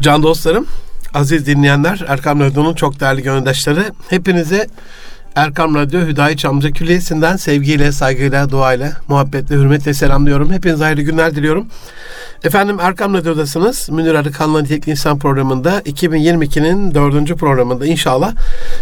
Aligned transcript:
Can 0.00 0.22
dostlarım, 0.22 0.66
aziz 1.14 1.46
dinleyenler, 1.46 2.04
Erkam 2.08 2.40
Radyo'nun 2.40 2.74
çok 2.74 3.00
değerli 3.00 3.22
gönüldaşları, 3.22 3.84
hepinize 4.08 4.66
Erkam 5.34 5.74
Radyo 5.74 6.00
Hüdayi 6.00 6.36
Çamlıca 6.36 6.70
Külliyesi'nden 6.70 7.36
sevgiyle, 7.36 7.92
saygıyla, 7.92 8.50
duayla, 8.50 8.92
muhabbetle, 9.08 9.54
hürmetle 9.54 9.94
selamlıyorum. 9.94 10.52
Hepinize 10.52 10.84
hayırlı 10.84 11.02
günler 11.02 11.34
diliyorum. 11.34 11.66
Efendim 12.44 12.76
Erkam 12.80 13.14
Radyo'dasınız. 13.14 13.90
Münir 13.90 14.14
Arıkan'la 14.14 14.62
Nitelikli 14.62 14.90
İnsan 14.90 15.18
programında 15.18 15.80
2022'nin 15.80 16.94
dördüncü 16.94 17.36
programında 17.36 17.86
inşallah 17.86 18.34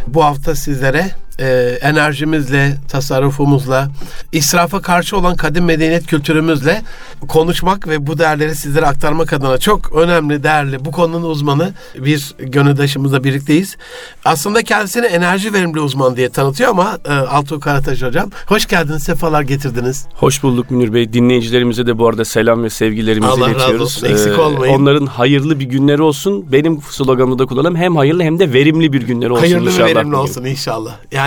bu 0.07 0.25
hafta 0.25 0.55
sizlere 0.55 1.11
e, 1.41 1.79
enerjimizle, 1.83 2.77
tasarrufumuzla, 2.89 3.89
israfa 4.33 4.81
karşı 4.83 5.17
olan 5.17 5.37
kadim 5.37 5.65
medeniyet 5.65 6.07
kültürümüzle 6.07 6.83
konuşmak 7.29 7.89
ve 7.89 8.07
bu 8.07 8.19
değerleri 8.19 8.55
sizlere 8.55 8.87
aktarmak 8.87 9.33
adına 9.33 9.59
çok 9.59 9.93
önemli, 9.97 10.43
değerli, 10.43 10.85
bu 10.85 10.93
konunun 10.93 11.23
uzmanı 11.31 11.73
bir 11.99 12.35
gönüldaşımızla 12.39 13.25
birlikteyiz. 13.25 13.77
Aslında 14.25 14.63
kendisini 14.63 15.07
enerji 15.07 15.53
verimli 15.53 15.81
uzman 15.81 16.17
diye 16.17 16.29
tanıtıyor 16.29 16.71
ama 16.71 16.99
e, 17.09 17.13
Altuğ 17.13 17.61
Karataş 17.61 18.03
hocam. 18.03 18.31
Hoş 18.47 18.67
geldiniz, 18.67 19.03
sefalar 19.03 19.43
getirdiniz. 19.43 20.07
Hoş 20.15 20.43
bulduk 20.43 20.71
Münir 20.71 20.95
Bey. 20.95 21.13
Dinleyicilerimize 21.13 21.87
de 21.87 21.99
bu 21.99 22.09
arada 22.09 22.25
selam 22.25 22.65
ve 22.65 22.71
sevgilerimizi 22.71 23.33
Allah 23.33 23.49
iletiyoruz. 23.51 23.75
razı 23.75 23.83
olsun, 23.83 24.07
eksik 24.07 24.33
Ee, 24.39 24.41
olmayın. 24.41 24.75
Onların 24.75 25.07
hayırlı 25.07 25.61
bir 25.61 25.65
günleri 25.65 26.03
olsun. 26.03 26.53
Benim 26.53 26.81
sloganımı 26.91 27.39
da 27.39 27.47
kullanalım. 27.47 27.77
Hem 27.77 27.97
hayırlı 27.97 28.23
hem 28.23 28.39
de 28.39 28.53
verimli 28.53 28.93
bir 28.93 29.03
günleri 29.03 29.33
olsun 29.33 29.43
Hayırlı 29.43 29.67
ve 29.67 29.71
inşallah. 29.71 29.87
verimli 29.89 30.05
bugün. 30.05 30.13
olsun 30.19 30.45
inşallah. 30.45 30.97
Yani 31.13 31.26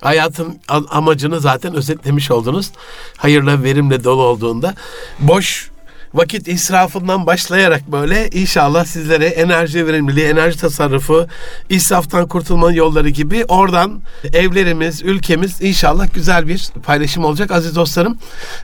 hayatın 0.00 0.58
a- 0.68 0.80
amacını 0.90 1.40
zaten 1.40 1.74
özetlemiş 1.74 2.30
oldunuz. 2.30 2.70
Hayırla 3.16 3.62
verimle 3.62 4.04
dolu 4.04 4.22
olduğunda 4.22 4.74
boş 5.18 5.70
vakit 6.14 6.48
israfından 6.48 7.26
başlayarak 7.26 7.92
böyle 7.92 8.30
inşallah 8.30 8.84
sizlere 8.84 9.26
enerji 9.26 9.86
verimliliği, 9.86 10.26
enerji 10.26 10.58
tasarrufu, 10.58 11.26
israftan 11.68 12.28
kurtulmanın 12.28 12.72
yolları 12.72 13.08
gibi 13.08 13.44
oradan 13.48 14.02
evlerimiz, 14.32 15.02
ülkemiz 15.02 15.62
inşallah 15.62 16.14
güzel 16.14 16.48
bir 16.48 16.68
paylaşım 16.84 17.24
olacak 17.24 17.50
aziz 17.50 17.76
dostlarım. 17.76 18.18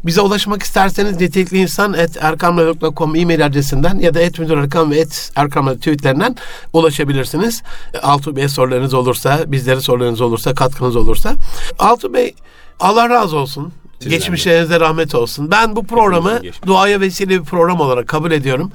Bize 0.05 0.21
ulaşmak 0.21 0.62
isterseniz 0.62 1.21
nitelikli 1.21 1.59
insan 1.59 1.95
et 1.95 2.17
erkamla.com 2.21 3.17
e-mail 3.17 3.47
adresinden 3.47 3.99
ya 3.99 4.15
da 4.15 4.21
et 4.21 4.39
müdür 4.39 4.56
erkam 4.56 4.91
ve 4.91 4.99
et 4.99 5.31
erkamla 5.37 5.75
tweetlerinden 5.75 6.37
ulaşabilirsiniz. 6.73 7.62
Altuğ 8.03 8.37
Bey 8.37 8.49
sorularınız 8.49 8.95
olursa, 8.95 9.41
bizlere 9.47 9.81
sorularınız 9.81 10.21
olursa, 10.21 10.55
katkınız 10.55 10.97
olursa. 10.97 11.34
Altuğ 11.79 12.15
Bey 12.15 12.34
Allah 12.81 13.09
razı 13.09 13.37
olsun. 13.37 13.73
Sizden 14.03 14.11
de. 14.11 14.17
Geçmişlerinize 14.17 14.81
rahmet 14.81 15.14
olsun. 15.14 15.50
Ben 15.50 15.77
bu 15.77 15.86
programı 15.86 16.41
duaya 16.67 17.00
vesile 17.00 17.41
bir 17.41 17.45
program 17.45 17.81
olarak 17.81 18.09
kabul 18.09 18.31
ediyorum. 18.31 18.72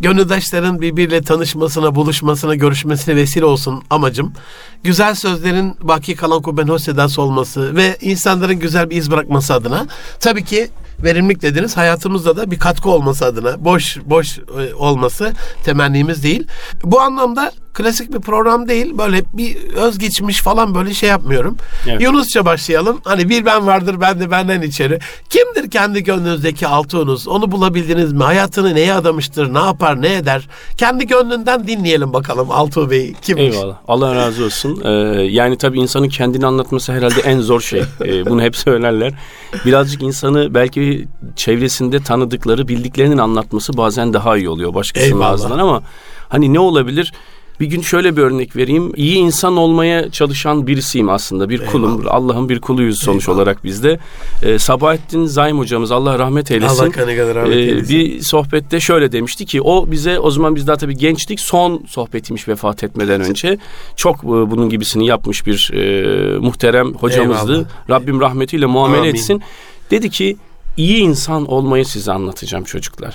Gönüldaşların 0.00 0.80
birbiriyle 0.80 1.22
tanışmasına, 1.22 1.94
buluşmasına, 1.94 2.54
görüşmesine 2.54 3.16
vesile 3.16 3.44
olsun 3.44 3.82
amacım. 3.90 4.32
Güzel 4.84 5.14
sözlerin 5.14 5.76
baki 5.80 6.16
kalan 6.16 6.42
kubben 6.42 6.68
hosedası 6.68 7.22
olması 7.22 7.76
ve 7.76 7.96
insanların 8.00 8.54
güzel 8.54 8.90
bir 8.90 8.96
iz 8.96 9.10
bırakması 9.10 9.54
adına. 9.54 9.86
Tabii 10.20 10.44
ki 10.44 10.70
verimlilik 11.04 11.42
dediniz 11.42 11.76
hayatımızda 11.76 12.36
da 12.36 12.50
bir 12.50 12.58
katkı 12.58 12.90
olması 12.90 13.24
adına 13.24 13.64
boş 13.64 13.98
boş 14.04 14.38
e, 14.38 14.74
olması 14.74 15.32
temennimiz 15.64 16.22
değil. 16.22 16.46
Bu 16.84 17.00
anlamda 17.00 17.52
klasik 17.74 18.14
bir 18.14 18.20
program 18.20 18.68
değil. 18.68 18.98
Böyle 18.98 19.22
bir 19.32 19.56
özgeçmiş 19.74 20.40
falan 20.40 20.74
böyle 20.74 20.94
şey 20.94 21.08
yapmıyorum. 21.08 21.56
Evet. 21.88 22.00
Yunusça 22.00 22.44
başlayalım. 22.44 23.00
Hani 23.04 23.28
bir 23.28 23.44
ben 23.44 23.66
vardır 23.66 24.00
ben 24.00 24.20
de 24.20 24.30
benden 24.30 24.62
içeri. 24.62 24.98
Kimdir 25.30 25.70
kendi 25.70 26.04
gönlünüzdeki 26.04 26.66
altuğunuz? 26.66 27.28
Onu 27.28 27.50
bulabildiniz 27.52 28.12
mi? 28.12 28.22
Hayatını 28.22 28.74
neye 28.74 28.94
adamıştır? 28.94 29.54
Ne 29.54 29.58
yapar? 29.58 30.02
Ne 30.02 30.14
eder? 30.14 30.48
Kendi 30.76 31.06
gönlünden 31.06 31.66
dinleyelim 31.66 32.12
bakalım 32.12 32.50
Altuğ 32.50 32.90
Bey 32.90 33.14
kimmiş? 33.22 33.54
Eyvallah. 33.56 33.76
Allah 33.88 34.14
razı 34.14 34.44
olsun. 34.44 34.80
Ee, 34.84 34.90
yani 35.22 35.58
tabii 35.58 35.80
insanın 35.80 36.08
kendini 36.08 36.46
anlatması 36.46 36.92
herhalde 36.92 37.20
en 37.20 37.40
zor 37.40 37.60
şey. 37.60 37.80
Ee, 38.04 38.26
bunu 38.26 38.42
hep 38.42 38.56
söylerler. 38.56 39.12
Birazcık 39.66 40.02
insanı 40.02 40.54
belki 40.54 41.08
çevresinde 41.36 42.02
tanıdıkları, 42.02 42.68
bildiklerinin 42.68 43.18
anlatması 43.18 43.76
bazen 43.76 44.12
daha 44.12 44.36
iyi 44.36 44.48
oluyor 44.48 44.74
başkasının 44.74 45.12
Eyvallah. 45.12 45.30
ağzından 45.30 45.58
ama 45.58 45.82
hani 46.28 46.54
ne 46.54 46.58
olabilir? 46.58 47.12
Bir 47.60 47.66
gün 47.66 47.80
şöyle 47.80 48.16
bir 48.16 48.22
örnek 48.22 48.56
vereyim. 48.56 48.92
İyi 48.96 49.16
insan 49.16 49.56
olmaya 49.56 50.10
çalışan 50.10 50.66
birisiyim 50.66 51.08
aslında. 51.08 51.48
Bir 51.48 51.66
kulum. 51.66 52.04
Allah'ın 52.08 52.48
bir 52.48 52.60
kuluyuz 52.60 52.98
sonuç 52.98 53.22
Eyvallah. 53.22 53.36
olarak 53.38 53.64
bizde. 53.64 53.98
Ee, 54.42 54.58
Sabahattin 54.58 55.26
Zaim 55.26 55.58
hocamız 55.58 55.90
Allah 55.92 56.18
rahmet 56.18 56.50
eylesin. 56.50 56.82
Allah 56.84 56.90
kanı 56.90 57.16
kadar 57.16 57.34
rahmet 57.34 57.56
Ee, 57.56 57.58
eylesin. 57.60 57.88
bir 57.98 58.20
sohbette 58.20 58.80
şöyle 58.80 59.12
demişti 59.12 59.46
ki 59.46 59.62
o 59.62 59.90
bize 59.90 60.18
o 60.18 60.30
zaman 60.30 60.56
biz 60.56 60.66
daha 60.66 60.76
tabii 60.76 60.96
gençtik 60.96 61.40
son 61.40 61.84
sohbetiymiş 61.88 62.48
vefat 62.48 62.84
etmeden 62.84 63.20
önce 63.20 63.58
çok 63.96 64.16
e, 64.24 64.26
bunun 64.26 64.68
gibisini 64.68 65.06
yapmış 65.06 65.46
bir 65.46 65.70
e, 65.74 66.38
muhterem 66.38 66.94
hocamızdı. 66.94 67.52
Eyvallah. 67.52 67.66
Rabbim 67.90 68.20
rahmetiyle 68.20 68.66
muamele 68.66 69.00
Amin. 69.00 69.10
etsin. 69.10 69.42
Dedi 69.90 70.10
ki 70.10 70.36
iyi 70.76 70.96
insan 70.98 71.46
olmayı 71.46 71.86
size 71.86 72.12
anlatacağım 72.12 72.64
çocuklar. 72.64 73.14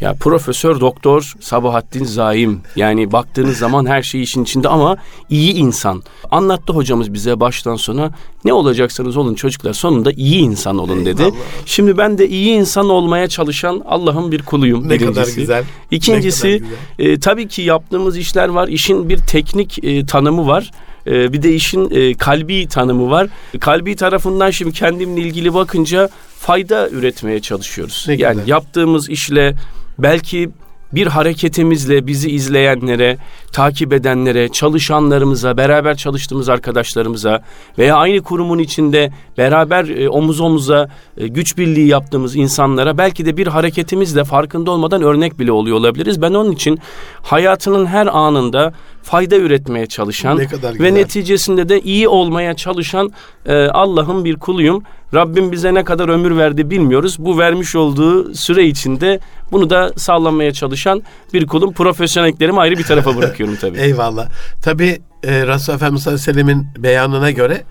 Ya 0.00 0.14
profesör 0.14 0.80
doktor 0.80 1.32
Sabahattin 1.40 2.04
Zaim 2.04 2.60
yani 2.76 3.12
baktığınız 3.12 3.58
zaman 3.58 3.86
her 3.86 4.02
şey 4.02 4.22
işin 4.22 4.42
içinde 4.42 4.68
ama 4.68 4.96
iyi 5.30 5.52
insan. 5.54 6.02
Anlattı 6.30 6.72
hocamız 6.72 7.14
bize 7.14 7.40
baştan 7.40 7.76
sona 7.76 8.10
ne 8.44 8.52
olacaksanız 8.52 9.16
olun 9.16 9.34
çocuklar 9.34 9.72
sonunda 9.72 10.12
iyi 10.12 10.40
insan 10.40 10.78
olun 10.78 11.06
dedi. 11.06 11.22
Eyvallah. 11.22 11.36
Şimdi 11.66 11.98
ben 11.98 12.18
de 12.18 12.28
iyi 12.28 12.50
insan 12.50 12.88
olmaya 12.88 13.28
çalışan 13.28 13.82
Allah'ın 13.86 14.32
bir 14.32 14.42
kuluyum. 14.42 14.88
Ne 14.88 14.98
kadar 14.98 15.12
birincisi. 15.14 15.40
güzel. 15.40 15.64
İkincisi 15.90 16.46
Ne 16.46 16.58
kadar 16.58 16.70
güzel. 16.98 17.12
e, 17.12 17.20
tabii 17.20 17.48
ki 17.48 17.62
yaptığımız 17.62 18.16
işler 18.16 18.48
var. 18.48 18.68
İşin 18.68 19.08
bir 19.08 19.18
teknik 19.18 19.84
e, 19.84 20.06
tanımı 20.06 20.46
var. 20.46 20.70
E, 21.06 21.32
bir 21.32 21.42
de 21.42 21.54
işin 21.54 21.90
e, 21.90 22.14
kalbi 22.14 22.68
tanımı 22.68 23.10
var. 23.10 23.28
Kalbi 23.60 23.96
tarafından 23.96 24.50
şimdi 24.50 24.72
kendimle 24.72 25.20
ilgili 25.20 25.54
bakınca 25.54 26.08
fayda 26.38 26.88
üretmeye 26.90 27.40
çalışıyoruz. 27.40 28.04
Ne 28.08 28.14
yani 28.14 28.34
güzel. 28.34 28.48
yaptığımız 28.48 29.10
işle 29.10 29.54
belki 29.98 30.50
bir 30.92 31.06
hareketimizle 31.06 32.06
bizi 32.06 32.30
izleyenlere, 32.30 33.18
takip 33.56 33.92
edenlere, 33.92 34.48
çalışanlarımıza, 34.48 35.56
beraber 35.56 35.96
çalıştığımız 35.96 36.48
arkadaşlarımıza 36.48 37.42
veya 37.78 37.96
aynı 37.96 38.22
kurumun 38.22 38.58
içinde 38.58 39.12
beraber 39.38 39.88
e, 39.88 40.08
omuz 40.08 40.40
omuza 40.40 40.88
e, 41.16 41.28
güç 41.28 41.58
birliği 41.58 41.88
yaptığımız 41.88 42.36
insanlara 42.36 42.98
belki 42.98 43.26
de 43.26 43.36
bir 43.36 43.46
hareketimizle 43.46 44.24
farkında 44.24 44.70
olmadan 44.70 45.02
örnek 45.02 45.38
bile 45.38 45.52
oluyor 45.52 45.76
olabiliriz. 45.76 46.22
Ben 46.22 46.34
onun 46.34 46.52
için 46.52 46.78
hayatının 47.22 47.86
her 47.86 48.06
anında 48.06 48.72
fayda 49.02 49.36
üretmeye 49.36 49.86
çalışan 49.86 50.40
ve 50.64 50.94
neticesinde 50.94 51.68
de 51.68 51.80
iyi 51.80 52.08
olmaya 52.08 52.54
çalışan 52.54 53.12
e, 53.46 53.54
Allah'ın 53.54 54.24
bir 54.24 54.36
kuluyum. 54.36 54.82
Rabbim 55.14 55.52
bize 55.52 55.74
ne 55.74 55.84
kadar 55.84 56.08
ömür 56.08 56.36
verdi 56.36 56.70
bilmiyoruz. 56.70 57.16
Bu 57.18 57.38
vermiş 57.38 57.76
olduğu 57.76 58.34
süre 58.34 58.64
içinde 58.64 59.20
bunu 59.52 59.70
da 59.70 59.92
sağlamaya 59.96 60.52
çalışan 60.52 61.02
bir 61.32 61.46
kulum. 61.46 61.72
Profesyonelliklerimi 61.72 62.60
ayrı 62.60 62.78
bir 62.78 62.84
tarafa 62.84 63.16
bırakıyorum 63.16 63.45
tabii. 63.54 63.78
Eyvallah. 63.78 64.28
Tabi 64.62 65.02
e, 65.24 65.46
Resulullah 65.46 65.76
Efendimiz 65.76 66.02
sallallahu 66.02 66.22
aleyhi 66.22 66.28
ve 66.28 66.32
sellemin 66.32 66.66
beyanına 66.78 67.30
göre 67.30 67.62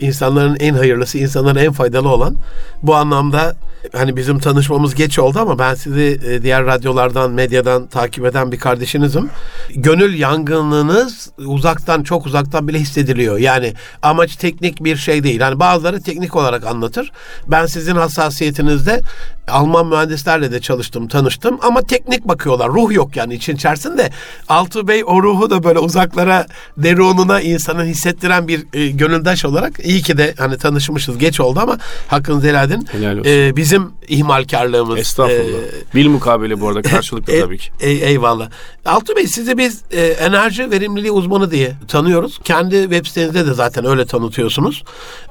insanların 0.00 0.56
en 0.60 0.74
hayırlısı, 0.74 1.18
insanların 1.18 1.58
en 1.58 1.72
faydalı 1.72 2.08
olan 2.08 2.36
bu 2.82 2.94
anlamda 2.94 3.56
hani 3.92 4.16
bizim 4.16 4.38
tanışmamız 4.38 4.94
geç 4.94 5.18
oldu 5.18 5.38
ama 5.38 5.58
ben 5.58 5.74
sizi 5.74 6.20
e, 6.26 6.42
diğer 6.42 6.66
radyolardan, 6.66 7.30
medyadan 7.30 7.86
takip 7.86 8.26
eden 8.26 8.52
bir 8.52 8.58
kardeşinizim. 8.58 9.30
Gönül 9.74 10.18
yangınınız 10.18 11.30
uzaktan, 11.38 12.02
çok 12.02 12.26
uzaktan 12.26 12.68
bile 12.68 12.78
hissediliyor. 12.78 13.38
Yani 13.38 13.74
amaç 14.02 14.36
teknik 14.36 14.84
bir 14.84 14.96
şey 14.96 15.22
değil. 15.22 15.40
Yani 15.40 15.60
bazıları 15.60 16.02
teknik 16.02 16.36
olarak 16.36 16.66
anlatır. 16.66 17.12
Ben 17.48 17.66
sizin 17.66 17.96
hassasiyetinizde 17.96 19.00
Alman 19.48 19.86
mühendislerle 19.86 20.52
de 20.52 20.60
çalıştım, 20.60 21.08
tanıştım 21.08 21.58
ama 21.62 21.82
teknik 21.82 22.28
bakıyorlar. 22.28 22.68
Ruh 22.68 22.92
yok 22.92 23.16
yani 23.16 23.34
için 23.34 23.54
içerisinde. 23.54 24.10
Altuğ 24.48 24.88
Bey 24.88 25.04
o 25.06 25.22
ruhu 25.22 25.50
da 25.50 25.64
böyle 25.64 25.78
uzaklara, 25.78 26.46
derununa 26.76 27.40
insanın 27.40 27.84
hissettiren 27.84 28.48
bir 28.48 28.66
e, 28.72 28.90
gönüldaş 28.90 29.44
olarak 29.44 29.72
iyi 29.84 30.02
ki 30.02 30.18
de 30.18 30.34
hani 30.38 30.58
tanışmışız. 30.58 31.18
Geç 31.18 31.40
oldu 31.40 31.60
ama 31.62 31.78
hakkınızı 32.08 32.46
helal 32.46 32.70
edin. 32.70 32.86
Helal 32.92 33.18
olsun. 33.18 33.30
E, 33.30 33.56
bizim 33.74 33.92
ihmalkarlığımız. 34.08 34.98
Estağfurullah. 34.98 35.58
e, 35.58 35.94
Bil 35.94 36.08
mukabele 36.08 36.60
bu 36.60 36.68
arada 36.68 36.82
karşılıklı 36.82 37.32
e, 37.32 37.40
tabii 37.40 37.58
ki. 37.58 37.70
e- 37.80 37.90
eyvallah. 37.90 38.50
Altuğ 38.84 39.16
Bey 39.16 39.26
sizi 39.26 39.58
biz 39.58 39.82
e, 39.90 40.00
enerji 40.06 40.70
verimliliği 40.70 41.10
uzmanı 41.12 41.50
diye 41.50 41.72
tanıyoruz. 41.88 42.40
Kendi 42.44 42.82
web 42.82 43.06
sitenizde 43.06 43.46
de 43.46 43.54
zaten 43.54 43.84
öyle 43.86 44.06
tanıtıyorsunuz. 44.06 44.84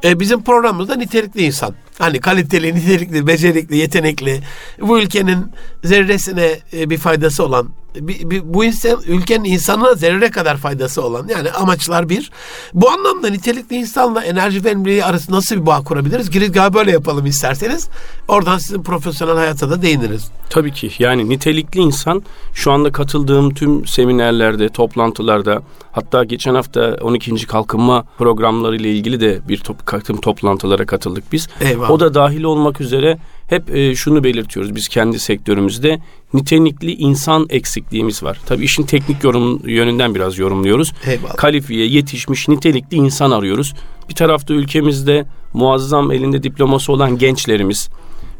E, 0.04 0.20
bizim 0.20 0.44
programımızda 0.44 0.96
nitelikli 0.96 1.42
insan. 1.42 1.76
Hani 2.00 2.20
kaliteli, 2.20 2.76
nitelikli, 2.76 3.28
becerikli, 3.28 3.78
yetenekli, 3.78 4.40
bu 4.82 5.00
ülkenin 5.00 5.52
zerresine 5.84 6.60
e, 6.74 6.90
bir 6.90 6.98
faydası 6.98 7.44
olan 7.46 7.70
bir, 7.96 8.30
bir, 8.30 8.54
bu 8.54 8.66
insan, 8.66 9.02
ülkenin 9.08 9.44
insanına 9.44 9.94
zerre 9.94 10.32
kadar 10.32 10.58
faydası 10.58 11.02
olan 11.02 11.28
yani 11.28 11.52
amaçlar 11.52 12.10
bir. 12.10 12.32
Bu 12.74 12.90
anlamda 12.90 13.30
nitelikli 13.30 13.76
insanla 13.76 14.24
enerji 14.24 14.66
verimliliği 14.66 15.06
arasında 15.06 15.38
nasıl 15.38 15.56
bir 15.56 15.66
bağ 15.66 15.84
kurabiliriz? 15.84 16.30
Girizgahı 16.30 16.74
böyle 16.74 16.92
yapalım 16.92 17.26
isterseniz. 17.26 17.90
Oradan 18.28 18.58
sizin 18.58 18.84
profesyonel 18.84 19.36
hayata 19.36 19.70
da 19.70 19.82
değiniriz. 19.82 20.32
Tabii 20.50 20.72
ki 20.72 20.92
yani 21.00 21.30
nitelikli 21.30 21.80
insan 21.80 22.24
şu 22.54 22.72
anda 22.72 22.92
katıldığım 22.92 23.54
tüm 23.54 23.86
seminerlerde, 23.88 24.70
toplantılarda 24.70 25.62
hatta 25.92 26.24
geçen 26.24 26.56
hafta 26.56 26.98
12. 27.02 27.48
kalkınma 27.48 28.04
programları 28.18 28.76
ile 28.76 28.92
ilgili 28.92 29.22
de 29.22 29.40
bir 29.48 29.58
top, 29.58 30.06
tüm 30.06 30.22
toplantılara 30.22 30.86
katıldık 30.86 31.24
biz. 31.32 31.48
Eyvallah. 31.62 31.90
O 31.90 32.00
da 32.00 32.14
dahil 32.14 32.44
olmak 32.44 32.82
üzere 32.82 33.18
hep 33.48 33.76
e, 33.76 33.96
şunu 33.96 34.24
belirtiyoruz 34.24 34.76
biz 34.76 34.88
kendi 34.88 35.20
sektörümüzde 35.20 36.00
nitelikli 36.34 36.96
insan 36.96 37.48
eksikliğimiz 37.50 38.24
var. 38.24 38.40
Tabii 38.46 38.64
işin 38.64 38.84
teknik 38.84 39.24
yorum 39.24 39.68
yönünden 39.68 40.16
biraz 40.16 40.38
yorumluyoruz. 40.38 40.94
Eyvallah. 41.08 41.36
Kalifiye, 41.38 41.86
yetişmiş, 41.86 42.48
nitelikli 42.48 42.98
insan 42.98 43.32
arıyoruz. 43.32 43.74
Bir 44.10 44.16
tarafta 44.16 44.54
ülkemizde 44.54 45.26
muazzam 45.54 46.12
elinde 46.12 46.44
diploması 46.44 46.92
olan 46.92 47.18
gençlerimiz, 47.18 47.90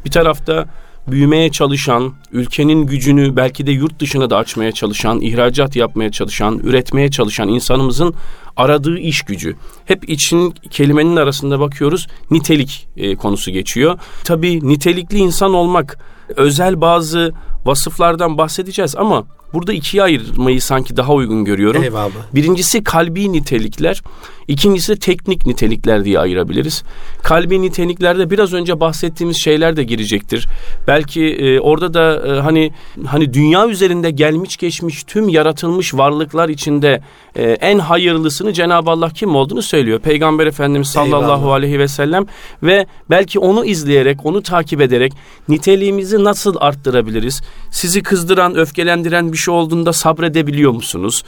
bir 0.04 0.10
tarafta 0.10 0.68
büyümeye 1.08 1.50
çalışan, 1.50 2.14
ülkenin 2.32 2.86
gücünü 2.86 3.36
belki 3.36 3.66
de 3.66 3.72
yurt 3.72 4.00
dışına 4.00 4.30
da 4.30 4.36
açmaya 4.36 4.72
çalışan, 4.72 5.20
ihracat 5.20 5.76
yapmaya 5.76 6.10
çalışan, 6.10 6.58
üretmeye 6.58 7.10
çalışan 7.10 7.48
insanımızın 7.48 8.14
aradığı 8.56 8.98
iş 8.98 9.22
gücü. 9.22 9.56
Hep 9.84 10.08
için 10.08 10.54
kelimenin 10.70 11.16
arasında 11.16 11.60
bakıyoruz 11.60 12.06
nitelik 12.30 12.86
e, 12.96 13.16
konusu 13.16 13.50
geçiyor. 13.50 13.98
Tabii 14.24 14.68
nitelikli 14.68 15.18
insan 15.18 15.54
olmak 15.54 15.98
özel 16.36 16.80
bazı 16.80 17.32
vasıflardan 17.64 18.38
bahsedeceğiz 18.38 18.96
ama 18.96 19.24
burada 19.54 19.72
ikiye 19.72 20.02
ayırmayı 20.02 20.62
sanki 20.62 20.96
daha 20.96 21.12
uygun 21.12 21.44
görüyorum. 21.44 21.82
Eyvallah. 21.82 22.10
Birincisi 22.34 22.84
kalbi 22.84 23.32
nitelikler, 23.32 24.02
ikincisi 24.48 24.92
de 24.92 24.98
teknik 24.98 25.46
nitelikler 25.46 26.04
diye 26.04 26.18
ayırabiliriz. 26.18 26.82
Kalbi 27.22 27.62
niteliklerde 27.62 28.30
biraz 28.30 28.52
önce 28.52 28.80
bahsettiğimiz 28.80 29.36
şeyler 29.36 29.76
de 29.76 29.84
girecektir. 29.84 30.48
Belki 30.86 31.24
e, 31.24 31.60
orada 31.60 31.94
da 31.94 32.26
e, 32.26 32.40
hani 32.40 32.72
hani 33.06 33.34
dünya 33.34 33.68
üzerinde 33.68 34.10
gelmiş 34.10 34.56
geçmiş 34.56 35.04
tüm 35.04 35.28
yaratılmış 35.28 35.94
varlıklar 35.94 36.48
içinde 36.48 37.02
e, 37.36 37.42
en 37.42 37.78
hayırlısını 37.78 38.52
Cenab-ı 38.52 38.90
Allah 38.90 39.10
kim 39.10 39.34
olduğunu 39.34 39.62
söylüyor. 39.62 40.00
Peygamber 40.00 40.46
Efendimiz 40.46 40.88
sallallahu 40.88 41.38
Eyvallah. 41.38 41.54
aleyhi 41.54 41.78
ve 41.78 41.88
sellem 41.88 42.26
ve 42.62 42.86
belki 43.10 43.38
onu 43.38 43.64
izleyerek, 43.64 44.26
onu 44.26 44.42
takip 44.42 44.80
ederek 44.80 45.12
niteliğimizi 45.48 46.24
nasıl 46.24 46.56
arttırabiliriz? 46.60 47.42
Sizi 47.70 48.02
kızdıran, 48.02 48.56
öfkelendiren 48.56 49.32
bir 49.32 49.36
şey 49.44 49.54
olduğunda 49.54 49.92
sabredebiliyor 49.92 50.72
musunuz? 50.72 51.22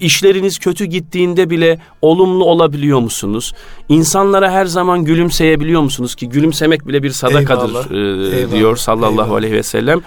İşleriniz 0.00 0.58
kötü 0.58 0.84
gittiğinde 0.84 1.50
bile 1.50 1.78
olumlu 2.02 2.44
olabiliyor 2.44 3.00
musunuz? 3.00 3.52
İnsanlara 3.88 4.50
her 4.50 4.66
zaman 4.66 5.04
gülümseyebiliyor 5.04 5.80
musunuz 5.82 6.14
ki 6.14 6.28
gülümsemek 6.28 6.86
bile 6.88 7.02
bir 7.02 7.10
sadakadır 7.10 7.68
Eyvallah. 7.68 8.32
e, 8.32 8.36
Eyvallah. 8.38 8.52
diyor 8.52 8.76
sallallahu 8.76 9.12
Eyvallah. 9.12 9.30
aleyhi 9.30 9.54
ve 9.54 9.62
sellem. 9.62 10.00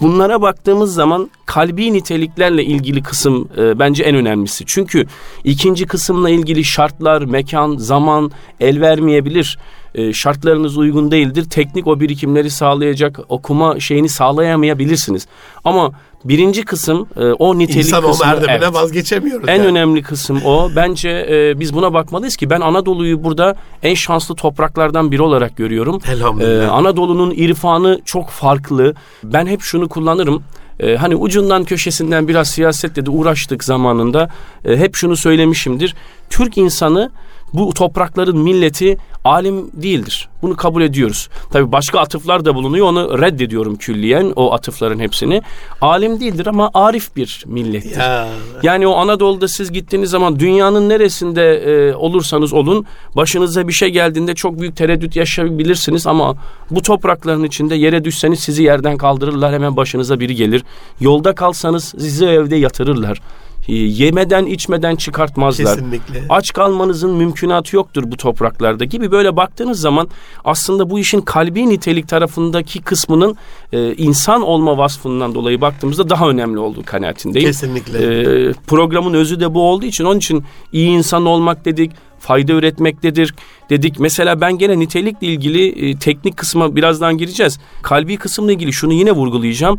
Bunlara 0.00 0.42
baktığımız 0.42 0.94
zaman 0.94 1.30
kalbi 1.46 1.92
niteliklerle 1.92 2.64
ilgili 2.64 3.02
kısım 3.02 3.48
e, 3.58 3.78
bence 3.78 4.02
en 4.04 4.14
önemlisi. 4.16 4.64
Çünkü 4.66 5.06
ikinci 5.44 5.86
kısımla 5.86 6.30
ilgili 6.30 6.64
şartlar, 6.64 7.22
mekan, 7.22 7.76
zaman 7.76 8.30
el 8.60 8.80
vermeyebilir. 8.80 9.58
E, 9.94 10.12
şartlarınız 10.12 10.76
uygun 10.76 11.10
değildir. 11.10 11.44
Teknik 11.50 11.86
o 11.86 12.00
birikimleri 12.00 12.50
sağlayacak 12.50 13.20
okuma 13.28 13.80
şeyini 13.80 14.08
sağlayamayabilirsiniz. 14.08 15.26
Ama 15.64 15.92
birinci 16.24 16.62
kısım 16.64 17.08
e, 17.16 17.24
o 17.24 17.58
nitelik 17.58 17.86
İnsan 17.86 18.04
o 18.04 18.10
kısmı. 18.10 18.26
merdivene 18.26 18.52
evet. 18.52 18.74
vazgeçemiyoruz. 18.74 19.48
En 19.48 19.56
yani. 19.56 19.66
önemli 19.66 20.02
kısım 20.02 20.42
o. 20.44 20.70
Bence 20.76 21.26
e, 21.30 21.60
biz 21.60 21.74
buna 21.74 21.94
bakmalıyız 21.94 22.36
ki 22.36 22.50
ben 22.50 22.60
Anadolu'yu 22.60 23.24
burada 23.24 23.56
en 23.82 23.94
şanslı 23.94 24.34
topraklardan 24.34 25.10
biri 25.10 25.22
olarak 25.22 25.56
görüyorum. 25.56 25.98
Elhamdülillah. 26.12 26.64
Ee, 26.64 26.66
Anadolu'nun 26.66 27.30
irfanı 27.30 28.00
çok 28.04 28.30
farklı. 28.30 28.94
Ben 29.24 29.46
hep 29.46 29.62
şunu 29.62 29.88
kullanırım. 29.88 30.42
Ee, 30.80 30.96
hani 30.96 31.16
ucundan 31.16 31.64
köşesinden 31.64 32.28
biraz 32.28 32.48
siyasetle 32.48 33.06
de 33.06 33.10
uğraştık 33.10 33.64
zamanında. 33.64 34.30
Ee, 34.64 34.76
hep 34.76 34.96
şunu 34.96 35.16
söylemişimdir. 35.16 35.94
Türk 36.30 36.58
insanı 36.58 37.10
bu 37.54 37.74
toprakların 37.74 38.38
milleti 38.38 38.98
alim 39.24 39.70
değildir. 39.72 40.28
Bunu 40.42 40.56
kabul 40.56 40.82
ediyoruz. 40.82 41.28
Tabii 41.50 41.72
başka 41.72 42.00
atıflar 42.00 42.44
da 42.44 42.54
bulunuyor. 42.54 42.86
Onu 42.86 43.22
reddediyorum 43.22 43.76
külliyen 43.76 44.32
o 44.36 44.52
atıfların 44.52 44.98
hepsini. 44.98 45.42
Alim 45.80 46.20
değildir 46.20 46.46
ama 46.46 46.70
arif 46.74 47.16
bir 47.16 47.44
millettir. 47.46 48.00
Ya. 48.00 48.28
Yani 48.62 48.86
o 48.86 48.94
Anadolu'da 48.94 49.48
siz 49.48 49.72
gittiğiniz 49.72 50.10
zaman 50.10 50.38
dünyanın 50.38 50.88
neresinde 50.88 51.54
e, 51.54 51.94
olursanız 51.94 52.52
olun 52.52 52.86
başınıza 53.16 53.68
bir 53.68 53.72
şey 53.72 53.88
geldiğinde 53.88 54.34
çok 54.34 54.60
büyük 54.60 54.76
tereddüt 54.76 55.16
yaşayabilirsiniz 55.16 56.06
ama 56.06 56.34
bu 56.70 56.82
toprakların 56.82 57.44
içinde 57.44 57.74
yere 57.74 58.04
düşseniz 58.04 58.40
sizi 58.40 58.62
yerden 58.62 58.96
kaldırırlar 58.96 59.52
hemen 59.54 59.76
başınıza 59.76 60.20
biri 60.20 60.34
gelir. 60.34 60.64
Yolda 61.00 61.34
kalsanız 61.34 61.84
sizi 61.84 62.26
evde 62.26 62.56
yatırırlar. 62.56 63.20
E, 63.68 63.74
yemeden 63.74 64.46
içmeden 64.46 64.96
çıkartmazlar. 64.96 65.74
Kesinlikle. 65.74 66.24
Aç 66.28 66.52
kalmanızın 66.52 67.10
mümkünatı 67.10 67.76
yoktur 67.76 68.02
bu 68.06 68.16
topraklarda 68.16 68.84
gibi 68.84 69.10
böyle 69.10 69.36
baktığınız 69.36 69.80
zaman 69.80 70.08
aslında 70.44 70.90
bu 70.90 70.98
işin 70.98 71.20
kalbi 71.20 71.68
nitelik 71.68 72.08
tarafındaki 72.08 72.82
kısmının 72.82 73.36
e, 73.72 73.94
insan 73.94 74.42
olma 74.42 74.78
vasfından 74.78 75.34
dolayı 75.34 75.60
baktığımızda 75.60 76.08
daha 76.08 76.28
önemli 76.28 76.58
olduğu 76.58 76.82
kanaatindeyim. 76.84 77.48
Kesinlikle. 77.48 77.98
Ee, 77.98 78.52
programın 78.66 79.14
özü 79.14 79.40
de 79.40 79.54
bu 79.54 79.62
olduğu 79.62 79.86
için 79.86 80.04
onun 80.04 80.18
için 80.18 80.44
iyi 80.72 80.88
insan 80.88 81.26
olmak 81.26 81.64
dedik, 81.64 81.92
fayda 82.18 82.52
üretmektedir 82.52 83.34
dedik. 83.70 84.00
Mesela 84.00 84.40
ben 84.40 84.58
gene 84.58 84.78
nitelikle 84.78 85.26
ilgili 85.26 85.90
e, 85.90 85.98
teknik 85.98 86.36
kısma 86.36 86.76
birazdan 86.76 87.18
gireceğiz. 87.18 87.58
Kalbi 87.82 88.16
kısımla 88.16 88.52
ilgili 88.52 88.72
şunu 88.72 88.92
yine 88.92 89.12
vurgulayacağım. 89.12 89.78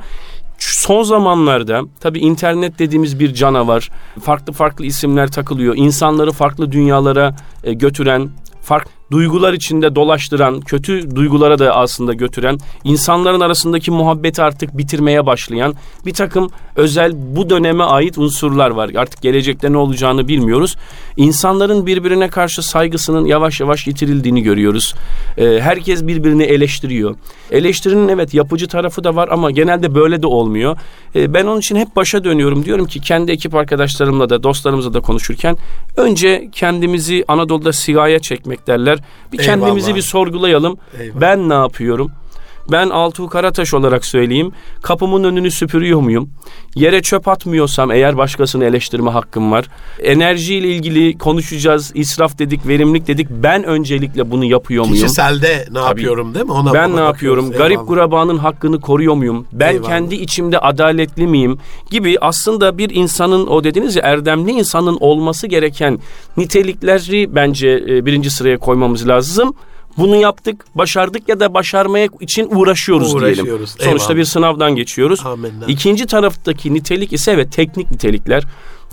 Son 0.58 1.04
zamanlarda 1.04 1.82
tabii 2.00 2.20
internet 2.20 2.80
dediğimiz 2.80 3.20
bir 3.20 3.34
canavar. 3.34 3.90
Farklı 4.24 4.54
farklı 4.54 4.86
isimler 4.86 5.32
takılıyor. 5.32 5.76
İnsanları 5.78 6.32
farklı 6.32 6.72
dünyalara 6.72 7.36
e, 7.64 7.74
götüren, 7.74 8.30
farklı 8.62 8.92
duygular 9.14 9.54
içinde 9.54 9.96
dolaştıran, 9.96 10.62
kötü 10.62 11.16
duygulara 11.16 11.60
da 11.60 11.76
aslında 11.76 12.14
götüren, 12.14 12.58
insanların 12.84 13.40
arasındaki 13.40 13.92
muhabbeti 13.92 14.42
artık 14.42 14.78
bitirmeye 14.78 15.26
başlayan 15.26 15.76
bir 16.06 16.14
takım 16.14 16.50
özel 16.76 17.12
bu 17.16 17.50
döneme 17.50 17.84
ait 17.84 18.18
unsurlar 18.18 18.70
var. 18.70 18.92
Artık 18.98 19.22
gelecekte 19.22 19.72
ne 19.72 19.78
olacağını 19.78 20.28
bilmiyoruz. 20.28 20.76
İnsanların 21.18 21.86
birbirine 21.86 22.28
karşı 22.30 22.64
saygısının 22.64 23.26
yavaş 23.26 23.60
yavaş 23.60 23.88
yitirildiğini 23.88 24.42
görüyoruz. 24.42 24.96
Ee, 25.38 25.60
herkes 25.62 26.08
birbirini 26.08 26.44
eleştiriyor. 26.44 27.16
Eleştirinin 27.52 28.08
evet 28.08 28.34
yapıcı 28.34 28.68
tarafı 28.68 29.04
da 29.04 29.16
var 29.16 29.30
ama 29.32 29.52
genelde 29.52 29.96
böyle 29.96 30.22
de 30.22 30.28
olmuyor. 30.28 30.78
Ee, 31.16 31.34
ben 31.34 31.46
onun 31.46 31.60
için 31.60 31.76
hep 31.76 31.96
başa 31.96 32.24
dönüyorum. 32.24 32.66
Diyorum 32.66 32.86
ki 32.86 33.02
kendi 33.02 33.32
ekip 33.32 33.56
arkadaşlarımla 33.56 34.30
da 34.30 34.44
dostlarımızla 34.44 34.94
da 34.94 35.00
konuşurken 35.00 35.58
önce 35.98 36.50
kendimizi 36.52 37.26
Anadolu'da 37.28 37.74
sigaya 37.74 38.20
çekmek 38.20 38.68
derler. 38.68 39.00
Bir 39.32 39.38
kendimizi 39.38 39.86
Eyvallah. 39.88 39.96
bir 39.96 40.02
sorgulayalım. 40.02 40.78
Eyvallah. 41.00 41.22
Ben 41.22 41.50
ne 41.50 41.54
yapıyorum? 41.54 42.12
Ben 42.72 42.90
Altuğ 42.90 43.28
Karataş 43.30 43.74
olarak 43.74 44.06
söyleyeyim. 44.06 44.52
Kapımın 44.82 45.24
önünü 45.24 45.52
süpürüyor 45.52 46.00
muyum? 46.02 46.30
Yere 46.76 47.02
çöp 47.02 47.28
atmıyorsam 47.28 47.92
eğer 47.92 48.18
başkasını 48.18 48.66
eleştirme 48.66 49.12
hakkım 49.12 49.52
var. 49.52 49.66
Enerjiyle 50.04 50.68
ilgili 50.68 51.18
konuşacağız. 51.18 51.92
İsraf 51.96 52.40
dedik, 52.40 52.68
verimlilik 52.68 53.08
dedik. 53.08 53.28
Ben 53.30 53.64
öncelikle 53.64 54.32
bunu 54.32 54.46
yapıyor 54.46 54.84
muyum? 54.84 54.96
Kişiselde 54.96 55.66
ne 55.72 55.80
yapıyorum 55.80 56.34
değil 56.34 56.46
mi? 56.46 56.52
Ona, 56.52 56.74
ben 56.74 56.96
ne 56.96 57.00
yapıyorum? 57.02 57.46
bakıyoruz. 57.46 57.58
Garip 57.58 57.72
Eyvallah. 57.72 57.88
gurabanın 57.88 58.38
hakkını 58.38 58.82
koruyor 58.82 59.14
muyum? 59.14 59.46
Ben 59.54 59.74
Eyvallah. 59.74 59.88
kendi 59.88 60.16
içimde 60.16 60.60
adaletli 60.60 61.28
miyim? 61.28 61.58
Gibi 61.92 62.18
aslında 62.22 62.78
bir 62.78 62.90
insanın 62.90 63.48
o 63.48 63.64
dediniz 63.64 63.96
ya 63.96 64.02
erdemli 64.04 64.52
insanın 64.52 64.98
olması 65.00 65.48
gereken 65.48 66.00
nitelikleri 66.38 67.36
bence 67.36 67.84
e, 67.90 68.06
birinci 68.06 68.30
sıraya 68.30 68.58
koymamız 68.58 69.08
lazım. 69.08 69.54
Bunu 69.98 70.16
yaptık, 70.16 70.66
başardık 70.76 71.30
ya 71.30 71.40
da 71.40 71.54
başarmaya 71.54 72.08
için 72.20 72.50
uğraşıyoruz, 72.56 73.12
diyelim. 73.20 73.28
Uğraşıyoruz, 73.28 73.70
Sonuçta 73.70 73.90
eyvallah. 73.90 74.16
bir 74.16 74.26
sınavdan 74.26 74.76
geçiyoruz. 74.76 75.26
Amenna. 75.26 75.66
İkinci 75.68 76.06
taraftaki 76.06 76.74
nitelik 76.74 77.14
ise 77.14 77.32
evet 77.32 77.52
teknik 77.52 77.92
nitelikler. 77.92 78.44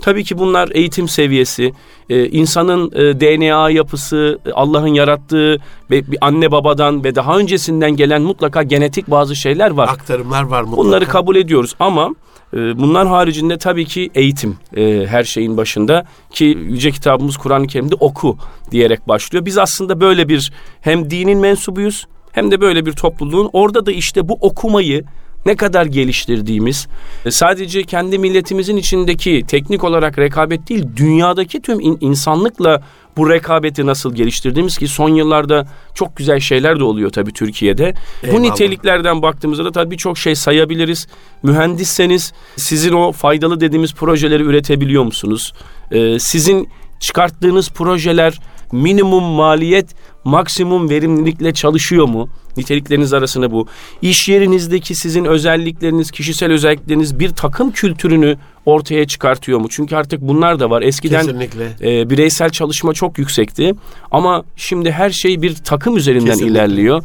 Tabii 0.01 0.23
ki 0.23 0.37
bunlar 0.37 0.69
eğitim 0.73 1.07
seviyesi, 1.07 1.73
e, 2.09 2.27
insanın 2.27 2.91
e, 2.91 3.19
DNA 3.19 3.69
yapısı, 3.69 4.39
e, 4.45 4.51
Allah'ın 4.51 4.87
yarattığı 4.87 5.59
ve 5.91 6.11
bir 6.11 6.17
anne 6.21 6.51
babadan 6.51 7.03
ve 7.03 7.15
daha 7.15 7.37
öncesinden 7.37 7.95
gelen 7.95 8.21
mutlaka 8.21 8.63
genetik 8.63 9.11
bazı 9.11 9.35
şeyler 9.35 9.71
var. 9.71 9.87
Aktarımlar 9.87 10.43
var 10.43 10.61
mutlaka. 10.61 10.83
Bunları 10.83 11.05
kabul 11.05 11.35
ediyoruz 11.35 11.75
ama 11.79 12.09
bunlar 12.53 13.07
haricinde 13.07 13.57
tabii 13.57 13.85
ki 13.85 14.09
eğitim 14.15 14.57
e, 14.75 15.05
her 15.07 15.23
şeyin 15.23 15.57
başında 15.57 16.05
ki 16.31 16.45
yüce 16.45 16.91
kitabımız 16.91 17.37
Kur'an-ı 17.37 17.67
Kerim'de 17.67 17.95
oku 17.95 18.37
diyerek 18.71 19.07
başlıyor. 19.07 19.45
Biz 19.45 19.57
aslında 19.57 20.01
böyle 20.01 20.29
bir 20.29 20.51
hem 20.81 21.09
dinin 21.09 21.39
mensubuyuz 21.39 22.07
hem 22.31 22.51
de 22.51 22.61
böyle 22.61 22.85
bir 22.85 22.93
topluluğun 22.93 23.49
orada 23.53 23.85
da 23.85 23.91
işte 23.91 24.27
bu 24.27 24.37
okumayı 24.41 25.03
ne 25.45 25.55
kadar 25.55 25.85
geliştirdiğimiz, 25.85 26.87
e, 27.25 27.31
sadece 27.31 27.83
kendi 27.83 28.19
milletimizin 28.19 28.77
içindeki 28.77 29.43
teknik 29.47 29.83
olarak 29.83 30.19
rekabet 30.19 30.69
değil, 30.69 30.85
dünyadaki 30.95 31.61
tüm 31.61 31.79
in- 31.79 31.97
insanlıkla 32.01 32.81
bu 33.17 33.29
rekabeti 33.29 33.85
nasıl 33.85 34.15
geliştirdiğimiz 34.15 34.77
ki 34.77 34.87
son 34.87 35.09
yıllarda 35.09 35.67
çok 35.95 36.15
güzel 36.17 36.39
şeyler 36.39 36.79
de 36.79 36.83
oluyor 36.83 37.09
tabii 37.09 37.33
Türkiye'de. 37.33 37.93
Eyvallah. 38.23 38.37
Bu 38.37 38.43
niteliklerden 38.43 39.21
baktığımızda 39.21 39.65
da 39.65 39.71
tabii 39.71 39.91
birçok 39.91 40.17
şey 40.17 40.35
sayabiliriz. 40.35 41.07
Mühendisseniz 41.43 42.33
sizin 42.55 42.93
o 42.93 43.11
faydalı 43.11 43.59
dediğimiz 43.59 43.93
projeleri 43.93 44.43
üretebiliyor 44.43 45.03
musunuz? 45.03 45.53
Ee, 45.91 46.19
sizin 46.19 46.69
çıkarttığınız 46.99 47.69
projeler 47.69 48.39
minimum 48.71 49.23
maliyet, 49.23 49.95
maksimum 50.23 50.89
verimlilikle 50.89 51.53
çalışıyor 51.53 52.07
mu? 52.07 52.29
Nitelikleriniz 52.57 53.13
arasında 53.13 53.51
bu. 53.51 53.67
İş 54.01 54.29
yerinizdeki 54.29 54.95
sizin 54.95 55.25
özellikleriniz, 55.25 56.11
kişisel 56.11 56.51
özellikleriniz 56.51 57.19
bir 57.19 57.29
takım 57.29 57.71
kültürünü 57.71 58.37
ortaya 58.65 59.07
çıkartıyor 59.07 59.59
mu? 59.59 59.67
Çünkü 59.69 59.95
artık 59.95 60.21
bunlar 60.21 60.59
da 60.59 60.69
var. 60.69 60.81
Eskiden 60.81 61.25
Kesinlikle. 61.25 61.71
e, 61.81 62.09
bireysel 62.09 62.49
çalışma 62.49 62.93
çok 62.93 63.17
yüksekti. 63.17 63.73
Ama 64.11 64.43
şimdi 64.55 64.91
her 64.91 65.09
şey 65.09 65.41
bir 65.41 65.55
takım 65.55 65.97
üzerinden 65.97 66.25
Kesinlikle. 66.25 66.51
ilerliyor. 66.51 67.03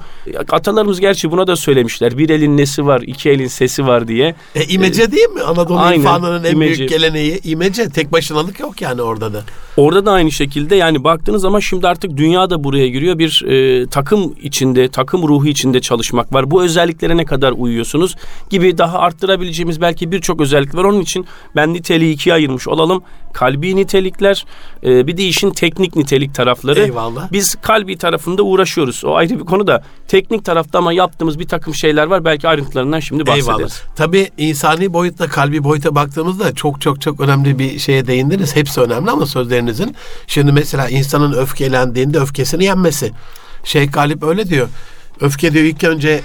Atalarımız 0.48 1.00
gerçi 1.00 1.30
buna 1.30 1.46
da 1.46 1.56
söylemişler. 1.56 2.18
Bir 2.18 2.30
elin 2.30 2.56
nesi 2.56 2.86
var, 2.86 3.00
iki 3.06 3.30
elin 3.30 3.46
sesi 3.46 3.86
var 3.86 4.08
diye. 4.08 4.34
E, 4.54 4.64
imece 4.64 5.12
değil 5.12 5.28
mi? 5.28 5.42
Anadolu 5.42 5.78
Aynen, 5.78 6.00
irfanının 6.00 6.44
en 6.44 6.52
imece. 6.52 6.78
büyük 6.78 6.90
geleneği 6.90 7.40
imece. 7.44 7.88
Tek 7.88 8.12
başınalık 8.12 8.60
yok 8.60 8.82
yani 8.82 9.02
orada 9.02 9.32
da. 9.34 9.42
Orada 9.76 10.06
da 10.06 10.12
aynı 10.12 10.30
şekilde 10.32 10.76
yani 10.76 11.04
baktığınız 11.04 11.42
zaman 11.42 11.60
şimdi 11.60 11.88
artık 11.88 12.16
dünya 12.16 12.50
da 12.50 12.64
buraya 12.64 12.88
giriyor. 12.88 13.18
Bir 13.18 13.44
e, 13.46 13.86
takım 13.86 14.34
içinde, 14.42 14.88
takım 14.88 15.28
ruhu 15.28 15.46
içinde 15.46 15.80
çalışmak 15.80 16.32
var. 16.34 16.50
Bu 16.50 16.62
özelliklere 16.64 17.16
ne 17.16 17.24
kadar 17.24 17.52
uyuyorsunuz 17.52 18.16
gibi 18.50 18.78
daha 18.78 18.98
arttırabileceğimiz 18.98 19.80
belki 19.80 20.12
birçok 20.12 20.40
özellik 20.40 20.74
var. 20.74 20.84
Onun 20.84 21.00
için 21.00 21.26
ben 21.56 21.74
niteliği 21.74 22.14
ikiye 22.14 22.34
ayırmış 22.34 22.68
olalım. 22.68 23.02
Kalbi 23.32 23.76
nitelikler, 23.76 24.46
e, 24.84 25.06
bir 25.06 25.16
de 25.16 25.24
işin 25.24 25.50
teknik 25.50 25.96
nitelik 25.96 26.34
tarafları. 26.34 26.80
Eyvallah. 26.80 27.32
Biz 27.32 27.54
kalbi 27.54 27.98
tarafında 27.98 28.42
uğraşıyoruz. 28.42 29.04
O 29.04 29.14
ayrı 29.14 29.40
bir 29.40 29.44
konu 29.44 29.66
da 29.66 29.82
teknik 30.08 30.44
tarafta 30.44 30.78
ama 30.78 30.92
yaptığımız 30.92 31.38
bir 31.38 31.48
takım 31.48 31.74
şeyler 31.74 32.06
var. 32.06 32.24
Belki 32.24 32.48
ayrıntılarından 32.48 33.00
şimdi 33.00 33.26
bahsederiz. 33.26 33.48
Eyvallah. 33.48 33.96
Tabii 33.96 34.30
insani 34.38 34.92
boyutla 34.92 35.26
kalbi 35.26 35.64
boyuta 35.64 35.94
baktığımızda 35.94 36.54
çok 36.54 36.80
çok 36.80 37.00
çok 37.00 37.20
önemli 37.20 37.58
bir 37.58 37.78
şeye 37.78 38.06
değindiniz. 38.06 38.56
Hepsi 38.56 38.80
önemli 38.80 39.10
ama 39.10 39.26
sözlerinizin. 39.26 39.96
Şimdi 40.26 40.52
mesela 40.52 40.88
insanın 40.88 41.32
öfkelendiğinde 41.32 42.18
öfkesini 42.18 42.64
yenmesi. 42.64 43.12
Şeyh 43.64 43.92
Galip 43.92 44.22
öyle 44.22 44.48
diyor. 44.48 44.68
Öfke 45.20 45.52
diyor 45.52 45.64
ilk 45.64 45.84
önce 45.84 46.20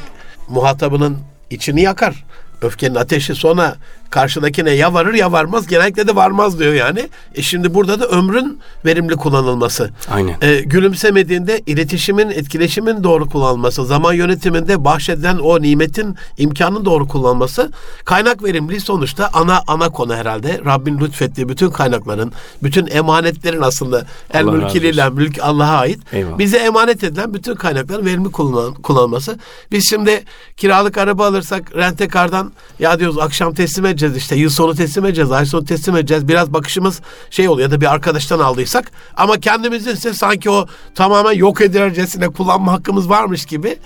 muhatabının 0.50 1.18
içini 1.50 1.82
yakar. 1.82 2.24
Öfkenin 2.62 2.96
ateşi 2.96 3.36
sonra 3.36 3.76
karşıdakine 4.12 4.72
ya 4.72 4.94
varır 4.94 5.13
ya 5.13 5.32
varmaz. 5.32 5.68
Genellikle 5.68 6.08
de 6.08 6.15
varmaz 6.15 6.60
diyor 6.60 6.74
yani. 6.74 7.10
E 7.36 7.41
şimdi 7.41 7.74
burada 7.74 8.00
da 8.00 8.08
ömrün 8.08 8.60
verimli 8.86 9.15
kullanılması. 9.15 9.89
Aynen. 10.12 10.36
E, 10.41 10.62
gülümsemediğinde 10.62 11.62
iletişimin, 11.65 12.30
etkileşimin 12.30 13.03
doğru 13.03 13.30
kullanılması, 13.30 13.86
zaman 13.86 14.13
yönetiminde 14.13 14.86
bahşedilen 14.86 15.38
o 15.38 15.62
nimetin 15.62 16.15
imkanın 16.38 16.86
doğru 16.86 17.08
kullanılması, 17.08 17.72
kaynak 18.06 18.44
verimliliği 18.44 18.82
sonuçta 18.82 19.30
ana 19.34 19.62
ana 19.68 19.89
konu 19.89 20.15
herhalde. 20.15 20.62
Rabbin 20.65 21.00
lütfettiği 21.00 21.50
bütün 21.50 21.70
kaynakların, 21.70 22.32
bütün 22.63 22.88
emanetlerin 22.88 23.62
aslında 23.62 24.06
el 24.34 24.44
mülkiliyle 24.44 25.10
mülk 25.10 25.39
Allah'a 25.41 25.77
ait. 25.77 26.00
Eyvallah. 26.13 26.38
Bize 26.38 26.58
emanet 26.58 27.03
edilen 27.03 27.34
bütün 27.34 27.56
kaynakların 27.56 28.06
verimli 28.06 28.32
kullan, 28.32 28.74
kullanılması. 28.74 29.39
Biz 29.72 29.89
şimdi 29.89 30.24
kiralık 30.58 30.98
araba 30.98 31.27
alırsak 31.27 31.75
rentekardan 31.75 32.51
ya 32.80 33.00
diyoruz 33.00 33.18
akşam 33.18 33.53
teslim 33.53 33.86
edeceğiz 33.86 34.00
işte 34.17 34.36
yıl 34.36 34.50
sonu 34.50 34.75
teslim 34.75 35.05
edeceğiz, 35.05 35.31
ay 35.31 35.46
sonu 35.46 35.65
teslim 35.65 35.96
edeceğiz. 35.96 36.27
Biraz 36.27 36.53
bakışımız 36.53 37.01
şey 37.29 37.50
oluyor 37.50 37.70
ya 37.70 37.75
da 37.75 37.81
bir 37.81 37.93
arkadaştan 37.93 38.39
aldıysak 38.39 38.91
ama 39.17 39.39
kendimizin 39.39 39.91
ise 39.91 40.13
sanki 40.13 40.50
o 40.50 40.65
tamamen 40.96 41.34
yok 41.34 41.62
edilercesine 41.62 42.29
kullanma 42.29 42.72
hakkımız 42.72 43.10
varmış 43.10 43.46
gibi. 43.46 43.77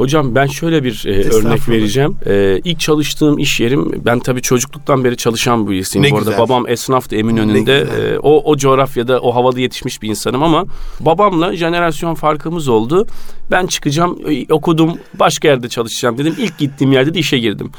Hocam 0.00 0.34
ben 0.34 0.46
şöyle 0.46 0.84
bir 0.84 1.04
e, 1.06 1.28
örnek 1.28 1.68
vereceğim. 1.68 2.16
E, 2.26 2.60
ilk 2.64 2.80
çalıştığım 2.80 3.38
iş 3.38 3.60
yerim 3.60 4.04
ben 4.04 4.20
tabii 4.20 4.42
çocukluktan 4.42 5.04
beri 5.04 5.16
çalışan 5.16 5.66
bir 5.66 5.70
birisiyim. 5.70 6.06
Ne 6.06 6.10
Bu 6.10 6.16
arada 6.16 6.30
güzel. 6.30 6.44
babam 6.44 6.68
esnaftı 6.68 7.16
Eminönü'nde. 7.16 7.78
E, 7.80 8.18
o, 8.18 8.52
o 8.52 8.56
coğrafyada 8.56 9.20
o 9.20 9.34
havada 9.34 9.60
yetişmiş 9.60 10.02
bir 10.02 10.08
insanım 10.08 10.42
ama 10.42 10.64
babamla 11.00 11.56
jenerasyon 11.56 12.14
farkımız 12.14 12.68
oldu. 12.68 13.06
Ben 13.50 13.66
çıkacağım 13.66 14.18
e, 14.28 14.52
okudum 14.52 14.98
başka 15.14 15.48
yerde 15.48 15.68
çalışacağım 15.68 16.18
dedim. 16.18 16.34
İlk 16.38 16.58
gittiğim 16.58 16.92
yerde 16.92 17.14
de 17.14 17.18
işe 17.18 17.38
girdim. 17.38 17.72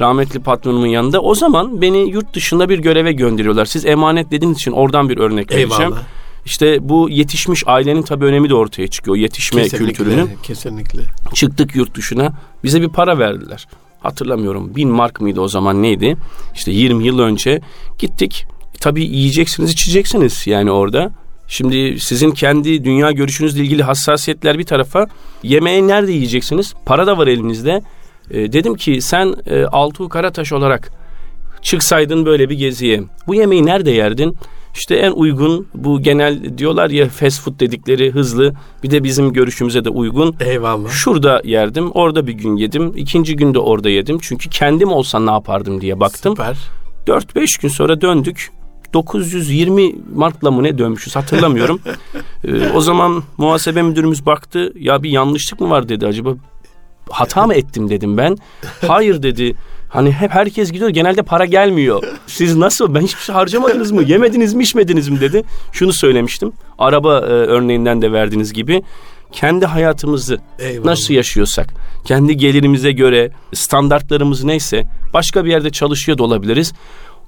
Rahmetli 0.00 0.40
patronumun 0.40 0.86
yanında. 0.86 1.20
O 1.20 1.34
zaman 1.34 1.80
beni 1.82 2.10
yurt 2.10 2.34
dışında 2.34 2.68
bir 2.68 2.78
göreve 2.78 3.12
gönderiyorlar. 3.12 3.64
Siz 3.64 3.86
emanet 3.86 4.30
dediğiniz 4.30 4.56
için 4.56 4.72
oradan 4.72 5.08
bir 5.08 5.18
örnek 5.18 5.52
vereceğim. 5.52 5.82
Eyvallah. 5.82 6.02
İşte 6.44 6.88
bu 6.88 7.10
yetişmiş 7.10 7.62
ailenin 7.66 8.02
tabii 8.02 8.24
önemi 8.24 8.48
de 8.48 8.54
ortaya 8.54 8.88
çıkıyor. 8.88 9.16
Yetişme 9.16 9.68
kültürünün. 9.68 10.30
Kesinlikle. 10.42 11.02
Çıktık 11.34 11.76
yurt 11.76 11.94
dışına. 11.94 12.32
Bize 12.64 12.82
bir 12.82 12.88
para 12.88 13.18
verdiler. 13.18 13.66
Hatırlamıyorum. 14.00 14.76
Bin 14.76 14.88
mark 14.88 15.20
mıydı 15.20 15.40
o 15.40 15.48
zaman 15.48 15.82
neydi? 15.82 16.16
İşte 16.54 16.70
20 16.70 17.06
yıl 17.06 17.18
önce 17.18 17.60
gittik. 17.98 18.46
Tabii 18.80 19.04
yiyeceksiniz, 19.04 19.70
içeceksiniz 19.70 20.46
yani 20.46 20.70
orada. 20.70 21.10
Şimdi 21.48 22.00
sizin 22.00 22.30
kendi 22.30 22.84
dünya 22.84 23.10
görüşünüzle 23.10 23.60
ilgili 23.60 23.82
hassasiyetler 23.82 24.58
bir 24.58 24.64
tarafa. 24.64 25.06
Yemeği 25.42 25.88
nerede 25.88 26.12
yiyeceksiniz? 26.12 26.74
Para 26.86 27.06
da 27.06 27.18
var 27.18 27.26
elinizde. 27.26 27.82
Ee, 28.30 28.52
dedim 28.52 28.74
ki 28.74 29.00
sen 29.00 29.34
e, 29.46 29.64
Altuğ 29.64 30.08
Karataş 30.08 30.52
olarak 30.52 30.92
çıksaydın 31.62 32.26
böyle 32.26 32.50
bir 32.50 32.58
geziye. 32.58 33.02
Bu 33.26 33.34
yemeği 33.34 33.66
nerede 33.66 33.90
yerdin? 33.90 34.36
İşte 34.74 34.96
en 34.96 35.12
uygun 35.12 35.66
bu 35.74 36.02
genel 36.02 36.58
diyorlar 36.58 36.90
ya 36.90 37.08
fast 37.08 37.42
food 37.42 37.60
dedikleri 37.60 38.10
hızlı 38.10 38.54
bir 38.82 38.90
de 38.90 39.04
bizim 39.04 39.32
görüşümüze 39.32 39.84
de 39.84 39.90
uygun. 39.90 40.36
Eyvallah. 40.40 40.88
Şurada 40.88 41.42
yerdim, 41.44 41.90
orada 41.90 42.26
bir 42.26 42.32
gün 42.32 42.56
yedim, 42.56 42.92
ikinci 42.96 43.36
günde 43.36 43.58
orada 43.58 43.90
yedim. 43.90 44.18
Çünkü 44.22 44.50
kendim 44.50 44.88
olsa 44.88 45.20
ne 45.20 45.30
yapardım 45.30 45.80
diye 45.80 46.00
baktım. 46.00 46.36
Süper. 46.36 46.56
4-5 47.06 47.62
gün 47.62 47.68
sonra 47.68 48.00
döndük. 48.00 48.50
920 48.94 49.94
markla 50.14 50.50
mı 50.50 50.62
ne 50.62 50.78
dönmüşüz 50.78 51.16
hatırlamıyorum. 51.16 51.80
Ee, 52.44 52.68
o 52.74 52.80
zaman 52.80 53.22
muhasebe 53.38 53.82
müdürümüz 53.82 54.26
baktı. 54.26 54.72
Ya 54.78 55.02
bir 55.02 55.10
yanlışlık 55.10 55.60
mı 55.60 55.70
var 55.70 55.88
dedi 55.88 56.06
acaba. 56.06 56.30
Hata 57.10 57.46
mı 57.46 57.54
ettim 57.54 57.90
dedim 57.90 58.16
ben. 58.16 58.36
Hayır 58.88 59.22
dedi. 59.22 59.54
Hani 59.88 60.12
hep 60.12 60.30
herkes 60.30 60.72
gidiyor 60.72 60.90
genelde 60.90 61.22
para 61.22 61.44
gelmiyor. 61.44 62.02
Siz 62.26 62.56
nasıl 62.56 62.94
ben 62.94 63.00
hiçbir 63.00 63.20
şey 63.20 63.34
harcamadınız 63.34 63.90
mı? 63.92 64.02
Yemediniz 64.02 64.54
mi 64.54 64.62
içmediniz 64.62 65.08
mi 65.08 65.20
dedi. 65.20 65.42
Şunu 65.72 65.92
söylemiştim. 65.92 66.52
Araba 66.78 67.18
e, 67.18 67.22
örneğinden 67.22 68.02
de 68.02 68.12
verdiğiniz 68.12 68.52
gibi 68.52 68.82
kendi 69.32 69.66
hayatımızı 69.66 70.38
Eyvallah. 70.58 70.84
nasıl 70.84 71.14
yaşıyorsak, 71.14 71.74
kendi 72.04 72.36
gelirimize 72.36 72.92
göre 72.92 73.30
standartlarımız 73.54 74.44
neyse 74.44 74.84
başka 75.12 75.44
bir 75.44 75.50
yerde 75.50 75.70
çalışıyor 75.70 76.18
da 76.18 76.22
olabiliriz. 76.22 76.72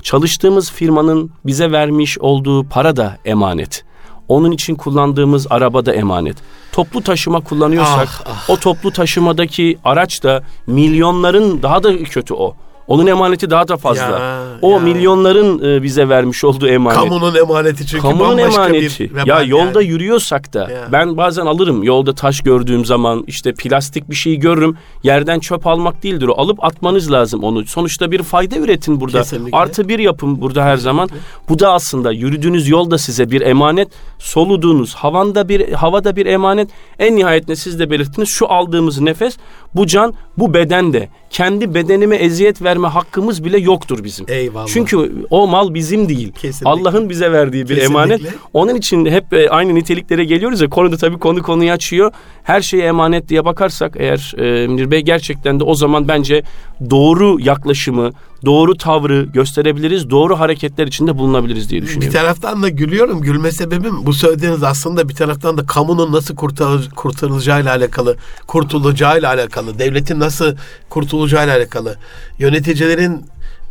Çalıştığımız 0.03 0.73
firmanın 0.73 1.31
bize 1.47 1.73
vermiş 1.73 2.19
olduğu 2.19 2.69
para 2.69 2.97
da 2.97 3.19
emanet. 3.25 3.85
Onun 4.31 4.51
için 4.51 4.75
kullandığımız 4.75 5.47
araba 5.51 5.87
da 5.87 5.93
emanet. 5.93 6.37
Toplu 6.73 7.03
taşıma 7.03 7.41
kullanıyorsak 7.41 8.09
Ah, 8.27 8.51
o 8.51 8.57
toplu 8.57 8.91
taşımadaki 8.93 9.79
araç 9.85 10.23
da 10.23 10.43
milyonların 10.67 11.63
daha 11.63 11.83
da 11.83 12.03
kötü 12.03 12.35
o. 12.35 12.55
Onun 12.91 13.07
emaneti 13.07 13.51
daha 13.51 13.69
da 13.69 13.77
fazla. 13.77 14.03
Ya, 14.19 14.43
o 14.63 14.71
ya. 14.73 14.79
milyonların 14.79 15.65
e, 15.65 15.83
bize 15.83 16.09
vermiş 16.09 16.45
olduğu 16.45 16.69
emanet. 16.69 16.99
Kamunun 17.01 17.35
emaneti 17.35 17.87
çünkü 17.87 18.03
Kamunun 18.03 18.39
emaneti. 18.39 19.11
bir 19.15 19.27
Ya 19.27 19.43
yolda 19.43 19.83
yani. 19.83 19.91
yürüyorsak 19.93 20.55
da 20.55 20.59
Ya. 20.71 20.89
ben 20.93 21.17
bazen 21.17 21.47
alırım 21.47 21.83
yolda 21.83 22.15
taş 22.15 22.41
gördüğüm 22.41 22.85
zaman 22.85 23.25
işte 23.27 23.53
plastik 23.55 24.11
bir 24.11 24.15
şey 24.15 24.37
görürüm. 24.37 24.77
Yerden 25.03 25.41
çöp 25.41 25.67
almak 25.67 26.03
değildir 26.03 26.29
o. 26.29 26.35
Alıp 26.41 26.65
atmanız 26.65 27.13
lazım 27.13 27.45
onu. 27.45 27.67
Sonuçta 27.67 28.11
bir 28.11 28.23
fayda 28.23 28.57
üretin 28.57 29.01
burada. 29.01 29.19
Kesinlikle. 29.19 29.59
Artı 29.59 29.89
bir 29.89 29.99
yapın 29.99 30.41
burada 30.41 30.65
her 30.65 30.77
zaman. 30.77 31.09
Bu 31.49 31.59
da 31.59 31.73
aslında 31.73 32.13
yürüdüğünüz 32.13 32.69
yolda 32.69 32.99
size 32.99 33.31
bir 33.31 33.41
emanet. 33.41 33.89
Soluduğunuz 34.19 34.95
havanda 34.95 35.49
bir 35.49 35.73
havada 35.73 36.17
bir 36.17 36.27
emanet. 36.27 36.71
En 36.99 37.17
nihayetinde 37.17 37.57
siz 37.57 37.79
de 37.79 37.91
belirttiniz 37.91 38.29
şu 38.29 38.53
aldığımız 38.53 39.01
nefes 39.01 39.37
bu 39.75 39.87
can 39.87 40.15
bu 40.39 40.55
beden 40.55 40.93
de. 40.93 41.09
Kendi 41.31 41.75
bedenime 41.75 42.17
eziyet 42.17 42.63
verme 42.63 42.89
hakkımız 42.89 43.45
bile 43.45 43.59
yoktur 43.59 44.05
bizim. 44.05 44.27
Eyvallah. 44.29 44.67
Çünkü 44.67 45.13
o 45.31 45.47
mal 45.47 45.75
bizim 45.75 46.09
değil. 46.09 46.33
Allah'ın 46.65 47.11
bize 47.11 47.33
verdiği 47.33 47.63
bir 47.69 47.75
Kesinlikle. 47.75 47.85
emanet. 47.85 48.21
Onun 48.53 48.75
için 48.75 49.07
hep 49.07 49.33
e, 49.33 49.49
aynı 49.51 49.75
niteliklere 49.75 50.25
geliyoruz 50.25 50.61
ya 50.61 50.69
konuda 50.69 50.97
tabii 50.97 51.19
konu 51.19 51.43
konuyu 51.43 51.73
açıyor. 51.73 52.13
Her 52.43 52.61
şeye 52.61 52.83
emanet 52.85 53.29
diye 53.29 53.45
bakarsak 53.45 53.97
eğer 53.99 54.35
e, 54.39 54.67
Münir 54.67 54.91
Bey 54.91 55.01
gerçekten 55.01 55.61
de 55.61 55.65
o 55.65 55.75
zaman 55.75 56.09
bence 56.09 56.43
doğru 56.91 57.41
yaklaşımı, 57.41 58.11
doğru 58.45 58.77
tavrı 58.77 59.23
gösterebiliriz, 59.23 60.11
doğru 60.11 60.39
hareketler 60.41 60.87
içinde 60.87 61.19
bulunabiliriz 61.19 61.71
diye 61.71 61.83
Bir 61.83 61.87
düşünüyorum. 61.87 62.13
taraftan 62.19 62.63
da 62.63 62.69
gülüyorum. 62.69 63.21
Gülme 63.21 63.53
sebebim 63.53 64.07
bu 64.07 64.13
söylediğiniz 64.13 64.63
aslında 64.63 65.09
bir 65.09 65.15
taraftan 65.15 65.59
da 65.59 65.67
kamunun 65.67 66.13
nasıl 66.13 66.35
kurtarıl- 66.37 66.91
kurtarılacağıyla 66.91 67.71
alakalı, 67.77 68.17
kurtulacağıyla 68.47 69.29
alakalı, 69.29 69.79
devletin 69.79 70.21
nasıl 70.21 70.57
kurtulacağıyla 70.89 71.57
alakalı, 71.57 71.97
yöneticilerin 72.39 73.25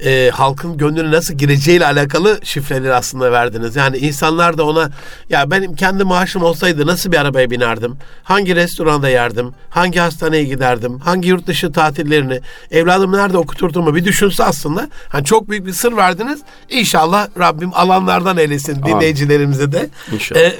e, 0.05 0.29
halkın 0.33 0.77
gönlüne 0.77 1.11
nasıl 1.11 1.33
gireceğiyle 1.33 1.85
alakalı 1.85 2.39
şifreleri 2.43 2.93
aslında 2.93 3.31
verdiniz. 3.31 3.75
Yani 3.75 3.97
insanlar 3.97 4.57
da 4.57 4.65
ona 4.65 4.89
ya 5.29 5.51
benim 5.51 5.75
kendi 5.75 6.03
maaşım 6.03 6.43
olsaydı 6.43 6.87
nasıl 6.87 7.11
bir 7.11 7.17
arabaya 7.17 7.49
binerdim? 7.49 7.97
Hangi 8.23 8.55
restoranda 8.55 9.09
yerdim? 9.09 9.53
Hangi 9.69 9.99
hastaneye 9.99 10.43
giderdim? 10.43 10.99
Hangi 10.99 11.29
yurt 11.29 11.47
dışı 11.47 11.71
tatillerini? 11.71 12.39
Evladımı 12.71 13.17
nerede 13.17 13.37
okuturduğumu 13.37 13.95
bir 13.95 14.05
düşünse 14.05 14.43
aslında. 14.43 14.89
Hani 15.09 15.25
çok 15.25 15.49
büyük 15.49 15.65
bir 15.65 15.73
sır 15.73 15.97
verdiniz. 15.97 16.39
İnşallah 16.69 17.27
Rabbim 17.39 17.73
alanlardan 17.73 18.37
eylesin 18.37 18.83
dinleyicilerimize 18.83 19.71
de. 19.71 19.89
İnşallah. 20.11 20.41
E, 20.41 20.55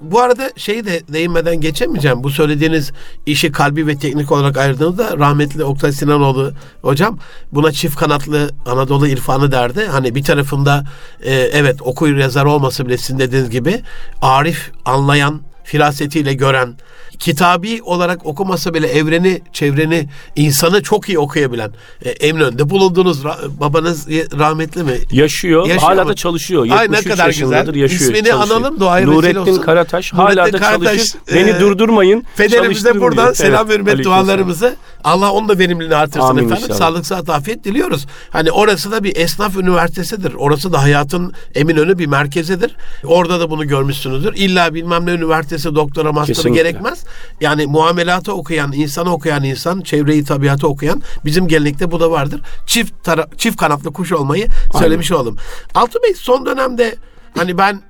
bu 0.00 0.20
arada 0.20 0.50
şeyi 0.56 0.86
de 0.86 1.02
değinmeden 1.12 1.60
geçemeyeceğim. 1.60 2.24
Bu 2.24 2.30
söylediğiniz 2.30 2.92
işi 3.26 3.52
kalbi 3.52 3.86
ve 3.86 3.98
teknik 3.98 4.32
olarak 4.32 4.56
ayırdığınızda 4.56 5.18
rahmetli 5.18 5.64
Oktay 5.64 5.92
Sinanoğlu 5.92 6.52
hocam 6.82 7.18
buna 7.52 7.72
çift 7.72 7.96
kanatlı 7.96 8.50
Anadolu 8.66 9.08
irfanı 9.08 9.52
derdi. 9.52 9.86
Hani 9.86 10.14
bir 10.14 10.24
tarafında 10.24 10.84
e, 11.22 11.34
evet 11.34 11.82
okuyur 11.82 12.16
yazar 12.16 12.44
olmasa 12.44 12.86
bile 12.86 12.98
sizin 12.98 13.18
dediğiniz 13.18 13.50
gibi 13.50 13.82
arif 14.22 14.70
anlayan 14.84 15.40
firasetiyle 15.68 16.34
gören 16.34 16.74
kitabi 17.18 17.80
olarak 17.82 18.26
okumasa 18.26 18.74
bile 18.74 18.86
evreni, 18.86 19.42
çevreni, 19.52 20.08
insanı 20.36 20.82
çok 20.82 21.08
iyi 21.08 21.18
okuyabilen 21.18 21.70
e, 22.04 22.10
Eminönü'nde 22.10 22.70
bulunduğunuz 22.70 23.24
ra- 23.24 23.60
babanız 23.60 24.08
rahmetli 24.38 24.82
mi? 24.82 24.92
Yaşıyor, 25.12 25.66
Yaşıyor 25.66 25.82
hala 25.92 26.04
mu? 26.04 26.10
da 26.10 26.14
çalışıyor. 26.14 26.62
Ay, 26.62 26.82
73 26.82 27.06
ne 27.06 27.10
kadar 27.12 27.28
güzel. 27.28 27.74
yaşıyor. 27.74 28.00
İsmini 28.00 28.28
çalışıyor. 28.28 28.56
analım, 28.60 28.80
duaya 28.80 29.06
Nurettin 29.06 29.36
olsun. 29.36 29.62
Karataş 29.62 30.12
hala 30.12 30.30
Nurettin 30.42 30.52
da 30.52 30.58
Karataş, 30.58 30.96
çalışır. 30.96 31.18
Beni 31.34 31.50
e, 31.50 31.60
durdurmayın. 31.60 32.24
Federimize 32.34 33.00
buradan 33.00 33.24
diyor. 33.24 33.34
selam 33.34 33.66
Evet, 33.66 33.78
hürmet 33.78 33.94
aleykümselam. 33.94 34.26
dualarımızı 34.26 34.76
Allah 35.04 35.32
onun 35.32 35.48
da 35.48 35.58
verimliliğini 35.58 35.96
artırsın 35.96 36.20
Amin 36.20 36.44
efendim. 36.44 36.62
inşallah. 36.64 36.78
Sağlık, 36.78 37.06
sıhhat, 37.06 37.28
afiyet 37.30 37.64
diliyoruz. 37.64 38.06
Hani 38.30 38.50
orası 38.50 38.92
da 38.92 39.04
bir 39.04 39.16
esnaf 39.16 39.56
üniversitesidir. 39.56 40.34
Orası 40.34 40.72
da 40.72 40.82
hayatın 40.82 41.32
Eminönü 41.54 41.98
bir 41.98 42.06
merkezidir. 42.06 42.76
Orada 43.04 43.40
da 43.40 43.50
bunu 43.50 43.68
görmüşsünüzdür. 43.68 44.34
İlla 44.36 44.74
bilmem 44.74 45.06
ne 45.06 45.10
üniversitesi 45.10 45.57
doktora 45.64 46.12
master'ı 46.12 46.36
Kesinlikle. 46.36 46.62
gerekmez. 46.62 47.04
Yani 47.40 47.66
muamelatı 47.66 48.32
okuyan, 48.32 48.72
insanı 48.72 49.12
okuyan 49.12 49.44
insan, 49.44 49.80
çevreyi, 49.80 50.24
tabiatı 50.24 50.68
okuyan 50.68 51.02
bizim 51.24 51.48
gelenekte 51.48 51.90
bu 51.90 52.00
da 52.00 52.10
vardır. 52.10 52.40
Çift 52.66 52.92
tara- 53.04 53.36
çift 53.36 53.56
kanatlı 53.56 53.92
kuş 53.92 54.12
olmayı 54.12 54.46
söylemiş 54.78 55.12
oldum. 55.12 55.36
Altı 55.74 55.98
Bey 56.02 56.14
son 56.14 56.46
dönemde 56.46 56.94
hani 57.36 57.58
ben 57.58 57.80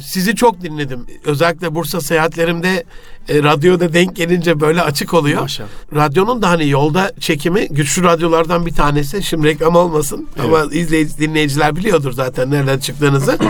sizi 0.00 0.36
çok 0.36 0.60
dinledim. 0.62 1.06
Özellikle 1.24 1.74
Bursa 1.74 2.00
seyahatlerimde 2.00 2.84
e, 3.28 3.42
radyoda 3.42 3.92
denk 3.92 4.16
gelince 4.16 4.60
böyle 4.60 4.82
açık 4.82 5.14
oluyor. 5.14 5.40
Maşallah. 5.40 5.68
Radyonun 5.94 6.42
da 6.42 6.50
hani 6.50 6.68
yolda 6.68 7.12
çekimi 7.20 7.68
güçlü 7.68 8.02
radyolardan 8.02 8.66
bir 8.66 8.74
tanesi. 8.74 9.22
Şimdi 9.22 9.46
reklam 9.46 9.76
olmasın 9.76 10.28
ama 10.44 10.64
izleyici 10.72 11.18
dinleyiciler 11.18 11.76
biliyordur 11.76 12.12
zaten 12.12 12.50
nereden 12.50 12.78
çıktığınızı. 12.78 13.38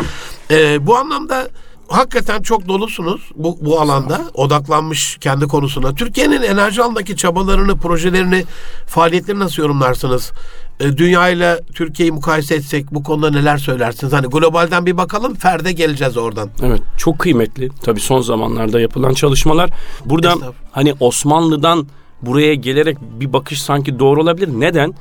E, 0.50 0.87
bu 0.87 0.97
anlamda 0.97 1.49
hakikaten 1.88 2.42
çok 2.42 2.68
dolusunuz 2.68 3.21
bu, 3.37 3.59
bu 3.61 3.80
alanda 3.80 4.21
odaklanmış 4.35 5.18
kendi 5.21 5.47
konusuna. 5.47 5.95
Türkiye'nin 5.95 6.42
enerji 6.42 6.83
alanındaki 6.83 7.16
çabalarını, 7.16 7.76
projelerini, 7.76 8.45
faaliyetlerini 8.87 9.40
nasıl 9.40 9.62
yorumlarsınız? 9.62 10.33
E, 10.80 10.97
Dünya 10.97 11.28
ile 11.28 11.61
Türkiye'yi 11.75 12.12
mukayese 12.12 12.54
etsek 12.54 12.95
bu 12.95 13.02
konuda 13.02 13.30
neler 13.30 13.59
söylersiniz? 13.59 14.12
Hani 14.12 14.26
globalden 14.26 14.87
bir 14.87 14.97
bakalım, 14.97 15.35
ferde 15.35 15.73
geleceğiz 15.73 16.16
oradan. 16.16 16.50
Evet 16.62 16.80
çok 16.99 17.18
kıymetli. 17.18 17.68
Tabii 17.83 18.00
son 18.00 18.21
zamanlarda 18.21 18.80
yapılan 18.80 19.14
çalışmalar. 19.14 19.71
Burada 20.04 20.35
hani 20.73 20.95
Osmanlı'dan 21.00 21.87
buraya 22.23 22.54
gelerek 22.54 22.99
bir 23.00 23.33
bakış 23.33 23.62
sanki 23.62 23.99
doğru 23.99 24.23
olabilir. 24.23 24.49
Neden? 24.49 24.95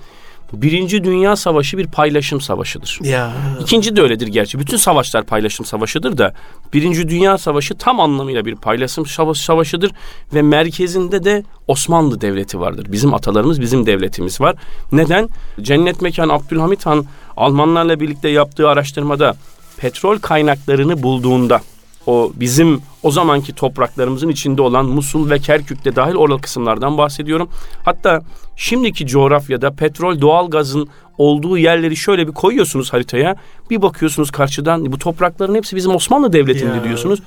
Birinci 0.53 1.03
Dünya 1.03 1.35
Savaşı 1.35 1.77
bir 1.77 1.87
paylaşım 1.87 2.41
savaşıdır. 2.41 2.99
Ya 3.03 3.33
İkinci 3.61 3.95
de 3.95 4.01
öyledir 4.01 4.27
gerçi. 4.27 4.59
Bütün 4.59 4.77
savaşlar 4.77 5.23
paylaşım 5.25 5.65
savaşıdır 5.65 6.17
da 6.17 6.33
Birinci 6.73 7.09
Dünya 7.09 7.37
Savaşı 7.37 7.77
tam 7.77 7.99
anlamıyla 7.99 8.45
bir 8.45 8.55
paylaşım 8.55 9.05
sava- 9.05 9.33
savaşıdır 9.33 9.91
ve 10.33 10.41
merkezinde 10.41 11.23
de 11.23 11.43
Osmanlı 11.67 12.21
Devleti 12.21 12.59
vardır. 12.59 12.87
Bizim 12.91 13.13
atalarımız, 13.13 13.61
bizim 13.61 13.85
devletimiz 13.85 14.41
var. 14.41 14.55
Neden? 14.91 15.29
Cennet 15.61 16.01
Mekan 16.01 16.29
Abdülhamit 16.29 16.85
Han 16.85 17.05
Almanlarla 17.37 17.99
birlikte 17.99 18.29
yaptığı 18.29 18.69
araştırmada 18.69 19.35
petrol 19.77 20.17
kaynaklarını 20.19 21.03
bulduğunda 21.03 21.61
o 22.07 22.31
bizim 22.35 22.81
o 23.03 23.11
zamanki 23.11 23.53
topraklarımızın 23.53 24.29
içinde 24.29 24.61
olan 24.61 24.85
Musul 24.85 25.29
ve 25.29 25.39
Kerkük'te 25.39 25.95
dahil 25.95 26.15
oralı 26.15 26.41
kısımlardan 26.41 26.97
bahsediyorum. 26.97 27.49
Hatta 27.85 28.21
şimdiki 28.55 29.07
coğrafyada 29.07 29.71
petrol 29.71 30.21
doğalgazın 30.21 30.87
olduğu 31.17 31.57
yerleri 31.57 31.95
şöyle 31.95 32.27
bir 32.27 32.31
koyuyorsunuz 32.33 32.93
haritaya. 32.93 33.35
Bir 33.69 33.81
bakıyorsunuz 33.81 34.31
karşıdan 34.31 34.91
bu 34.91 34.97
toprakların 34.99 35.55
hepsi 35.55 35.75
bizim 35.75 35.95
Osmanlı 35.95 36.33
Devleti'nde 36.33 36.83
diyorsunuz. 36.83 37.19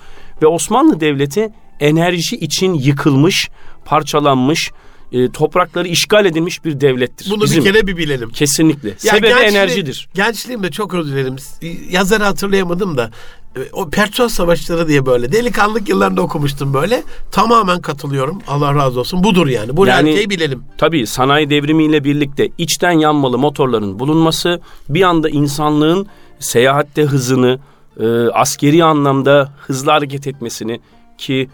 Ve 0.42 0.46
Osmanlı 0.46 1.00
Devleti 1.00 1.48
enerji 1.80 2.36
için 2.36 2.74
yıkılmış, 2.74 3.48
parçalanmış, 3.84 4.70
e, 5.12 5.30
toprakları 5.30 5.88
işgal 5.88 6.26
edilmiş 6.26 6.64
bir 6.64 6.80
devlettir. 6.80 7.30
bunu 7.30 7.44
Bizim- 7.44 7.64
bir 7.64 7.72
kere 7.72 7.86
bir 7.86 7.96
bilelim. 7.96 8.30
Kesinlikle. 8.30 8.88
Ya 8.88 8.94
Sebebi 8.98 9.26
gençliğim- 9.28 9.44
enerjidir. 9.50 10.08
Gençliğimde 10.14 10.70
çok 10.70 10.94
özür 10.94 11.12
dilerim. 11.12 11.36
Yazarı 11.90 12.24
hatırlayamadım 12.24 12.96
da 12.96 13.10
o 13.72 13.90
Perçol 13.90 14.28
Savaşları 14.28 14.88
diye 14.88 15.06
böyle 15.06 15.32
delikanlık 15.32 15.88
yıllarında 15.88 16.22
okumuştum 16.22 16.74
böyle. 16.74 17.02
Tamamen 17.32 17.80
katılıyorum. 17.80 18.38
Allah 18.48 18.74
razı 18.74 19.00
olsun. 19.00 19.24
Budur 19.24 19.46
yani. 19.46 19.76
Bu 19.76 19.86
Yani- 19.86 20.10
erkeği 20.10 20.30
bilelim. 20.30 20.64
Tabii 20.78 21.06
sanayi 21.06 21.50
devrimiyle 21.50 22.04
birlikte 22.04 22.48
içten 22.58 22.90
yanmalı 22.92 23.38
motorların 23.38 23.98
bulunması 23.98 24.60
bir 24.88 25.02
anda 25.02 25.28
insanlığın 25.28 26.06
seyahatte 26.38 27.02
hızını, 27.02 27.58
e, 28.00 28.06
askeri 28.28 28.84
anlamda 28.84 29.52
hızlı 29.66 29.90
hareket 29.90 30.26
etmesini 30.26 30.80
ki 31.18 31.48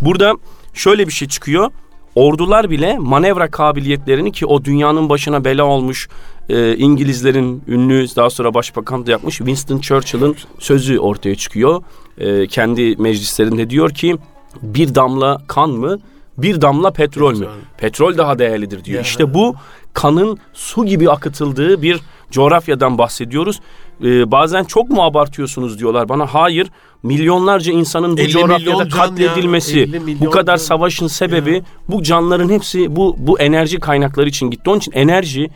burada 0.00 0.34
şöyle 0.74 1.06
bir 1.06 1.12
şey 1.12 1.28
çıkıyor. 1.28 1.70
Ordular 2.14 2.70
bile 2.70 2.98
manevra 2.98 3.50
kabiliyetlerini 3.50 4.32
ki 4.32 4.46
o 4.46 4.64
dünyanın 4.64 5.08
başına 5.08 5.44
bela 5.44 5.64
olmuş 5.64 6.08
e, 6.48 6.76
İngilizlerin 6.76 7.62
ünlü 7.68 8.06
daha 8.16 8.30
sonra 8.30 8.54
başbakan 8.54 9.06
da 9.06 9.10
yapmış 9.10 9.36
Winston 9.36 9.78
Churchill'ın 9.78 10.36
sözü 10.58 10.98
ortaya 10.98 11.34
çıkıyor. 11.34 11.82
E, 12.18 12.46
kendi 12.46 12.96
meclislerinde 12.96 13.70
diyor 13.70 13.90
ki 13.90 14.16
bir 14.62 14.94
damla 14.94 15.42
kan 15.46 15.70
mı 15.70 15.98
bir 16.38 16.60
damla 16.60 16.90
petrol 16.90 17.32
mü? 17.32 17.38
Petrol. 17.38 17.52
Petrol 17.78 18.18
daha 18.18 18.38
değerlidir 18.38 18.84
diyor. 18.84 18.96
Ya. 18.96 19.02
İşte 19.02 19.34
bu 19.34 19.54
kanın 19.92 20.38
su 20.52 20.86
gibi 20.86 21.10
akıtıldığı 21.10 21.82
bir 21.82 22.00
coğrafyadan 22.32 22.98
bahsediyoruz. 22.98 23.60
Ee, 24.04 24.30
bazen 24.30 24.64
çok 24.64 24.90
mu 24.90 25.02
abartıyorsunuz 25.02 25.78
diyorlar 25.78 26.08
bana. 26.08 26.26
Hayır. 26.26 26.68
Milyonlarca 27.02 27.72
insanın 27.72 28.16
bu 28.16 28.20
50 28.20 28.28
coğrafyada 28.30 28.88
katledilmesi, 28.88 29.78
ya, 29.78 29.84
50 29.84 30.00
milyon 30.00 30.26
bu 30.26 30.30
kadar 30.30 30.56
can. 30.56 30.64
savaşın 30.64 31.06
sebebi 31.06 31.54
Ya. 31.54 31.62
bu 31.88 32.02
canların 32.02 32.48
hepsi 32.48 32.96
bu 32.96 33.16
bu 33.18 33.40
enerji 33.40 33.80
kaynakları 33.80 34.28
için 34.28 34.50
gitti. 34.50 34.70
Onun 34.70 34.78
için 34.78 34.92
enerji 34.92 35.50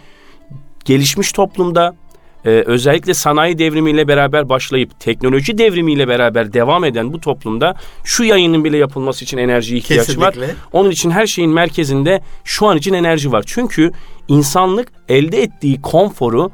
gelişmiş 0.85 1.33
toplumda 1.33 1.95
e, 2.47 2.51
özellikle 2.51 3.15
sanayi 3.15 3.59
devrimiyle 3.59 4.09
beraber 4.09 4.49
başlayıp 4.49 5.01
teknoloji 5.01 5.59
devrimiyle 5.59 6.09
beraber 6.09 6.53
devam 6.53 6.85
eden 6.85 7.13
bu 7.13 7.21
toplumda 7.21 7.75
şu 8.05 8.25
yayının 8.25 8.65
bile 8.65 8.77
yapılması 8.77 9.25
için 9.25 9.39
enerjiye 9.39 9.79
ihtiyaç 9.79 10.19
var. 10.19 10.33
Kesinlikle. 10.33 10.55
Onun 10.73 10.91
için 10.91 11.11
her 11.11 11.27
şeyin 11.27 11.51
merkezinde 11.51 12.21
şu 12.45 12.67
an 12.67 12.77
için 12.77 12.95
enerji 12.95 13.33
var. 13.33 13.45
Çünkü 13.47 13.93
insanlık 14.29 14.89
elde 15.09 15.43
ettiği 15.43 15.83
konforu 15.83 16.51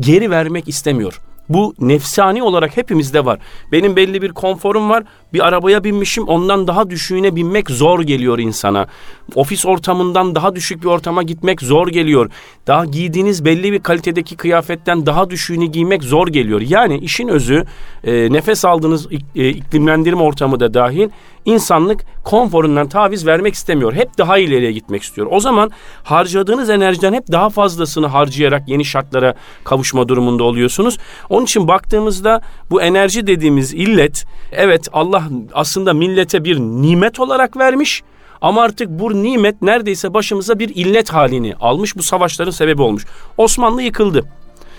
geri 0.00 0.30
vermek 0.30 0.68
istemiyor. 0.68 1.20
Bu 1.48 1.74
nefsani 1.80 2.42
olarak 2.42 2.76
hepimizde 2.76 3.24
var. 3.24 3.38
Benim 3.72 3.96
belli 3.96 4.22
bir 4.22 4.32
konforum 4.32 4.90
var. 4.90 5.04
Bir 5.32 5.46
arabaya 5.46 5.84
binmişim 5.84 6.28
ondan 6.28 6.66
daha 6.66 6.90
düşüğüne 6.90 7.36
binmek 7.36 7.70
zor 7.70 8.00
geliyor 8.00 8.38
insana. 8.38 8.86
Ofis 9.34 9.66
ortamından 9.66 10.34
daha 10.34 10.56
düşük 10.56 10.82
bir 10.82 10.86
ortama 10.88 11.22
gitmek 11.22 11.62
zor 11.62 11.88
geliyor. 11.88 12.30
Daha 12.66 12.84
giydiğiniz 12.84 13.44
belli 13.44 13.72
bir 13.72 13.82
kalitedeki 13.82 14.36
kıyafetten 14.36 15.06
daha 15.06 15.30
düşüğünü 15.30 15.66
giymek 15.66 16.02
zor 16.02 16.28
geliyor. 16.28 16.60
Yani 16.60 16.98
işin 16.98 17.28
özü 17.28 17.64
e, 18.04 18.32
nefes 18.32 18.64
aldığınız 18.64 19.08
e, 19.36 19.48
iklimlendirme 19.48 20.22
ortamı 20.22 20.60
da 20.60 20.74
dahil 20.74 21.08
insanlık 21.44 22.00
konforundan 22.24 22.88
taviz 22.88 23.26
vermek 23.26 23.54
istemiyor. 23.54 23.94
Hep 23.94 24.18
daha 24.18 24.38
ileriye 24.38 24.72
gitmek 24.72 25.02
istiyor. 25.02 25.26
O 25.30 25.40
zaman 25.40 25.70
harcadığınız 26.04 26.70
enerjiden 26.70 27.12
hep 27.12 27.32
daha 27.32 27.50
fazlasını 27.50 28.06
harcayarak 28.06 28.68
yeni 28.68 28.84
şartlara 28.84 29.34
kavuşma 29.64 30.08
durumunda 30.08 30.44
oluyorsunuz. 30.44 30.98
Onun 31.36 31.44
için 31.44 31.68
baktığımızda 31.68 32.40
bu 32.70 32.82
enerji 32.82 33.26
dediğimiz 33.26 33.74
illet 33.74 34.24
evet 34.52 34.88
Allah 34.92 35.24
aslında 35.52 35.92
millete 35.92 36.44
bir 36.44 36.58
nimet 36.58 37.20
olarak 37.20 37.56
vermiş. 37.56 38.02
Ama 38.40 38.62
artık 38.62 38.88
bu 38.88 39.22
nimet 39.22 39.62
neredeyse 39.62 40.14
başımıza 40.14 40.58
bir 40.58 40.68
illet 40.68 41.10
halini 41.10 41.54
almış. 41.60 41.96
Bu 41.96 42.02
savaşların 42.02 42.50
sebebi 42.50 42.82
olmuş. 42.82 43.04
Osmanlı 43.36 43.82
yıkıldı. 43.82 44.24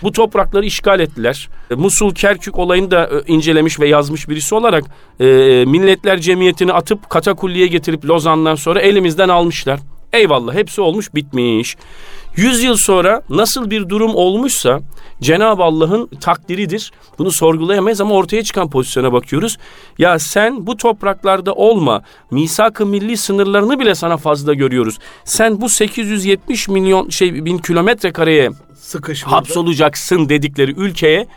Bu 0.04 0.12
toprakları 0.12 0.66
işgal 0.66 1.00
ettiler. 1.00 1.50
E, 1.72 1.76
Musul 1.76 2.14
Kerkük 2.14 2.60
olayını 2.60 2.92
da 2.92 3.06
e, 3.06 3.34
incelemiş 3.34 3.80
ve 3.80 3.88
yazmış 3.88 4.30
birisi 4.30 4.56
olarak 4.56 4.84
e, 5.20 5.26
Milletler 5.68 6.20
Cemiyeti'ni 6.20 6.74
atıp 6.74 7.10
katakulliye 7.10 7.68
getirip 7.68 8.06
Lozan'dan 8.06 8.56
sonra 8.56 8.80
elimizden 8.80 9.30
almışlar. 9.30 9.80
Eyvallah 10.14 10.54
hepsi 10.54 10.82
olmuş 10.82 11.16
bitmiş. 11.16 11.76
Yüz 12.36 12.64
yıl 12.64 12.76
sonra 12.78 13.22
nasıl 13.30 13.72
bir 13.72 13.90
durum 13.90 14.16
olmuşsa 14.16 14.80
Cenab-ı 15.22 15.64
Allah'ın 15.64 16.08
takdiridir. 16.08 16.92
Bunu 17.20 17.32
sorgulayamayız 17.32 18.02
ama 18.02 18.16
ortaya 18.16 18.44
çıkan 18.44 18.70
pozisyona 18.70 19.14
bakıyoruz. 19.14 19.58
Ya 19.98 20.20
sen 20.20 20.68
bu 20.68 20.78
topraklarda 20.78 21.54
olma. 21.54 22.02
Misak-ı 22.32 22.86
milli 22.86 23.18
sınırlarını 23.18 23.80
bile 23.80 23.96
sana 23.96 24.18
fazla 24.18 24.54
görüyoruz. 24.54 24.98
Sen 25.24 25.62
bu 25.62 25.70
870 25.70 26.68
milyon 26.68 27.10
şey 27.10 27.46
bin 27.46 27.58
kilometre 27.58 28.12
kareye 28.12 28.50
Sıkış 28.76 29.24
hapsolacaksın 29.24 30.30
dedikleri 30.30 30.72
ülkeye 30.72 31.28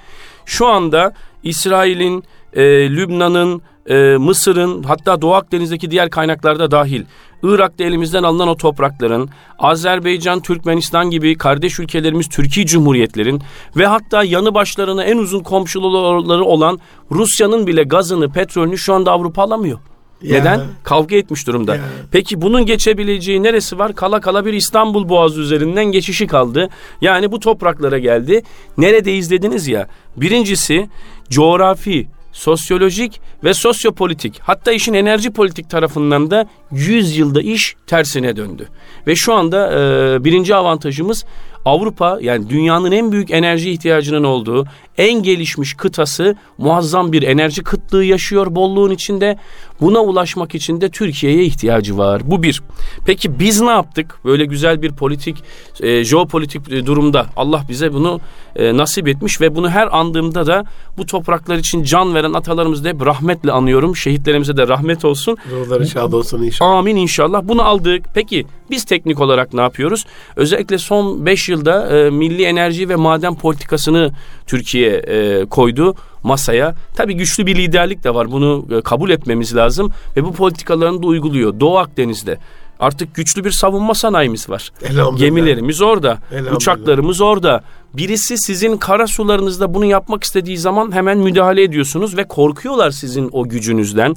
şu 0.47 0.67
anda 0.67 1.15
İsrail'in, 1.43 2.25
e, 2.53 2.63
Lübnan'ın, 2.91 3.63
e, 3.87 3.95
Mısır'ın 4.17 4.83
hatta 4.83 5.23
Doğu 5.23 5.35
Akdeniz'deki 5.35 5.91
diğer 5.91 6.11
kaynaklarda 6.11 6.71
dahil 6.71 7.05
Irak'ta 7.43 7.85
elimizden 7.85 8.23
alınan 8.23 8.49
o 8.49 8.57
toprakların, 8.57 9.31
Azerbaycan, 9.59 10.41
Türkmenistan 10.41 11.11
gibi 11.11 11.35
kardeş 11.35 11.79
ülkelerimiz 11.79 12.29
Türkiye 12.29 12.67
Cumhuriyetlerin 12.67 13.43
ve 13.77 13.87
hatta 13.87 14.25
yanı 14.25 14.55
başlarına 14.55 15.05
en 15.05 15.17
uzun 15.17 15.41
komşuları 15.41 16.45
olan 16.45 16.81
Rusya'nın 17.11 17.67
bile 17.67 17.83
gazını, 17.83 18.33
petrolünü 18.33 18.79
şu 18.79 18.95
anda 18.95 19.13
Avrupa 19.13 19.43
alamıyor. 19.43 19.79
Ya. 20.23 20.39
Neden? 20.39 20.61
Kavga 20.83 21.17
etmiş 21.17 21.47
durumda. 21.47 21.77
Ya. 21.77 21.83
Peki 22.13 22.43
bunun 22.43 22.67
geçebileceği 22.67 23.43
neresi 23.43 23.79
var? 23.79 23.95
Kala 23.95 24.21
kala 24.21 24.47
bir 24.47 24.53
İstanbul 24.53 25.09
Boğazı 25.09 25.41
üzerinden 25.41 25.85
geçişi 25.85 26.27
kaldı. 26.27 26.69
Yani 27.01 27.33
bu 27.33 27.41
topraklara 27.41 27.99
geldi. 27.99 28.43
Neredeyiz 28.79 29.31
dediniz 29.31 29.69
ya. 29.69 29.89
Birincisi 30.17 30.89
coğrafi, 31.31 32.09
sosyolojik 32.33 33.21
ve 33.45 33.55
sosyopolitik 33.55 34.41
hatta 34.43 34.73
işin 34.73 34.95
enerji 34.95 35.31
politik 35.31 35.71
tarafından 35.71 36.31
da 36.31 36.47
100 36.73 37.17
yılda 37.17 37.43
iş 37.43 37.77
tersine 37.87 38.37
döndü. 38.37 38.69
Ve 39.07 39.17
şu 39.17 39.35
anda 39.35 39.73
e, 39.73 40.25
birinci 40.25 40.55
avantajımız 40.55 41.25
Avrupa 41.65 42.19
yani 42.21 42.51
dünyanın 42.51 42.93
en 42.93 43.13
büyük 43.13 43.31
enerji 43.31 43.71
ihtiyacının 43.71 44.25
olduğu 44.25 44.67
en 44.99 45.23
gelişmiş 45.23 45.75
kıtası 45.75 46.37
muazzam 46.59 47.13
bir 47.13 47.23
enerji 47.23 47.63
kıtlığı 47.63 48.05
yaşıyor 48.05 48.55
bolluğun 48.55 48.91
içinde. 48.91 49.39
Buna 49.81 50.01
ulaşmak 50.01 50.55
için 50.55 50.81
de 50.81 50.91
Türkiye'ye 50.91 51.45
ihtiyacı 51.45 51.99
var. 51.99 52.23
Bu 52.25 52.43
bir. 52.43 52.63
Peki 53.07 53.39
biz 53.39 53.61
ne 53.61 53.71
yaptık? 53.71 54.19
Böyle 54.25 54.45
güzel 54.45 54.83
bir 54.83 54.93
politik, 54.93 55.37
e, 55.81 56.05
jeopolitik 56.05 56.71
durumda 56.87 57.27
Allah 57.37 57.65
bize 57.69 57.93
bunu 57.93 58.21
e, 58.57 58.77
nasip 58.77 59.09
etmiş 59.09 59.41
ve 59.41 59.55
bunu 59.55 59.71
her 59.71 59.99
andığımda 59.99 60.47
da 60.47 60.65
bu 60.97 61.07
topraklar 61.07 61.57
için 61.57 61.83
can 61.83 62.15
veren 62.15 62.33
atalarımızı 62.33 62.85
da 62.85 62.89
hep 62.89 63.07
rahmetle 63.07 63.53
anıyorum. 63.53 63.97
Şehitlerimize 63.97 64.57
de 64.57 64.69
rahmet 64.69 65.05
olsun. 65.05 65.37
Ruhları 65.51 65.87
şad 65.87 66.13
olsun 66.13 66.43
inşallah. 66.43 66.71
Amin 66.71 66.97
inşallah. 66.97 67.43
Bunu 67.45 67.63
aldık. 67.63 68.05
Peki 68.15 68.47
biz 68.71 68.85
teknik 68.85 69.21
olarak 69.21 69.55
ne 69.55 69.61
yapıyoruz? 69.61 70.07
Özellikle 70.37 70.79
son 70.79 71.27
5 71.27 71.49
yılda 71.49 71.99
e, 71.99 72.11
milli 72.11 72.45
enerji 72.45 72.89
ve 72.89 72.97
maden 72.97 73.35
politikasını 73.35 74.13
Türkiye 74.47 74.91
e, 74.91 75.45
koydu 75.45 75.95
masaya. 76.23 76.75
Tabii 76.95 77.15
güçlü 77.15 77.47
bir 77.47 77.57
liderlik 77.57 78.05
de 78.05 78.15
var. 78.15 78.33
Bunu 78.33 78.67
e, 78.79 78.81
kabul 78.81 79.11
etmemiz 79.11 79.57
lazım 79.57 79.93
ve 80.17 80.25
bu 80.25 80.33
politikalarını 80.33 81.03
da 81.03 81.07
uyguluyor. 81.07 81.61
Doğu 81.61 81.79
Akdeniz'de 81.79 82.39
artık 82.81 83.15
güçlü 83.15 83.45
bir 83.45 83.51
savunma 83.51 83.95
sanayimiz 83.95 84.51
var. 84.51 84.73
Gemilerimiz 85.17 85.83
orada, 85.83 86.19
uçaklarımız 86.57 87.21
orada. 87.21 87.65
Birisi 87.95 88.39
sizin 88.39 88.77
kara 88.77 89.07
sularınızda 89.07 89.75
bunu 89.75 89.85
yapmak 89.85 90.25
istediği 90.25 90.59
zaman 90.59 90.93
hemen 90.93 91.19
müdahale 91.19 91.63
ediyorsunuz 91.63 92.17
ve 92.17 92.25
korkuyorlar 92.25 92.91
sizin 92.91 93.29
o 93.33 93.49
gücünüzden. 93.49 94.15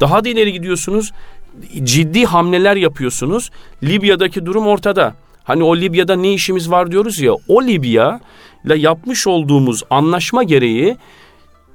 Daha 0.00 0.24
da 0.24 0.28
ileri 0.28 0.52
gidiyorsunuz 0.52 1.12
ciddi 1.82 2.24
hamleler 2.24 2.76
yapıyorsunuz. 2.76 3.50
Libya'daki 3.82 4.46
durum 4.46 4.66
ortada. 4.66 5.14
Hani 5.44 5.62
o 5.62 5.76
Libya'da 5.76 6.16
ne 6.16 6.32
işimiz 6.32 6.70
var 6.70 6.90
diyoruz 6.90 7.20
ya. 7.20 7.32
O 7.48 7.62
Libya 7.62 8.20
ile 8.64 8.78
yapmış 8.78 9.26
olduğumuz 9.26 9.82
anlaşma 9.90 10.42
gereği 10.42 10.96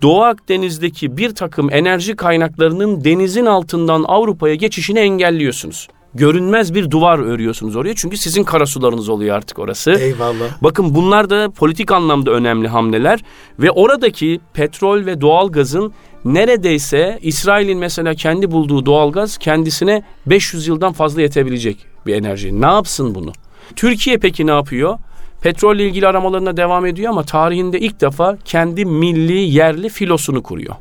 Doğu 0.01 0.23
Akdeniz'deki 0.23 1.17
bir 1.17 1.35
takım 1.35 1.73
enerji 1.73 2.15
kaynaklarının 2.15 3.03
denizin 3.03 3.45
altından 3.45 4.03
Avrupa'ya 4.07 4.55
geçişini 4.55 4.99
engelliyorsunuz. 4.99 5.87
Görünmez 6.15 6.73
bir 6.73 6.91
duvar 6.91 7.19
örüyorsunuz 7.19 7.75
oraya 7.75 7.95
çünkü 7.95 8.17
sizin 8.17 8.43
karasularınız 8.43 9.09
oluyor 9.09 9.35
artık 9.35 9.59
orası. 9.59 9.91
Eyvallah. 9.91 10.45
Bakın 10.61 10.95
bunlar 10.95 11.29
da 11.29 11.49
politik 11.49 11.91
anlamda 11.91 12.31
önemli 12.31 12.67
hamleler 12.67 13.19
ve 13.59 13.71
oradaki 13.71 14.39
petrol 14.53 15.05
ve 15.05 15.21
doğalgazın 15.21 15.93
neredeyse 16.25 17.19
İsrail'in 17.21 17.77
mesela 17.77 18.13
kendi 18.13 18.51
bulduğu 18.51 18.85
doğalgaz 18.85 19.37
kendisine 19.37 20.03
500 20.25 20.67
yıldan 20.67 20.93
fazla 20.93 21.21
yetebilecek 21.21 21.77
bir 22.05 22.15
enerji. 22.15 22.61
Ne 22.61 22.65
yapsın 22.65 23.15
bunu? 23.15 23.31
Türkiye 23.75 24.17
peki 24.17 24.47
ne 24.47 24.51
yapıyor? 24.51 24.97
Petrolle 25.41 25.85
ilgili 25.85 26.07
aramalarına 26.07 26.57
devam 26.57 26.85
ediyor 26.85 27.09
ama 27.09 27.23
tarihinde 27.23 27.79
ilk 27.79 28.01
defa 28.01 28.37
kendi 28.45 28.85
milli 28.85 29.39
yerli 29.39 29.89
filosunu 29.89 30.43
kuruyor. 30.43 30.75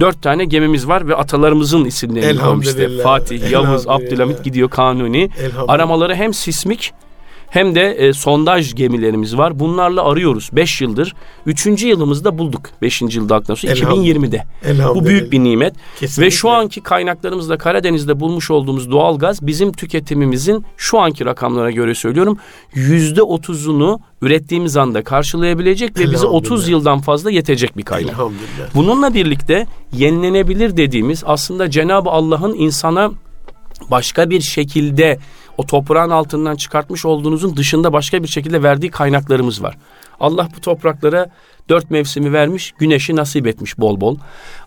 Dört 0.00 0.22
tane 0.22 0.44
gemimiz 0.44 0.88
var 0.88 1.08
ve 1.08 1.16
atalarımızın 1.16 1.84
isimlerini 1.84 2.40
koymuş 2.40 2.66
işte. 2.66 3.02
Fatih, 3.02 3.50
Yavuz. 3.50 3.88
Abdülhamit 3.88 4.44
gidiyor 4.44 4.70
Kanuni. 4.70 5.30
Aramaları 5.68 6.14
hem 6.14 6.34
sismik 6.34 6.92
hem 7.50 7.74
de 7.74 7.92
e, 7.92 8.12
sondaj 8.12 8.74
gemilerimiz 8.74 9.36
var. 9.36 9.58
Bunlarla 9.58 10.04
arıyoruz 10.04 10.50
5 10.52 10.80
yıldır. 10.80 11.14
3. 11.46 11.66
yılımızda 11.82 12.38
bulduk 12.38 12.62
5. 12.82 13.02
yılda 13.02 13.56
sonra 13.56 13.72
Elhamdülillah. 13.72 14.16
2020'de. 14.16 14.44
Elhamdülillah. 14.64 14.94
Bu 14.94 15.06
büyük 15.06 15.32
bir 15.32 15.40
nimet. 15.40 15.74
Kesinlikle. 16.00 16.26
Ve 16.26 16.30
şu 16.30 16.50
anki 16.50 16.80
kaynaklarımızda 16.80 17.58
Karadeniz'de 17.58 18.20
bulmuş 18.20 18.50
olduğumuz 18.50 18.90
doğal 18.90 19.18
gaz 19.18 19.46
bizim 19.46 19.72
tüketimimizin 19.72 20.64
şu 20.76 20.98
anki 20.98 21.24
rakamlara 21.24 21.70
göre 21.70 21.94
söylüyorum 21.94 22.38
yüzde 22.74 23.22
otuzunu 23.22 24.00
ürettiğimiz 24.22 24.76
anda 24.76 25.04
karşılayabilecek 25.04 25.90
ve 25.90 25.94
bize 25.94 26.04
Elhamdülillah. 26.04 26.34
30 26.34 26.68
yıldan 26.68 27.00
fazla 27.00 27.30
yetecek 27.30 27.76
bir 27.76 27.82
kaynak. 27.82 28.10
Elhamdülillah. 28.10 28.74
Bununla 28.74 29.14
birlikte 29.14 29.66
yenilenebilir 29.92 30.76
dediğimiz 30.76 31.22
aslında 31.26 31.70
Cenab-ı 31.70 32.10
Allah'ın 32.10 32.54
insana 32.54 33.10
başka 33.90 34.30
bir 34.30 34.40
şekilde 34.40 35.18
o 35.58 35.66
toprağın 35.66 36.10
altından 36.10 36.56
çıkartmış 36.56 37.04
olduğunuzun 37.04 37.56
dışında 37.56 37.92
başka 37.92 38.22
bir 38.22 38.28
şekilde 38.28 38.62
verdiği 38.62 38.90
kaynaklarımız 38.90 39.62
var. 39.62 39.76
Allah 40.20 40.48
bu 40.56 40.60
topraklara 40.60 41.26
dört 41.68 41.90
mevsimi 41.90 42.32
vermiş, 42.32 42.72
güneşi 42.78 43.16
nasip 43.16 43.46
etmiş 43.46 43.78
bol 43.78 44.00
bol. 44.00 44.16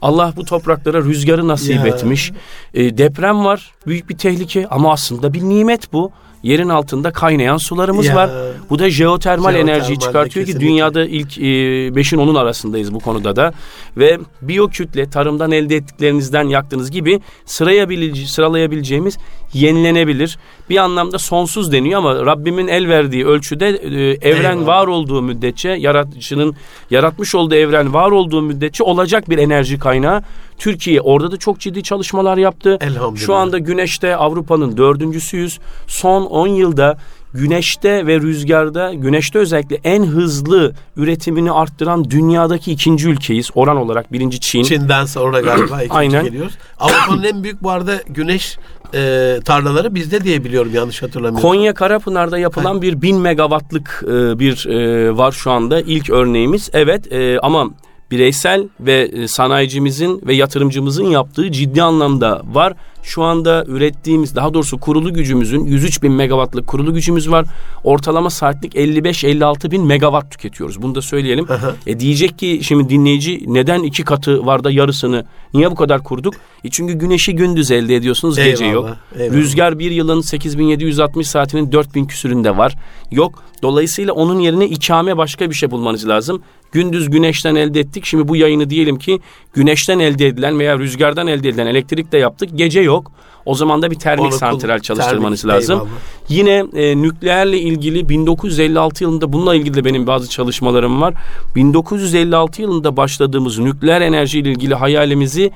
Allah 0.01 0.33
bu 0.35 0.45
topraklara 0.45 1.01
rüzgarı 1.01 1.47
nasip 1.47 1.75
Ya. 1.75 1.87
etmiş. 1.87 2.31
E, 2.73 2.97
deprem 2.97 3.45
var, 3.45 3.71
büyük 3.87 4.09
bir 4.09 4.17
tehlike 4.17 4.67
ama 4.67 4.91
aslında 4.93 5.33
bir 5.33 5.41
nimet 5.41 5.93
bu. 5.93 6.11
Yerin 6.43 6.69
altında 6.69 7.11
kaynayan 7.11 7.57
sularımız 7.57 8.05
Ya. 8.05 8.15
var. 8.15 8.29
Bu 8.69 8.79
da 8.79 8.89
jeotermal, 8.89 9.51
Jeotermal 9.51 9.55
enerjiyi 9.55 9.99
çıkartıyor 9.99 10.45
ki 10.45 10.59
dünyada 10.59 11.05
ilk 11.05 11.37
5'in 11.37 12.17
onun 12.17 12.35
arasındayız 12.35 12.93
bu 12.93 12.99
konuda 12.99 13.35
da. 13.35 13.53
Ve 13.97 14.19
biyokütle 14.41 15.09
tarımdan 15.09 15.51
elde 15.51 15.75
ettiklerinizden 15.75 16.43
yaktığınız 16.43 16.91
gibi 16.91 17.19
sırayabilece- 17.45 18.25
sıralayabileceğimiz 18.27 19.17
yenilenebilir. 19.53 20.37
Bir 20.69 20.77
anlamda 20.77 21.17
sonsuz 21.19 21.71
deniyor 21.71 21.97
ama 21.97 22.25
Rabbimin 22.25 22.67
el 22.67 22.87
verdiği 22.87 23.25
ölçüde 23.25 23.67
e, 23.67 24.29
evren 24.29 24.51
Eyvallah. 24.57 24.67
var 24.67 24.87
olduğu 24.87 25.21
müddetçe 25.21 25.69
yaratıcının 25.69 26.55
yaratmış 26.89 27.35
olduğu 27.35 27.55
evren 27.55 27.93
var 27.93 28.11
olduğu 28.11 28.41
müddetçe 28.41 28.83
olacak 28.83 29.29
bir 29.29 29.37
enerji 29.37 29.79
kaynağı. 29.79 30.23
Türkiye 30.57 31.01
orada 31.01 31.31
da 31.31 31.37
çok 31.37 31.59
ciddi 31.59 31.83
çalışmalar 31.83 32.37
yaptı. 32.37 32.77
Elhamdülillah. 32.81 33.25
Şu 33.25 33.33
anda 33.35 33.57
güneşte 33.57 34.15
Avrupa'nın 34.15 34.77
dördüncüsüyüz. 34.77 35.59
Son 35.87 36.25
10 36.25 36.47
yılda 36.47 36.97
güneşte 37.33 38.07
ve 38.07 38.19
rüzgarda 38.19 38.93
güneşte 38.93 39.39
özellikle 39.39 39.79
en 39.83 40.03
hızlı 40.03 40.73
üretimini 40.95 41.51
arttıran 41.51 42.09
dünyadaki 42.09 42.71
ikinci 42.71 43.07
ülkeyiz. 43.09 43.49
Oran 43.55 43.77
olarak 43.77 44.13
birinci 44.13 44.39
Çin. 44.39 44.63
Çin'den 44.63 45.05
sonra 45.05 45.41
galiba 45.41 45.75
ikinci 45.83 45.93
Aynen. 45.93 46.23
geliyoruz. 46.23 46.53
Avrupa'nın 46.79 47.23
en 47.23 47.43
büyük 47.43 47.63
bu 47.63 47.69
arada 47.69 48.01
güneş 48.07 48.57
e, 48.93 49.39
tarlaları 49.45 49.95
bizde 49.95 50.23
diye 50.23 50.43
biliyorum 50.43 50.71
yanlış 50.73 51.01
hatırlamıyorsam. 51.01 51.51
Konya 51.51 51.73
Karapınar'da 51.73 52.37
yapılan 52.37 52.81
bir 52.81 53.01
bin 53.01 53.17
megawattlık 53.17 54.03
e, 54.03 54.39
bir 54.39 54.65
e, 54.65 55.17
var 55.17 55.31
şu 55.31 55.51
anda 55.51 55.81
ilk 55.81 56.09
örneğimiz. 56.09 56.69
Evet 56.73 57.13
e, 57.13 57.39
ama 57.39 57.69
bireysel 58.11 58.67
ve 58.79 59.01
e, 59.01 59.27
sanayicimizin 59.27 60.21
ve 60.27 60.33
yatırımcımızın 60.33 61.05
yaptığı 61.05 61.51
ciddi 61.51 61.83
anlamda 61.83 62.41
var. 62.45 62.73
Şu 63.09 63.23
anda 63.23 63.63
ürettiğimiz 63.67 64.35
daha 64.35 64.53
doğrusu 64.53 64.77
kurulu 64.79 65.13
gücümüzün 65.13 65.65
103 65.65 66.03
bin 66.03 66.11
megawattlık 66.11 66.67
kurulu 66.67 66.93
gücümüz 66.93 67.31
var. 67.31 67.45
Ortalama 67.83 68.29
saatlik 68.29 68.75
55-56 68.75 69.71
bin 69.71 69.85
megawatt 69.85 70.31
tüketiyoruz. 70.31 70.81
Bunu 70.81 70.95
da 70.95 71.01
söyleyelim. 71.01 71.45
E 71.87 71.99
diyecek 71.99 72.39
ki 72.39 72.59
şimdi 72.63 72.89
dinleyici 72.89 73.43
neden 73.47 73.83
iki 73.83 74.03
katı 74.03 74.45
var 74.45 74.63
da 74.63 74.71
yarısını 74.71 75.25
niye 75.53 75.71
bu 75.71 75.75
kadar 75.75 76.03
kurduk? 76.03 76.33
E 76.63 76.69
çünkü 76.69 76.93
güneşi 76.93 77.35
gündüz 77.35 77.71
elde 77.71 77.95
ediyorsunuz 77.95 78.35
gece 78.35 78.65
Eyvallah, 78.65 78.89
yok. 78.89 78.97
eyvallah. 79.19 79.33
Rüzgar 79.37 79.79
bir 79.79 79.91
yılın 79.91 80.21
8760 80.21 81.27
saatinin 81.27 81.71
4000 81.71 82.05
küsüründe 82.05 82.57
var. 82.57 82.75
Yok. 83.11 83.43
Dolayısıyla 83.61 84.13
onun 84.13 84.39
yerine 84.39 84.65
ikame 84.65 85.17
başka 85.17 85.49
bir 85.49 85.55
şey 85.55 85.71
bulmanız 85.71 86.07
lazım. 86.07 86.41
Gündüz 86.71 87.09
güneşten 87.09 87.55
elde 87.55 87.79
ettik. 87.79 88.05
Şimdi 88.05 88.27
bu 88.27 88.35
yayını 88.35 88.69
diyelim 88.69 88.99
ki 88.99 89.19
güneşten 89.53 89.99
elde 89.99 90.27
edilen 90.27 90.59
veya 90.59 90.79
rüzgardan 90.79 91.27
elde 91.27 91.49
edilen 91.49 91.67
elektrik 91.67 92.11
de 92.11 92.17
yaptık. 92.17 92.49
Gece 92.55 92.81
yok. 92.81 93.11
O 93.45 93.55
zaman 93.55 93.81
da 93.81 93.91
bir 93.91 93.95
termik 93.95 94.31
kul- 94.31 94.37
santral 94.37 94.79
çalıştırmanız 94.79 95.41
termik, 95.41 95.55
lazım. 95.55 95.75
eyvallah. 95.75 95.89
Yine 96.29 96.65
e, 96.83 97.01
nükleerle 97.01 97.59
ilgili 97.59 98.09
1956 98.09 99.03
yılında 99.03 99.33
bununla 99.33 99.55
ilgili 99.55 99.73
de 99.73 99.85
benim 99.85 100.07
bazı 100.07 100.29
çalışmalarım 100.29 101.01
var. 101.01 101.13
1956 101.55 102.61
yılında 102.61 102.97
başladığımız 102.97 103.59
nükleer 103.59 104.01
enerji 104.01 104.39
ile 104.39 104.49
ilgili 104.51 104.75
hayalimizi 104.75 105.51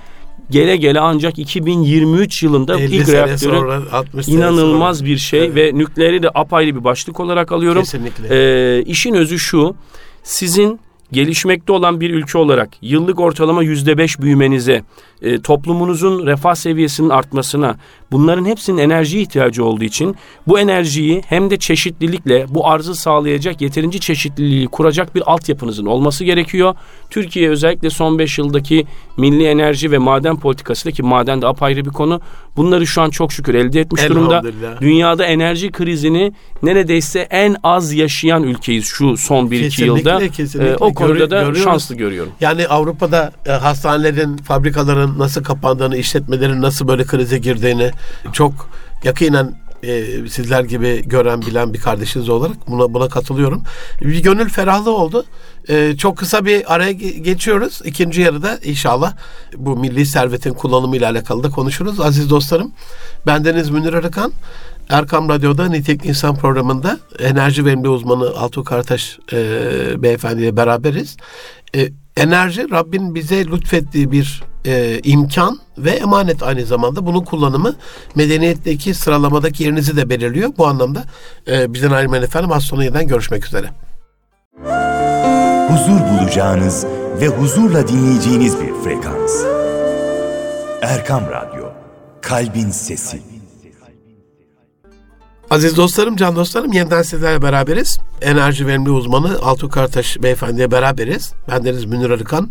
gele 0.50 0.76
gele 0.76 1.00
ancak 1.00 1.40
2023 1.40 2.44
yılında 2.44 2.80
50 2.80 2.96
ilk 2.96 3.10
reaktörü 3.10 3.38
sonra, 3.56 3.82
60 3.92 4.26
sene 4.26 4.36
inanılmaz 4.36 4.98
sonra. 4.98 5.10
bir 5.10 5.18
şey 5.18 5.40
Evet. 5.40 5.56
ve 5.56 5.72
nükleeri 5.78 6.24
de 6.24 6.30
apayrı 6.34 6.76
bir 6.76 6.84
başlık 6.84 7.20
olarak 7.20 7.52
alıyorum. 7.52 7.82
Kesinlikle. 7.82 8.28
Ee, 8.32 8.84
işin 8.84 9.14
özü 9.14 9.40
şu. 9.40 9.76
Sizin 10.24 10.80
gelişmekte 11.12 11.74
olan 11.74 12.02
bir 12.02 12.10
ülke 12.10 12.38
olarak 12.38 12.70
yıllık 12.82 13.20
ortalama 13.20 13.64
yüzde 13.64 13.98
beş 13.98 14.20
büyümenize, 14.20 14.84
e, 15.22 15.42
toplumunuzun 15.42 16.26
refah 16.26 16.56
seviyesinin 16.56 17.10
artmasına, 17.10 17.76
bunların 18.12 18.46
hepsinin 18.46 18.78
enerjiye 18.78 19.24
ihtiyacı 19.24 19.66
olduğu 19.66 19.84
için 19.84 20.16
bu 20.48 20.60
enerjiyi 20.60 21.22
hem 21.28 21.50
de 21.50 21.58
çeşitlilikle 21.58 22.46
bu 22.50 22.68
arzı 22.68 22.96
sağlayacak 22.96 23.62
yeterince 23.62 24.00
çeşitliliği 24.00 24.68
kuracak 24.68 25.16
bir 25.16 25.32
altyapınızın 25.32 25.86
olması 25.86 26.24
gerekiyor. 26.24 26.76
Türkiye 27.10 27.50
özellikle 27.50 27.90
son 27.90 28.20
5 28.20 28.38
yıldaki 28.38 28.86
milli 29.18 29.46
enerji 29.48 29.92
ve 29.92 29.98
maden 29.98 30.40
politikasıyla 30.40 30.96
ki 30.96 31.04
maden 31.04 31.42
de 31.42 31.48
apayrı 31.48 31.86
bir 31.86 31.90
konu. 31.90 32.22
Bunları 32.58 32.88
şu 32.88 33.02
an 33.02 33.10
çok 33.10 33.32
şükür 33.34 33.54
elde 33.56 33.80
etmiş 33.80 34.10
durumda. 34.10 34.44
Dünyada 34.82 35.26
enerji 35.26 35.72
krizini 35.72 36.34
neredeyse 36.64 37.20
en 37.20 37.56
az 37.64 37.94
yaşayan 37.94 38.44
ülkeyiz 38.44 38.86
şu 38.86 39.18
son 39.18 39.48
1-2 39.48 39.50
Kesinlikle, 39.70 39.86
yılda. 40.12 40.28
kesinlikle. 40.30 40.72
Ee, 40.72 40.76
o 40.76 40.94
konuda 40.94 41.14
Görü- 41.14 41.32
da 41.32 41.36
görüyoruz. 41.38 41.64
şanslı 41.64 41.96
görüyorum. 41.96 42.32
Yani 42.42 42.68
Avrupa'da 42.68 43.32
e, 43.46 43.52
hastanelerin, 43.52 44.38
fabrikaların 44.38 45.20
nasıl 45.20 45.44
kapandığını, 45.44 45.98
işletmelerin 45.98 46.62
nasıl 46.62 46.88
böyle 46.88 47.04
krize 47.04 47.38
girdiğini 47.38 47.92
çok 48.34 48.70
yakinen 49.04 49.63
e, 49.84 50.28
sizler 50.30 50.64
gibi 50.64 51.04
gören, 51.06 51.42
bilen 51.42 51.74
bir 51.74 51.80
kardeşiniz 51.80 52.30
olarak 52.30 52.68
buna 52.68 52.94
buna 52.94 53.10
katılıyorum. 53.10 53.64
Bir 54.02 54.24
gönül 54.24 54.50
ferahlığı 54.50 54.96
oldu. 54.96 55.26
E, 55.70 55.98
çok 55.98 56.18
kısa 56.18 56.46
bir 56.46 56.74
araya 56.74 56.92
ge- 56.92 57.18
geçiyoruz. 57.18 57.82
İkinci 57.86 58.22
yarıda 58.22 58.58
inşallah 58.64 59.14
bu 59.58 59.78
milli 59.78 60.06
servetin 60.06 60.54
kullanımıyla 60.54 61.10
alakalı 61.10 61.44
da 61.44 61.50
konuşuruz. 61.50 62.00
Aziz 62.00 62.30
dostlarım, 62.30 62.72
bendeniz 63.28 63.70
Münir 63.70 63.94
Arıkan. 63.94 64.34
Erkam 64.90 65.30
Radyo'da 65.30 65.70
Nitek 65.70 66.06
İnsan 66.06 66.36
programında 66.36 67.00
enerji 67.20 67.66
verimli 67.66 67.90
uzmanı 67.90 68.30
Altuğ 68.38 68.64
Kartaş 68.64 69.20
e, 69.34 69.38
beyefendiyle 70.04 70.58
beraberiz. 70.58 71.18
E, 71.76 71.90
enerji 72.18 72.72
Rabbin 72.72 73.16
bize 73.16 73.46
lütfettiği 73.46 74.12
bir 74.12 74.44
e, 74.66 75.00
imkan 75.04 75.60
ve 75.78 75.90
emanet 75.92 76.44
aynı 76.44 76.66
zamanda. 76.66 77.06
Bunun 77.06 77.22
kullanımı 77.22 77.76
medeniyetteki 78.16 78.94
sıralamadaki 78.94 79.64
yerinizi 79.64 79.98
de 79.98 80.10
belirliyor. 80.10 80.50
Bu 80.58 80.68
anlamda 80.68 81.04
e, 81.48 81.74
bizden 81.74 81.92
ayrılmayın 81.92 82.24
efendim. 82.24 82.52
Az 82.52 82.64
sonra 82.64 82.84
yeniden 82.84 83.08
görüşmek 83.08 83.46
üzere. 83.46 83.70
huzur 85.68 86.00
bulacağınız 86.00 86.86
ve 87.22 87.28
huzurla 87.28 87.88
dinleyeceğiniz 87.88 88.62
bir 88.62 88.74
frekans. 88.84 89.44
Erkam 90.82 91.24
Radyo, 91.32 91.66
Kalbin 92.22 92.70
Sesi. 92.70 93.33
Aziz 95.54 95.78
dostlarım, 95.78 96.16
can 96.16 96.36
dostlarım 96.36 96.74
yeniden 96.74 97.02
sizlerle 97.02 97.42
beraberiz. 97.42 98.00
Enerji 98.22 98.68
verimli 98.68 98.90
uzmanı 98.90 99.40
Altuğ 99.42 99.70
Kartaş 99.70 100.18
beyefendiyle 100.24 100.72
beraberiz. 100.72 101.34
Bendeniz 101.52 101.86
Münir 101.86 102.10
Arıkan. 102.10 102.50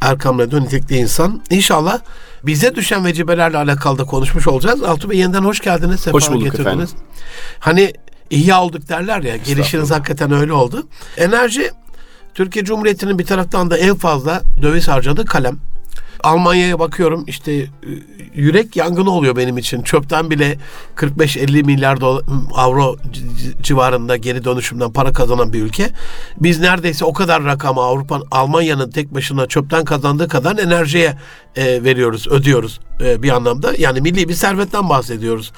Erkam 0.00 0.38
Radyo 0.38 0.60
Nitekli 0.60 0.96
İnsan. 0.96 1.42
İnşallah 1.50 1.98
bize 2.42 2.74
düşen 2.74 3.04
vecibelerle 3.04 3.56
alakalı 3.56 3.98
da 3.98 4.04
konuşmuş 4.04 4.48
olacağız. 4.48 4.82
Altuğ 4.82 5.10
Bey 5.10 5.18
yeniden 5.18 5.42
hoş 5.42 5.60
geldiniz. 5.60 6.00
Sefa 6.00 6.14
Hoş 6.16 6.30
bulduk 6.30 6.44
getirdiniz. 6.44 6.66
efendim. 6.68 6.88
Hani 7.58 7.92
ihya 8.30 8.62
olduk 8.62 8.88
derler 8.88 9.22
ya. 9.22 9.36
Gelişiniz 9.36 9.90
hakikaten 9.90 10.32
öyle 10.32 10.52
oldu. 10.52 10.86
Enerji 11.16 11.70
Türkiye 12.34 12.64
Cumhuriyeti'nin 12.64 13.18
bir 13.18 13.26
taraftan 13.26 13.70
da 13.70 13.78
en 13.78 13.94
fazla 13.94 14.42
döviz 14.62 14.88
harcadığı 14.88 15.24
kalem. 15.24 15.58
Almanya'ya 16.22 16.78
bakıyorum 16.78 17.24
işte 17.26 17.66
yürek 18.34 18.76
yangını 18.76 19.10
oluyor 19.10 19.36
benim 19.36 19.58
için. 19.58 19.82
Çöpten 19.82 20.30
bile 20.30 20.58
45-50 20.96 21.62
milyar 21.64 21.96
dola- 21.96 22.22
avro 22.54 22.96
civarında 23.62 24.16
geri 24.16 24.44
dönüşümden 24.44 24.92
para 24.92 25.12
kazanan 25.12 25.52
bir 25.52 25.62
ülke. 25.62 25.90
Biz 26.40 26.60
neredeyse 26.60 27.04
o 27.04 27.12
kadar 27.12 27.44
rakamı 27.44 27.80
Avrupa 27.80 28.20
Almanya'nın 28.30 28.90
tek 28.90 29.14
başına 29.14 29.46
çöpten 29.46 29.84
kazandığı 29.84 30.28
kadar 30.28 30.58
enerjiye 30.58 31.14
e, 31.56 31.84
veriyoruz, 31.84 32.28
ödüyoruz 32.28 32.80
bir 33.00 33.30
anlamda. 33.30 33.72
Yani 33.78 34.00
milli 34.00 34.28
bir 34.28 34.34
servetten 34.34 34.88
bahsediyoruz. 34.88 35.52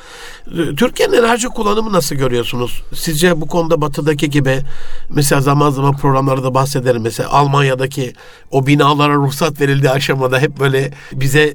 E, 0.46 0.74
Türkiye'nin 0.74 1.12
enerji 1.12 1.48
kullanımı 1.48 1.92
nasıl 1.92 2.16
görüyorsunuz? 2.16 2.82
Sizce 2.94 3.40
bu 3.40 3.46
konuda 3.46 3.80
batıdaki 3.80 4.30
gibi 4.30 4.60
mesela 5.08 5.40
zaman 5.40 5.70
zaman 5.70 5.96
programlarda 5.96 6.54
bahsederim. 6.54 7.02
Mesela 7.02 7.30
Almanya'daki 7.30 8.12
o 8.50 8.66
binalara 8.66 9.14
ruhsat 9.14 9.60
verildiği 9.60 9.90
aşamada 9.90 10.38
hep 10.38 10.60
böyle 10.60 10.90
bize 11.12 11.54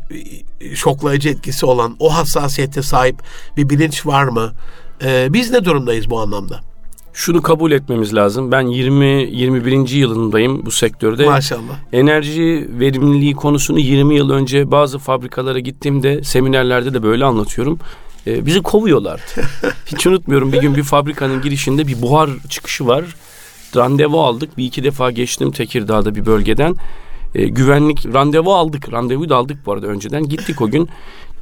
e, 0.61 0.75
şoklayıcı 0.75 1.29
etkisi 1.29 1.65
olan 1.65 1.95
o 1.99 2.15
hassasiyete 2.15 2.81
sahip 2.81 3.15
bir 3.57 3.69
bilinç 3.69 4.05
var 4.05 4.23
mı? 4.23 4.53
E, 5.03 5.33
biz 5.33 5.51
ne 5.51 5.65
durumdayız 5.65 6.09
bu 6.09 6.21
anlamda? 6.21 6.72
Şunu 7.13 7.41
kabul 7.41 7.71
etmemiz 7.71 8.15
lazım. 8.15 8.51
Ben 8.51 8.65
20-21. 8.65 9.95
yılındayım 9.95 10.65
bu 10.65 10.71
sektörde. 10.71 11.25
Maşallah. 11.25 11.73
Enerji 11.93 12.69
verimliliği 12.79 13.33
konusunu 13.33 13.79
20 13.79 14.15
yıl 14.15 14.29
önce 14.29 14.71
bazı 14.71 14.99
fabrikalara 14.99 15.59
gittiğimde 15.59 16.23
seminerlerde 16.23 16.93
de 16.93 17.03
böyle 17.03 17.25
anlatıyorum. 17.25 17.79
Ee, 18.27 18.45
bizi 18.45 18.61
kovuyorlardı. 18.61 19.21
Hiç 19.85 20.07
unutmuyorum 20.07 20.53
bir 20.53 20.61
gün 20.61 20.75
bir 20.75 20.83
fabrikanın 20.83 21.41
girişinde 21.41 21.87
bir 21.87 22.01
buhar 22.01 22.29
çıkışı 22.49 22.87
var. 22.87 23.05
Randevu 23.75 24.23
aldık. 24.23 24.57
Bir 24.57 24.65
iki 24.65 24.83
defa 24.83 25.11
geçtim 25.11 25.51
Tekirdağ'da 25.51 26.15
bir 26.15 26.25
bölgeden. 26.25 26.75
Ee, 27.35 27.47
güvenlik 27.47 28.05
randevu 28.13 28.53
aldık. 28.53 28.93
Randevuyu 28.93 29.29
da 29.29 29.35
aldık 29.35 29.57
bu 29.65 29.71
arada 29.71 29.87
önceden. 29.87 30.29
Gittik 30.29 30.61
o 30.61 30.69
gün. 30.69 30.89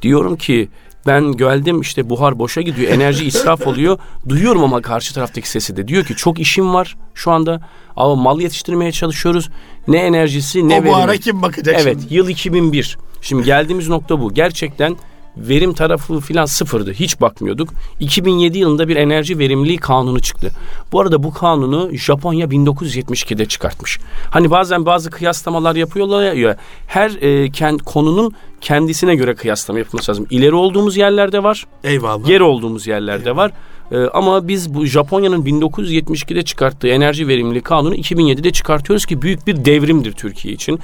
Diyorum 0.02 0.36
ki 0.36 0.68
ben 1.06 1.32
geldim 1.32 1.80
işte 1.80 2.10
buhar 2.10 2.38
boşa 2.38 2.60
gidiyor. 2.60 2.92
Enerji 2.92 3.24
israf 3.24 3.66
oluyor. 3.66 3.98
Duyuyorum 4.28 4.64
ama 4.64 4.82
karşı 4.82 5.14
taraftaki 5.14 5.50
sesi 5.50 5.76
de. 5.76 5.88
Diyor 5.88 6.04
ki 6.04 6.16
çok 6.16 6.38
işim 6.38 6.74
var 6.74 6.96
şu 7.14 7.30
anda. 7.30 7.60
Ama 7.96 8.14
mal 8.14 8.40
yetiştirmeye 8.40 8.92
çalışıyoruz. 8.92 9.50
Ne 9.88 9.98
enerjisi 9.98 10.68
ne 10.68 10.80
o 10.80 10.84
verimi. 10.84 11.20
kim 11.20 11.42
bakacak 11.42 11.76
Evet 11.80 11.96
şimdi? 12.00 12.14
yıl 12.14 12.28
2001. 12.28 12.98
Şimdi 13.22 13.44
geldiğimiz 13.44 13.88
nokta 13.88 14.20
bu. 14.20 14.34
Gerçekten 14.34 14.96
verim 15.36 15.72
tarafı 15.72 16.20
filan 16.20 16.44
sıfırdı. 16.44 16.92
Hiç 16.92 17.20
bakmıyorduk. 17.20 17.68
2007 18.00 18.58
yılında 18.58 18.88
bir 18.88 18.96
enerji 18.96 19.38
verimliliği 19.38 19.78
kanunu 19.78 20.20
çıktı. 20.20 20.50
Bu 20.92 21.00
arada 21.00 21.22
bu 21.22 21.32
kanunu 21.32 21.90
Japonya 21.96 22.46
1972'de 22.46 23.46
çıkartmış. 23.46 23.98
Hani 24.30 24.50
bazen 24.50 24.86
bazı 24.86 25.10
kıyaslamalar 25.10 25.76
yapıyorlar 25.76 26.32
ya. 26.32 26.56
Her 26.86 27.10
e, 27.10 27.50
kend, 27.50 27.80
konunun 27.80 28.32
kendisine 28.60 29.14
göre 29.14 29.34
kıyaslama 29.34 29.78
yapılması 29.78 30.12
lazım. 30.12 30.26
İleri 30.30 30.54
olduğumuz 30.54 30.96
yerlerde 30.96 31.42
var. 31.42 31.66
Eyvallah. 31.84 32.26
Geri 32.26 32.42
olduğumuz 32.42 32.86
yerlerde 32.86 33.36
var. 33.36 33.52
Ee, 33.92 33.96
ama 34.12 34.48
biz 34.48 34.74
bu 34.74 34.86
Japonya'nın 34.86 35.42
1972'de 35.44 36.42
çıkarttığı 36.42 36.88
enerji 36.88 37.28
verimliliği 37.28 37.62
kanunu 37.62 37.94
2007'de 37.94 38.52
çıkartıyoruz 38.52 39.06
ki 39.06 39.22
büyük 39.22 39.46
bir 39.46 39.64
devrimdir 39.64 40.12
Türkiye 40.12 40.54
için. 40.54 40.80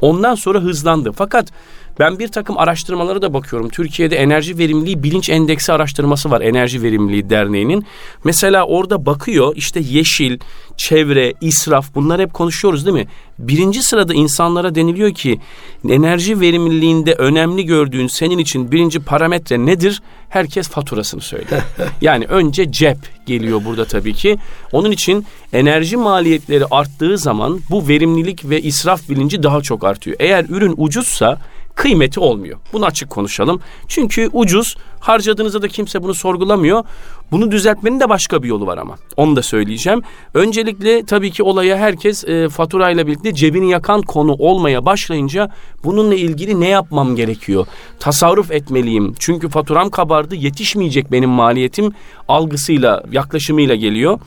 Ondan 0.00 0.34
sonra 0.34 0.60
hızlandı. 0.60 1.12
Fakat 1.12 1.52
Ben 1.98 2.18
bir 2.18 2.28
takım 2.28 2.58
araştırmalara 2.58 3.22
da 3.22 3.34
bakıyorum. 3.34 3.68
Türkiye'de 3.68 4.16
enerji 4.16 4.58
verimliliği 4.58 5.02
bilinç 5.02 5.28
endeksi 5.30 5.72
araştırması 5.72 6.30
var 6.30 6.40
Enerji 6.40 6.82
Verimliliği 6.82 7.30
Derneği'nin. 7.30 7.86
Mesela 8.24 8.64
orada 8.64 9.06
bakıyor 9.06 9.52
işte 9.56 9.80
yeşil, 9.80 10.38
çevre, 10.76 11.34
israf 11.40 11.94
bunlar 11.94 12.20
hep 12.20 12.34
konuşuyoruz 12.34 12.86
değil 12.86 12.96
mi? 12.96 13.06
Birinci 13.38 13.82
sırada 13.82 14.14
insanlara 14.14 14.74
deniliyor 14.74 15.14
ki 15.14 15.40
enerji 15.88 16.40
verimliliğinde 16.40 17.12
önemli 17.12 17.66
gördüğün 17.66 18.06
senin 18.06 18.38
için 18.38 18.72
birinci 18.72 19.00
parametre 19.00 19.66
nedir? 19.66 20.02
Herkes 20.28 20.68
faturasını 20.68 21.20
söylüyor. 21.20 21.62
yani 22.00 22.24
önce 22.24 22.72
cep 22.72 22.98
geliyor 23.26 23.64
burada 23.64 23.84
tabii 23.84 24.14
ki. 24.14 24.38
Onun 24.72 24.90
için 24.90 25.26
enerji 25.52 25.96
maliyetleri 25.96 26.64
arttığı 26.70 27.18
zaman 27.18 27.60
bu 27.70 27.88
verimlilik 27.88 28.50
ve 28.50 28.62
israf 28.62 29.08
bilinci 29.08 29.42
daha 29.42 29.60
çok 29.60 29.84
artıyor. 29.84 30.16
Eğer 30.20 30.44
ürün 30.48 30.74
ucuzsa 30.76 31.38
kıymeti 31.74 32.20
olmuyor. 32.20 32.58
Bunu 32.72 32.86
açık 32.86 33.10
konuşalım. 33.10 33.60
Çünkü 33.88 34.30
ucuz 34.32 34.76
harcadığınızda 35.00 35.62
da 35.62 35.68
kimse 35.68 36.02
bunu 36.02 36.14
sorgulamıyor. 36.14 36.84
Bunu 37.30 37.50
düzeltmenin 37.50 38.00
de 38.00 38.08
başka 38.08 38.42
bir 38.42 38.48
yolu 38.48 38.66
var 38.66 38.78
ama. 38.78 38.96
Onu 39.16 39.36
da 39.36 39.42
söyleyeceğim. 39.42 40.02
Öncelikle 40.34 41.04
tabii 41.04 41.30
ki 41.30 41.42
olaya 41.42 41.76
herkes 41.76 42.24
e, 42.24 42.48
faturayla 42.48 43.06
birlikte 43.06 43.34
cebini 43.34 43.70
yakan 43.70 44.02
konu 44.02 44.32
olmaya 44.32 44.84
başlayınca 44.84 45.50
bununla 45.84 46.14
ilgili 46.14 46.60
ne 46.60 46.68
yapmam 46.68 47.16
gerekiyor? 47.16 47.66
Tasarruf 48.00 48.50
etmeliyim. 48.50 49.14
Çünkü 49.18 49.48
faturam 49.48 49.90
kabardı 49.90 50.34
yetişmeyecek 50.34 51.12
benim 51.12 51.30
maliyetim 51.30 51.92
algısıyla 52.28 53.02
yaklaşımıyla 53.12 53.74
geliyor. 53.74 54.20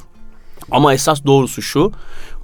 Ama 0.72 0.94
esas 0.94 1.26
doğrusu 1.26 1.62
şu. 1.62 1.92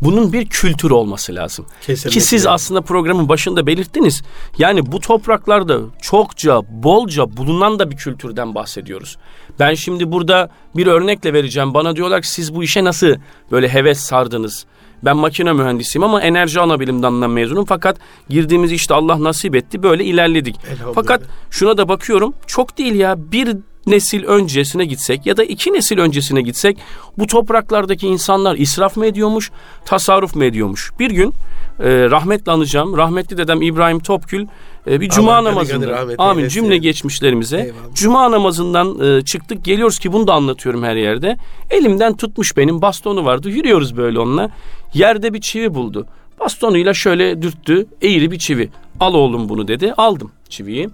Bunun 0.02 0.34
bir 0.34 0.46
kültür 0.46 0.92
olması 0.92 1.36
lazım. 1.36 1.66
Kesinlikle. 1.82 2.20
Ki 2.20 2.26
siz 2.26 2.48
aslında 2.48 2.82
programın 2.82 3.30
başında 3.30 3.68
belirttiniz. 3.68 4.22
Yani 4.58 4.92
bu 4.92 5.00
topraklarda 5.00 5.80
çokça, 6.02 6.62
bolca 6.70 7.38
bulunan 7.38 7.80
da 7.80 7.92
bir 7.92 7.98
kültürden 7.98 8.56
bahsediyoruz. 8.56 9.18
Ben 9.60 9.74
şimdi 9.74 10.12
burada 10.12 10.50
bir 10.76 10.88
örnekle 10.88 11.34
vereceğim. 11.34 11.74
Bana 11.74 11.96
diyorlar 11.96 12.22
ki 12.22 12.30
siz 12.30 12.56
bu 12.56 12.64
işe 12.64 12.84
nasıl 12.84 13.16
böyle 13.52 13.70
heves 13.70 14.00
sardınız? 14.00 14.66
Ben 15.06 15.18
makine 15.18 15.54
mühendisiyim 15.54 16.04
ama 16.04 16.22
enerji 16.22 16.60
ana 16.60 16.80
bilim 16.80 17.04
dalından 17.04 17.32
mezunum. 17.32 17.66
Fakat 17.66 17.98
girdiğimiz 18.30 18.72
işte 18.72 18.94
Allah 18.94 19.24
nasip 19.24 19.56
etti 19.56 19.84
böyle 19.84 20.04
ilerledik. 20.04 20.56
Fakat 20.96 21.22
şuna 21.50 21.78
da 21.78 21.90
bakıyorum 21.90 22.34
çok 22.48 22.78
değil 22.78 22.96
ya 22.96 23.32
bir 23.32 23.58
nesil 23.88 24.24
öncesine 24.24 24.86
gitsek 24.86 25.26
ya 25.26 25.38
da 25.38 25.44
iki 25.44 25.74
nesil 25.74 25.98
öncesine 25.98 26.42
gitsek 26.42 26.78
bu 27.18 27.28
topraklardaki 27.28 28.08
insanlar 28.08 28.56
israf 28.56 28.98
mı 28.98 29.06
ediyormuş, 29.06 29.52
tasarruf 29.86 30.36
mu 30.36 30.44
ediyormuş? 30.44 30.92
Bir 31.00 31.12
gün 31.12 31.34
e, 31.80 32.10
rahmetle 32.12 32.52
anacağım. 32.52 32.98
Rahmetli 32.98 33.38
dedem 33.38 33.62
İbrahim 33.62 34.00
Topkül 34.00 34.48
e, 34.88 35.02
bir 35.02 35.10
cuma 35.10 35.32
gani 35.36 35.46
namazında 35.46 36.00
amin 36.18 36.40
eylesin. 36.40 36.62
cümle 36.62 36.78
geçmişlerimize 36.78 37.58
Eyvallah. 37.58 37.94
cuma 37.94 38.32
namazından 38.32 39.00
e, 39.00 39.22
çıktık 39.22 39.66
geliyoruz 39.66 40.00
ki 40.00 40.14
bunu 40.14 40.28
da 40.28 40.34
anlatıyorum 40.34 40.84
her 40.84 40.96
yerde. 40.96 41.38
Elimden 41.70 42.18
tutmuş 42.18 42.58
benim 42.58 42.82
bastonu 42.82 43.26
vardı. 43.26 43.50
Yürüyoruz 43.50 43.98
böyle 43.98 44.20
onunla. 44.20 44.50
Yerde 44.94 45.34
bir 45.34 45.42
çivi 45.42 45.74
buldu. 45.74 46.08
Bastonuyla 46.40 46.94
şöyle 46.94 47.42
dürttü. 47.42 47.86
Eğri 48.02 48.32
bir 48.32 48.40
çivi. 48.40 48.70
Al 49.00 49.14
oğlum 49.14 49.50
bunu 49.50 49.68
dedi. 49.68 49.94
Aldım 49.98 50.32
çiviyi. 50.50 50.90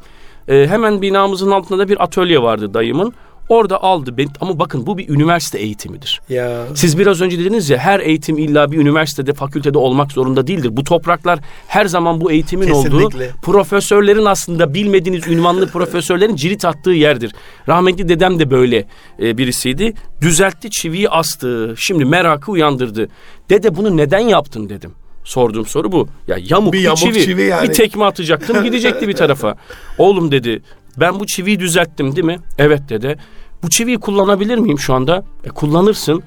E, 0.47 0.67
hemen 0.67 1.01
binamızın 1.01 1.51
altında 1.51 1.79
da 1.79 1.89
bir 1.89 2.03
atölye 2.03 2.41
vardı 2.41 2.73
dayımın. 2.73 3.13
Orada 3.49 3.83
aldı. 3.83 4.17
Ben, 4.17 4.27
ama 4.41 4.60
bakın 4.60 4.86
bu 4.86 4.97
bir 4.97 5.10
üniversite 5.10 5.60
eğitimidir. 5.60 6.21
Ya 6.29 6.65
Siz 6.75 6.97
biraz 6.97 7.21
önce 7.21 7.39
dediniz 7.39 7.69
ya 7.69 7.77
her 7.77 7.99
eğitim 7.99 8.38
illa 8.38 8.71
bir 8.71 8.77
üniversitede, 8.77 9.33
fakültede 9.33 9.77
olmak 9.77 10.12
zorunda 10.12 10.47
değildir. 10.47 10.69
Bu 10.71 10.83
topraklar 10.83 11.39
her 11.67 11.86
zaman 11.86 12.21
bu 12.21 12.31
eğitimin 12.31 12.69
olduğu, 12.69 12.83
Kesinlikle. 12.83 13.31
profesörlerin 13.41 14.25
aslında 14.25 14.73
bilmediğiniz 14.73 15.27
ünvanlı 15.27 15.67
profesörlerin 15.71 16.36
cirit 16.36 16.65
attığı 16.65 16.91
yerdir. 16.91 17.36
Rahmetli 17.67 18.10
dedem 18.10 18.39
de 18.39 18.51
böyle 18.51 18.88
e, 19.21 19.38
birisiydi. 19.38 19.93
Düzeltti, 20.21 20.69
çiviyi 20.69 21.10
astı. 21.10 21.73
Şimdi 21.77 22.05
merakı 22.05 22.51
uyandırdı. 22.51 23.07
Dede 23.49 23.75
bunu 23.75 23.97
neden 23.97 24.19
yaptın 24.19 24.69
dedim. 24.69 24.91
Sorduğum 25.27 25.65
soru 25.65 25.91
bu. 25.91 26.07
Ya 26.27 26.37
yamuk 26.49 26.73
Bir 26.73 26.77
bir, 26.77 26.83
yamuk 26.83 26.99
çivi, 26.99 27.23
çivi 27.23 27.43
yani. 27.43 27.69
bir 27.69 27.73
tekme 27.73 28.05
atacaktım 28.05 28.63
gidecekti 28.63 29.07
bir 29.07 29.13
tarafa. 29.13 29.55
Oğlum 29.97 30.31
dedi 30.31 30.61
ben 30.97 31.19
bu 31.19 31.25
çiviyi 31.25 31.59
düzelttim 31.59 32.15
değil 32.15 32.25
mi? 32.25 32.39
Evet 32.57 32.81
dedi. 32.89 33.17
Bu 33.63 33.69
çiviyi 33.69 33.97
kullanabilir 33.97 34.57
miyim 34.57 34.79
şu 34.79 34.93
anda? 34.93 35.23
E 35.43 35.49
kullanırsın. 35.49 36.23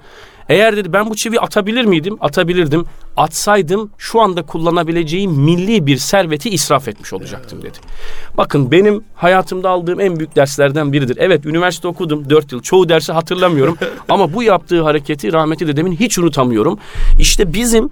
Eğer 0.49 0.77
dedi 0.77 0.93
ben 0.93 1.11
bu 1.11 1.17
çiviyi 1.17 1.41
atabilir 1.41 1.85
miydim? 1.85 2.17
Atabilirdim. 2.21 2.85
Atsaydım 3.17 3.91
şu 3.99 4.21
anda 4.21 4.43
kullanabileceğim 4.43 5.33
milli 5.33 5.87
bir 5.87 5.97
serveti 5.97 6.51
israf 6.51 6.89
etmiş 6.89 7.13
olacaktım 7.13 7.63
dedi. 7.63 7.79
Bakın 8.37 8.71
benim 8.71 9.05
hayatımda 9.15 9.71
aldığım 9.71 10.01
en 10.01 10.17
büyük 10.17 10.37
derslerden 10.37 10.93
biridir. 10.93 11.17
Evet 11.21 11.47
üniversite 11.47 11.89
okudum 11.89 12.31
4 12.31 12.53
yıl. 12.53 12.63
Çoğu 12.63 12.89
dersi 12.89 13.13
hatırlamıyorum. 13.13 13.79
Ama 14.09 14.35
bu 14.35 14.43
yaptığı 14.43 14.83
hareketi 14.83 15.33
rahmetli 15.33 15.67
dedemin 15.67 15.93
hiç 15.93 16.19
unutamıyorum. 16.19 16.79
İşte 17.19 17.53
bizim 17.53 17.91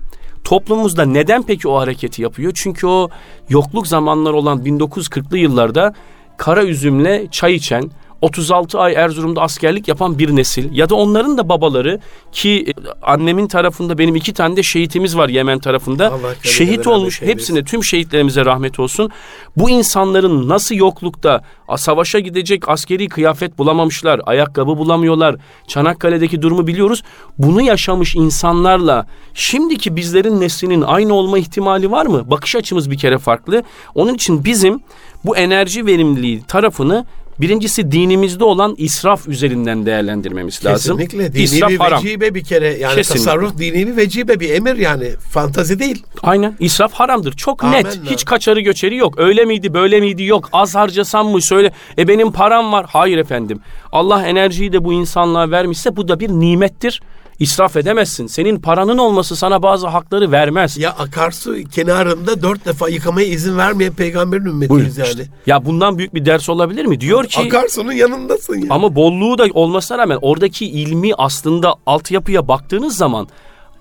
toplumumuzda 0.48 1.04
neden 1.04 1.42
peki 1.42 1.68
o 1.68 1.78
hareketi 1.78 2.22
yapıyor? 2.22 2.52
Çünkü 2.54 2.86
o 2.86 3.08
yokluk 3.48 3.86
zamanları 3.86 4.36
olan 4.36 4.58
1940'lı 4.58 5.38
yıllarda 5.38 5.94
kara 6.36 6.64
üzümle 6.64 7.26
çay 7.30 7.54
içen 7.54 7.90
36 8.22 8.78
ay 8.78 8.94
Erzurum'da 8.94 9.42
askerlik 9.42 9.88
yapan 9.88 10.18
bir 10.18 10.36
nesil 10.36 10.76
ya 10.76 10.88
da 10.88 10.94
onların 10.94 11.38
da 11.38 11.48
babaları 11.48 12.00
ki 12.32 12.64
e, 12.68 12.72
annemin 13.02 13.46
tarafında 13.46 13.98
benim 13.98 14.16
iki 14.16 14.32
tane 14.32 14.56
de 14.56 14.62
şehitimiz 14.62 15.16
var 15.16 15.28
Yemen 15.28 15.58
tarafında. 15.58 16.12
Allah 16.12 16.34
Şehit 16.42 16.86
olmuş 16.86 17.22
hepsine 17.22 17.64
tüm 17.64 17.84
şehitlerimize 17.84 18.44
rahmet 18.44 18.80
olsun. 18.80 19.10
Bu 19.56 19.70
insanların 19.70 20.48
nasıl 20.48 20.74
yoklukta 20.74 21.42
savaşa 21.76 22.18
gidecek 22.18 22.68
askeri 22.68 23.08
kıyafet 23.08 23.58
bulamamışlar, 23.58 24.20
ayakkabı 24.26 24.78
bulamıyorlar. 24.78 25.36
Çanakkale'deki 25.66 26.42
durumu 26.42 26.66
biliyoruz. 26.66 27.02
Bunu 27.38 27.62
yaşamış 27.62 28.14
insanlarla 28.14 29.06
şimdiki 29.34 29.96
bizlerin 29.96 30.40
neslinin 30.40 30.82
aynı 30.82 31.14
olma 31.14 31.38
ihtimali 31.38 31.90
var 31.90 32.06
mı? 32.06 32.30
Bakış 32.30 32.56
açımız 32.56 32.90
bir 32.90 32.98
kere 32.98 33.18
farklı. 33.18 33.62
Onun 33.94 34.14
için 34.14 34.44
bizim 34.44 34.80
bu 35.24 35.36
enerji 35.36 35.86
verimliliği 35.86 36.42
tarafını 36.42 37.06
Birincisi 37.40 37.92
dinimizde 37.92 38.44
olan 38.44 38.74
israf 38.78 39.28
üzerinden 39.28 39.86
değerlendirmemiz 39.86 40.64
lazım. 40.64 40.98
kesinlikle 40.98 41.32
dini 41.34 41.42
İsraf 41.42 41.70
bir 41.70 41.76
haram. 41.78 42.04
vecibe 42.04 42.34
bir 42.34 42.44
kere 42.44 42.78
yani 42.78 42.94
Kesinlikle. 42.94 43.24
tasarruf 43.24 43.58
dini 43.58 43.86
bir 43.86 43.96
vecibe 43.96 44.40
bir 44.40 44.50
emir 44.50 44.76
yani 44.76 45.10
fantazi 45.30 45.78
değil. 45.78 46.02
Aynen. 46.22 46.56
İsraf 46.60 46.92
haramdır. 46.92 47.32
Çok 47.32 47.64
Amenna. 47.64 47.88
net. 47.88 48.00
Hiç 48.10 48.24
kaçarı 48.24 48.60
göçeri 48.60 48.96
yok. 48.96 49.14
Öyle 49.18 49.44
miydi, 49.44 49.74
böyle 49.74 50.00
miydi 50.00 50.22
yok. 50.24 50.48
Az 50.52 50.74
harcasam 50.74 51.28
mı 51.28 51.42
söyle. 51.42 51.72
E 51.98 52.08
benim 52.08 52.32
param 52.32 52.72
var. 52.72 52.86
Hayır 52.88 53.18
efendim. 53.18 53.60
Allah 53.92 54.26
enerjiyi 54.26 54.72
de 54.72 54.84
bu 54.84 54.92
insanlığa 54.92 55.50
vermişse 55.50 55.96
bu 55.96 56.08
da 56.08 56.20
bir 56.20 56.28
nimettir. 56.28 57.02
İsraf 57.38 57.76
edemezsin. 57.76 58.26
Senin 58.26 58.58
paranın 58.60 58.98
olması 58.98 59.36
sana 59.36 59.62
bazı 59.62 59.86
hakları 59.86 60.32
vermez. 60.32 60.78
Ya 60.78 60.90
akarsu 60.90 61.56
kenarında 61.72 62.42
dört 62.42 62.66
defa 62.66 62.88
yıkamaya 62.88 63.26
izin 63.26 63.58
vermeyen 63.58 63.92
peygamberin 63.92 64.44
ümmetiyiz 64.44 64.98
yani. 64.98 65.26
Ya 65.46 65.64
bundan 65.64 65.98
büyük 65.98 66.14
bir 66.14 66.24
ders 66.24 66.48
olabilir 66.48 66.84
mi? 66.84 67.00
Diyor 67.00 67.24
ki 67.24 67.40
Akarsunun 67.40 67.92
yanındasın 67.92 68.58
ya. 68.58 68.66
Ama 68.70 68.94
bolluğu 68.94 69.38
da 69.38 69.46
olmasına 69.54 69.98
rağmen 69.98 70.18
oradaki 70.22 70.66
ilmi 70.66 71.14
aslında 71.14 71.74
altyapıya 71.86 72.48
baktığınız 72.48 72.96
zaman 72.96 73.28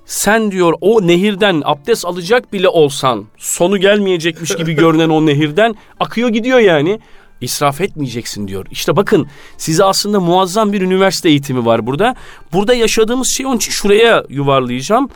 sen 0.05 0.51
diyor 0.51 0.73
o 0.81 1.07
nehirden 1.07 1.61
abdest 1.65 2.05
alacak 2.05 2.53
bile 2.53 2.69
olsan 2.69 3.25
sonu 3.37 3.77
gelmeyecekmiş 3.77 4.55
gibi 4.55 4.73
görünen 4.75 5.09
o 5.09 5.25
nehirden 5.25 5.75
akıyor 5.99 6.29
gidiyor 6.29 6.59
yani. 6.59 6.99
İsraf 7.41 7.81
etmeyeceksin 7.81 8.47
diyor. 8.47 8.65
İşte 8.71 8.95
bakın 8.95 9.27
size 9.57 9.83
aslında 9.83 10.19
muazzam 10.19 10.73
bir 10.73 10.81
üniversite 10.81 11.29
eğitimi 11.29 11.65
var 11.65 11.87
burada. 11.87 12.15
Burada 12.53 12.73
yaşadığımız 12.73 13.27
şey 13.37 13.45
onun 13.45 13.57
için 13.57 13.71
şuraya 13.71 14.23
yuvarlayacağım. 14.29 15.09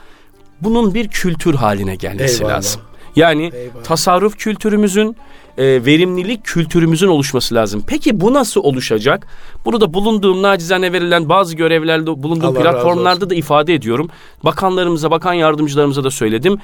Bunun 0.62 0.94
bir 0.94 1.08
kültür 1.08 1.54
haline 1.56 1.96
gelmesi 1.96 2.44
Eyvallah. 2.44 2.56
lazım. 2.56 2.82
Yani 3.16 3.52
Eyvallah. 3.54 3.84
tasarruf 3.84 4.38
kültürümüzün, 4.38 5.16
e, 5.58 5.64
verimlilik 5.86 6.44
kültürümüzün 6.44 7.08
oluşması 7.08 7.56
lazım. 7.56 7.84
Peki 7.88 8.22
bu 8.22 8.34
nasıl 8.34 8.62
oluşacak? 8.62 9.28
Bunu 9.66 9.82
da 9.82 9.94
bulunduğum 9.94 10.42
nacizane 10.42 10.94
verilen 10.94 11.30
bazı 11.30 11.56
görevlerde 11.56 12.24
bulunduğum 12.24 12.58
Allah 12.58 12.62
platformlarda 12.62 13.30
da 13.30 13.36
ifade 13.36 13.74
ediyorum. 13.74 14.10
Bakanlarımıza, 14.44 15.12
bakan 15.12 15.34
yardımcılarımıza 15.34 16.04
da 16.04 16.12
söyledim. 16.12 16.58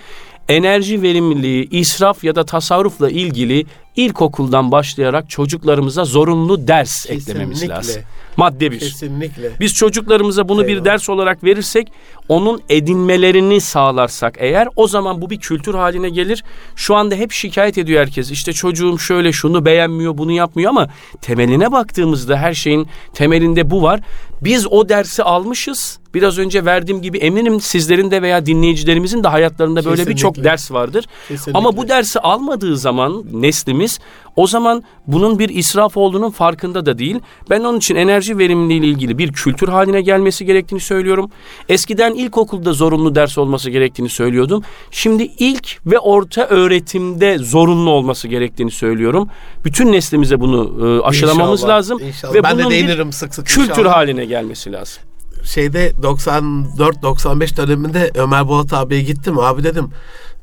Enerji 0.49 1.01
verimliliği, 1.01 1.69
israf 1.71 2.23
ya 2.23 2.35
da 2.35 2.45
tasarrufla 2.45 3.09
ilgili 3.09 3.65
ilkokuldan 3.97 4.71
başlayarak 4.71 5.29
çocuklarımıza 5.29 6.05
zorunlu 6.05 6.67
ders 6.67 7.09
eklememiz 7.09 7.59
Kesinlikle. 7.59 7.75
lazım. 7.75 8.01
Madde 8.37 8.71
bir. 8.71 8.79
Kesinlikle. 8.79 9.51
Biz 9.59 9.73
çocuklarımıza 9.73 10.49
bunu 10.49 10.63
bir 10.63 10.67
Eyvallah. 10.67 10.85
ders 10.85 11.09
olarak 11.09 11.43
verirsek, 11.43 11.91
onun 12.29 12.61
edinmelerini 12.69 13.61
sağlarsak 13.61 14.35
eğer 14.37 14.67
o 14.75 14.87
zaman 14.87 15.21
bu 15.21 15.29
bir 15.29 15.39
kültür 15.39 15.73
haline 15.73 16.09
gelir. 16.09 16.43
Şu 16.75 16.95
anda 16.95 17.15
hep 17.15 17.31
şikayet 17.31 17.77
ediyor 17.77 18.01
herkes. 18.01 18.31
İşte 18.31 18.53
çocuğum 18.53 18.99
şöyle 18.99 19.31
şunu 19.31 19.65
beğenmiyor, 19.65 20.17
bunu 20.17 20.31
yapmıyor 20.31 20.69
ama 20.69 20.87
temeline 21.21 21.71
baktığımızda 21.71 22.37
her 22.37 22.53
şeyin 22.53 22.87
temelinde 23.13 23.71
bu 23.71 23.81
var. 23.81 23.99
Biz 24.41 24.67
o 24.67 24.89
dersi 24.89 25.23
almışız. 25.23 25.99
Biraz 26.13 26.37
önce 26.37 26.65
verdiğim 26.65 27.01
gibi 27.01 27.17
eminim 27.17 27.61
sizlerin 27.61 28.11
de 28.11 28.21
veya 28.21 28.45
dinleyicilerimizin 28.45 29.23
de 29.23 29.27
hayatlarında 29.27 29.85
böyle 29.85 30.07
birçok 30.07 30.43
ders 30.43 30.71
vardır. 30.71 31.05
Kesinlikle. 31.27 31.57
Ama 31.57 31.77
bu 31.77 31.89
dersi 31.89 32.19
almadığı 32.19 32.77
zaman 32.77 33.23
neslimiz 33.31 33.86
dediğiniz 33.87 33.99
o 34.35 34.47
zaman 34.47 34.83
bunun 35.07 35.39
bir 35.39 35.49
israf 35.49 35.97
olduğunun 35.97 36.31
farkında 36.31 36.85
da 36.85 36.97
değil. 36.97 37.19
Ben 37.49 37.59
onun 37.63 37.77
için 37.77 37.95
enerji 37.95 38.37
verimliliği 38.37 38.79
ile 38.79 38.87
ilgili 38.87 39.17
bir 39.17 39.31
kültür 39.33 39.67
haline 39.67 40.01
gelmesi 40.01 40.45
gerektiğini 40.45 40.79
söylüyorum. 40.81 41.29
Eskiden 41.69 42.13
ilkokulda 42.13 42.73
zorunlu 42.73 43.15
ders 43.15 43.37
olması 43.37 43.69
gerektiğini 43.69 44.09
söylüyordum. 44.09 44.63
Şimdi 44.91 45.23
ilk 45.23 45.77
ve 45.85 45.99
orta 45.99 46.45
öğretimde 46.47 47.37
zorunlu 47.37 47.89
olması 47.89 48.27
gerektiğini 48.27 48.71
söylüyorum. 48.71 49.27
Bütün 49.65 49.91
neslimize 49.91 50.39
bunu 50.39 50.61
e, 50.81 51.03
aşılamamız 51.03 51.59
İnşallah, 51.61 51.75
lazım 51.77 51.99
inşallah. 51.99 52.33
ve 52.33 52.43
Ben 52.43 52.57
de 52.57 52.61
bunun 52.61 52.71
değinirim 52.71 53.07
bir 53.07 53.13
sık 53.13 53.35
sık 53.35 53.45
kültür 53.47 53.71
inşallah. 53.71 53.95
haline 53.95 54.25
gelmesi 54.25 54.71
lazım. 54.71 55.03
şeyde 55.43 55.91
94-95 56.01 57.57
döneminde 57.57 58.11
Ömer 58.15 58.47
Bolat 58.47 58.73
abiye 58.73 59.01
gittim. 59.01 59.39
Abi 59.39 59.63
dedim 59.63 59.89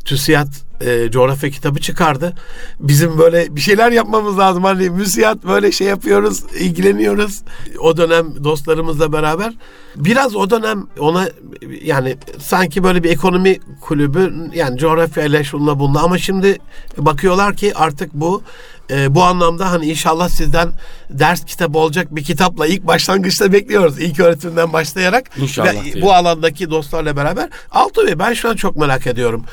TÜSİAD 0.05 0.49
e, 0.81 1.11
coğrafya 1.11 1.51
kitabı 1.51 1.81
çıkardı. 1.81 2.35
Bizim 2.81 3.19
böyle 3.19 3.57
bir 3.57 3.61
şeyler 3.61 3.93
yapmamız 3.93 4.39
lazım. 4.39 4.65
Hani 4.65 4.91
müsiyat 4.91 5.45
böyle 5.45 5.73
şey 5.73 5.87
yapıyoruz, 5.87 6.43
ilgileniyoruz. 6.59 7.43
O 7.81 7.97
dönem 7.97 8.45
dostlarımızla 8.45 9.13
beraber. 9.13 9.55
Biraz 9.97 10.37
o 10.37 10.51
dönem 10.51 10.87
ona 10.99 11.29
yani 11.83 12.17
sanki 12.39 12.85
böyle 12.85 13.05
bir 13.05 13.11
ekonomi 13.11 13.59
kulübü 13.81 14.35
yani 14.55 14.79
coğrafyayla 14.79 15.45
şunla 15.45 15.79
bununla 15.79 16.03
ama 16.03 16.19
şimdi 16.19 16.59
bakıyorlar 16.99 17.57
ki 17.57 17.73
artık 17.75 18.15
bu 18.15 18.43
e, 18.91 19.15
bu 19.15 19.23
anlamda 19.25 19.71
hani 19.71 19.87
inşallah 19.87 20.29
sizden 20.29 20.69
ders 21.11 21.45
kitabı 21.45 21.79
olacak 21.79 22.07
bir 22.17 22.25
kitapla 22.25 22.67
ilk 22.67 22.87
başlangıçta 22.87 23.53
bekliyoruz. 23.53 23.99
İlk 24.01 24.21
öğretimden 24.21 24.73
başlayarak. 24.73 25.31
İnşallah 25.39 25.75
Ve 25.75 25.83
diyelim. 25.83 26.03
bu 26.03 26.15
alandaki 26.15 26.71
dostlarla 26.71 27.17
beraber. 27.17 27.49
Altı 27.71 28.07
Bey 28.07 28.19
ben 28.19 28.33
şu 28.35 28.49
an 28.51 28.57
çok 28.57 28.77
merak 28.77 29.07
ediyorum. 29.07 29.45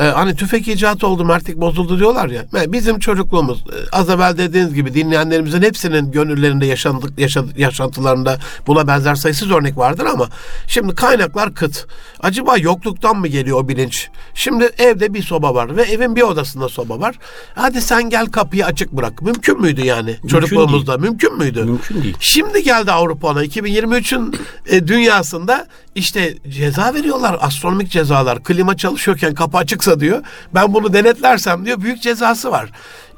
Ee, 0.00 0.02
hani 0.04 0.36
tüfek 0.36 0.68
icat 0.68 1.04
oldu, 1.04 1.24
mertlik 1.24 1.56
bozuldu 1.56 1.98
diyorlar 1.98 2.28
ya. 2.28 2.44
Bizim 2.72 2.98
çocukluğumuz 2.98 3.58
e, 3.60 3.90
az 3.92 4.10
evvel 4.10 4.38
dediğiniz 4.38 4.74
gibi 4.74 4.94
dinleyenlerimizin 4.94 5.62
hepsinin 5.62 6.10
gönüllerinde 6.12 6.66
yaşandık, 6.66 7.18
yaşa- 7.18 7.44
yaşantılarında 7.56 8.38
buna 8.66 8.86
benzer 8.86 9.14
sayısız 9.14 9.50
örnek 9.50 9.76
vardır 9.78 10.06
ama 10.06 10.28
şimdi 10.66 10.94
kaynaklar 10.94 11.54
kıt. 11.54 11.86
Acaba 12.20 12.56
yokluktan 12.58 13.16
mı 13.16 13.28
geliyor 13.28 13.60
o 13.60 13.68
bilinç? 13.68 14.08
Şimdi 14.34 14.70
evde 14.78 15.14
bir 15.14 15.22
soba 15.22 15.54
var 15.54 15.76
ve 15.76 15.82
evin 15.82 16.16
bir 16.16 16.22
odasında 16.22 16.68
soba 16.68 17.00
var. 17.00 17.14
Hadi 17.54 17.82
sen 17.82 18.10
gel 18.10 18.26
kapıyı 18.26 18.66
açık 18.74 18.92
bırak. 18.92 19.22
Mümkün 19.22 19.60
müydü 19.60 19.84
yani 19.86 20.16
çocukluğumuzda? 20.30 20.98
Mümkün 20.98 21.38
müydü? 21.38 21.64
Mümkün 21.64 22.02
değil. 22.02 22.16
Şimdi 22.20 22.62
geldi 22.62 22.92
Avrupa 22.92 23.28
ona 23.28 23.44
2023'ün 23.44 24.34
e, 24.66 24.86
dünyasında 24.86 25.66
işte 25.94 26.34
ceza 26.48 26.94
veriyorlar 26.94 27.36
astronomik 27.40 27.90
cezalar. 27.90 28.42
Klima 28.42 28.76
çalışıyorken 28.76 29.34
kapı 29.34 29.58
açıksa 29.58 30.00
diyor 30.00 30.22
ben 30.54 30.74
bunu 30.74 30.92
denetlersem 30.92 31.66
diyor 31.66 31.80
büyük 31.80 32.02
cezası 32.02 32.50
var. 32.50 32.70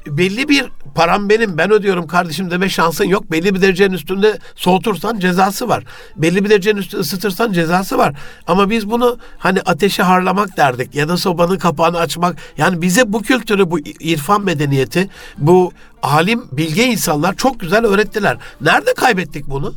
Belli 0.06 0.48
bir 0.48 0.64
param 0.96 1.28
benim 1.28 1.58
ben 1.58 1.70
ödüyorum 1.70 2.06
kardeşim 2.06 2.50
deme 2.50 2.68
şansın 2.68 3.04
yok. 3.04 3.32
Belli 3.32 3.54
bir 3.54 3.62
derecenin 3.62 3.94
üstünde 3.94 4.38
soğutursan 4.54 5.18
cezası 5.18 5.68
var. 5.68 5.84
Belli 6.16 6.44
bir 6.44 6.50
derecenin 6.50 6.80
üstünde 6.80 7.00
ısıtırsan 7.00 7.52
cezası 7.52 7.98
var. 7.98 8.14
Ama 8.46 8.70
biz 8.70 8.90
bunu 8.90 9.18
hani 9.38 9.60
ateşe 9.60 10.02
harlamak 10.02 10.56
derdik 10.56 10.94
ya 10.94 11.08
da 11.08 11.16
sobanın 11.16 11.58
kapağını 11.58 11.98
açmak. 11.98 12.36
Yani 12.58 12.82
bize 12.82 13.12
bu 13.12 13.22
kültürü 13.22 13.70
bu 13.70 13.78
irfan 14.00 14.44
medeniyeti 14.44 15.08
bu 15.38 15.72
alim 16.02 16.44
bilge 16.52 16.84
insanlar 16.84 17.34
çok 17.34 17.60
güzel 17.60 17.84
öğrettiler. 17.84 18.36
Nerede 18.60 18.94
kaybettik 18.94 19.46
bunu? 19.46 19.74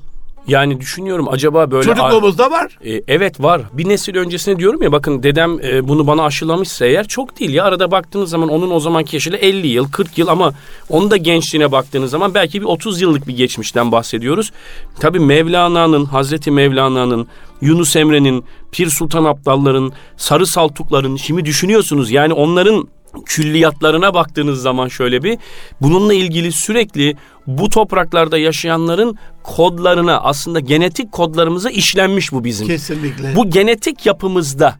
Yani 0.49 0.79
düşünüyorum 0.79 1.27
acaba 1.29 1.71
böyle... 1.71 1.83
Çocukluğumuzda 1.83 2.51
var. 2.51 2.77
E, 2.85 3.01
evet 3.07 3.39
var. 3.39 3.61
Bir 3.73 3.89
nesil 3.89 4.15
öncesine 4.15 4.59
diyorum 4.59 4.83
ya 4.83 4.91
bakın 4.91 5.23
dedem 5.23 5.59
e, 5.63 5.87
bunu 5.87 6.07
bana 6.07 6.23
aşılamışsa 6.23 6.85
eğer 6.85 7.07
çok 7.07 7.39
değil 7.39 7.53
ya. 7.53 7.63
Arada 7.63 7.91
baktığınız 7.91 8.29
zaman 8.29 8.49
onun 8.49 8.71
o 8.71 8.79
zamanki 8.79 9.15
yaşıyla 9.15 9.37
50 9.37 9.67
yıl 9.67 9.91
40 9.91 10.17
yıl 10.17 10.27
ama 10.27 10.53
onun 10.89 11.11
da 11.11 11.17
gençliğine 11.17 11.71
baktığınız 11.71 12.11
zaman 12.11 12.33
belki 12.33 12.61
bir 12.61 12.65
30 12.65 13.01
yıllık 13.01 13.27
bir 13.27 13.37
geçmişten 13.37 13.91
bahsediyoruz. 13.91 14.51
Tabii 14.99 15.19
Mevlana'nın, 15.19 16.05
Hazreti 16.05 16.51
Mevlana'nın, 16.51 17.27
Yunus 17.61 17.95
Emre'nin, 17.95 18.45
Pir 18.71 18.89
Sultan 18.89 19.25
Abdalların, 19.25 19.91
Sarı 20.17 20.47
Saltukların 20.47 21.15
şimdi 21.15 21.45
düşünüyorsunuz 21.45 22.11
yani 22.11 22.33
onların 22.33 22.87
külliyatlarına 23.25 24.13
baktığınız 24.13 24.61
zaman 24.61 24.87
şöyle 24.87 25.23
bir 25.23 25.37
bununla 25.81 26.13
ilgili 26.13 26.51
sürekli 26.51 27.15
bu 27.57 27.69
topraklarda 27.69 28.37
yaşayanların 28.37 29.17
kodlarına 29.43 30.19
aslında 30.19 30.59
genetik 30.59 31.11
kodlarımıza 31.11 31.69
işlenmiş 31.69 32.31
bu 32.31 32.43
bizim. 32.43 32.67
Kesinlikle. 32.67 33.35
Bu 33.35 33.49
genetik 33.49 34.05
yapımızda 34.05 34.75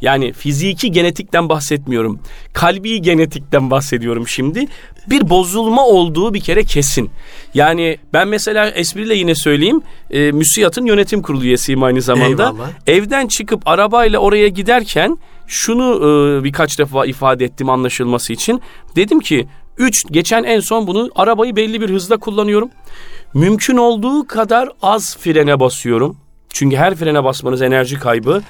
yani 0.00 0.32
fiziki 0.32 0.92
genetikten 0.92 1.48
bahsetmiyorum. 1.48 2.20
Kalbi 2.52 3.02
genetikten 3.02 3.70
bahsediyorum 3.70 4.28
şimdi. 4.28 4.66
Bir 5.10 5.30
bozulma 5.30 5.86
olduğu 5.86 6.34
bir 6.34 6.40
kere 6.40 6.64
kesin. 6.64 7.10
Yani 7.54 7.98
ben 8.12 8.28
mesela 8.28 8.70
espriyle 8.70 9.14
yine 9.14 9.34
söyleyeyim. 9.34 9.82
E, 10.10 10.32
MÜSİAD'ın 10.32 10.86
yönetim 10.86 11.22
kurulu 11.22 11.44
üyesiyim 11.44 11.82
aynı 11.82 12.02
zamanda. 12.02 12.42
Eyvallah. 12.42 12.70
Evden 12.86 13.26
çıkıp 13.26 13.68
arabayla 13.68 14.18
oraya 14.18 14.48
giderken 14.48 15.18
şunu 15.46 15.84
e, 15.96 16.44
birkaç 16.44 16.78
defa 16.78 17.06
ifade 17.06 17.44
ettim 17.44 17.70
anlaşılması 17.70 18.32
için. 18.32 18.60
Dedim 18.96 19.20
ki 19.20 19.46
3 19.78 20.04
geçen 20.10 20.44
en 20.44 20.60
son 20.60 20.86
bunu 20.86 21.10
arabayı 21.14 21.56
belli 21.56 21.80
bir 21.80 21.90
hızda 21.90 22.16
kullanıyorum. 22.16 22.70
Mümkün 23.34 23.76
olduğu 23.76 24.26
kadar 24.26 24.68
az 24.82 25.16
frene 25.18 25.60
basıyorum. 25.60 26.16
Çünkü 26.48 26.76
her 26.76 26.94
frene 26.94 27.24
basmanız 27.24 27.62
enerji 27.62 27.98
kaybı. 27.98 28.42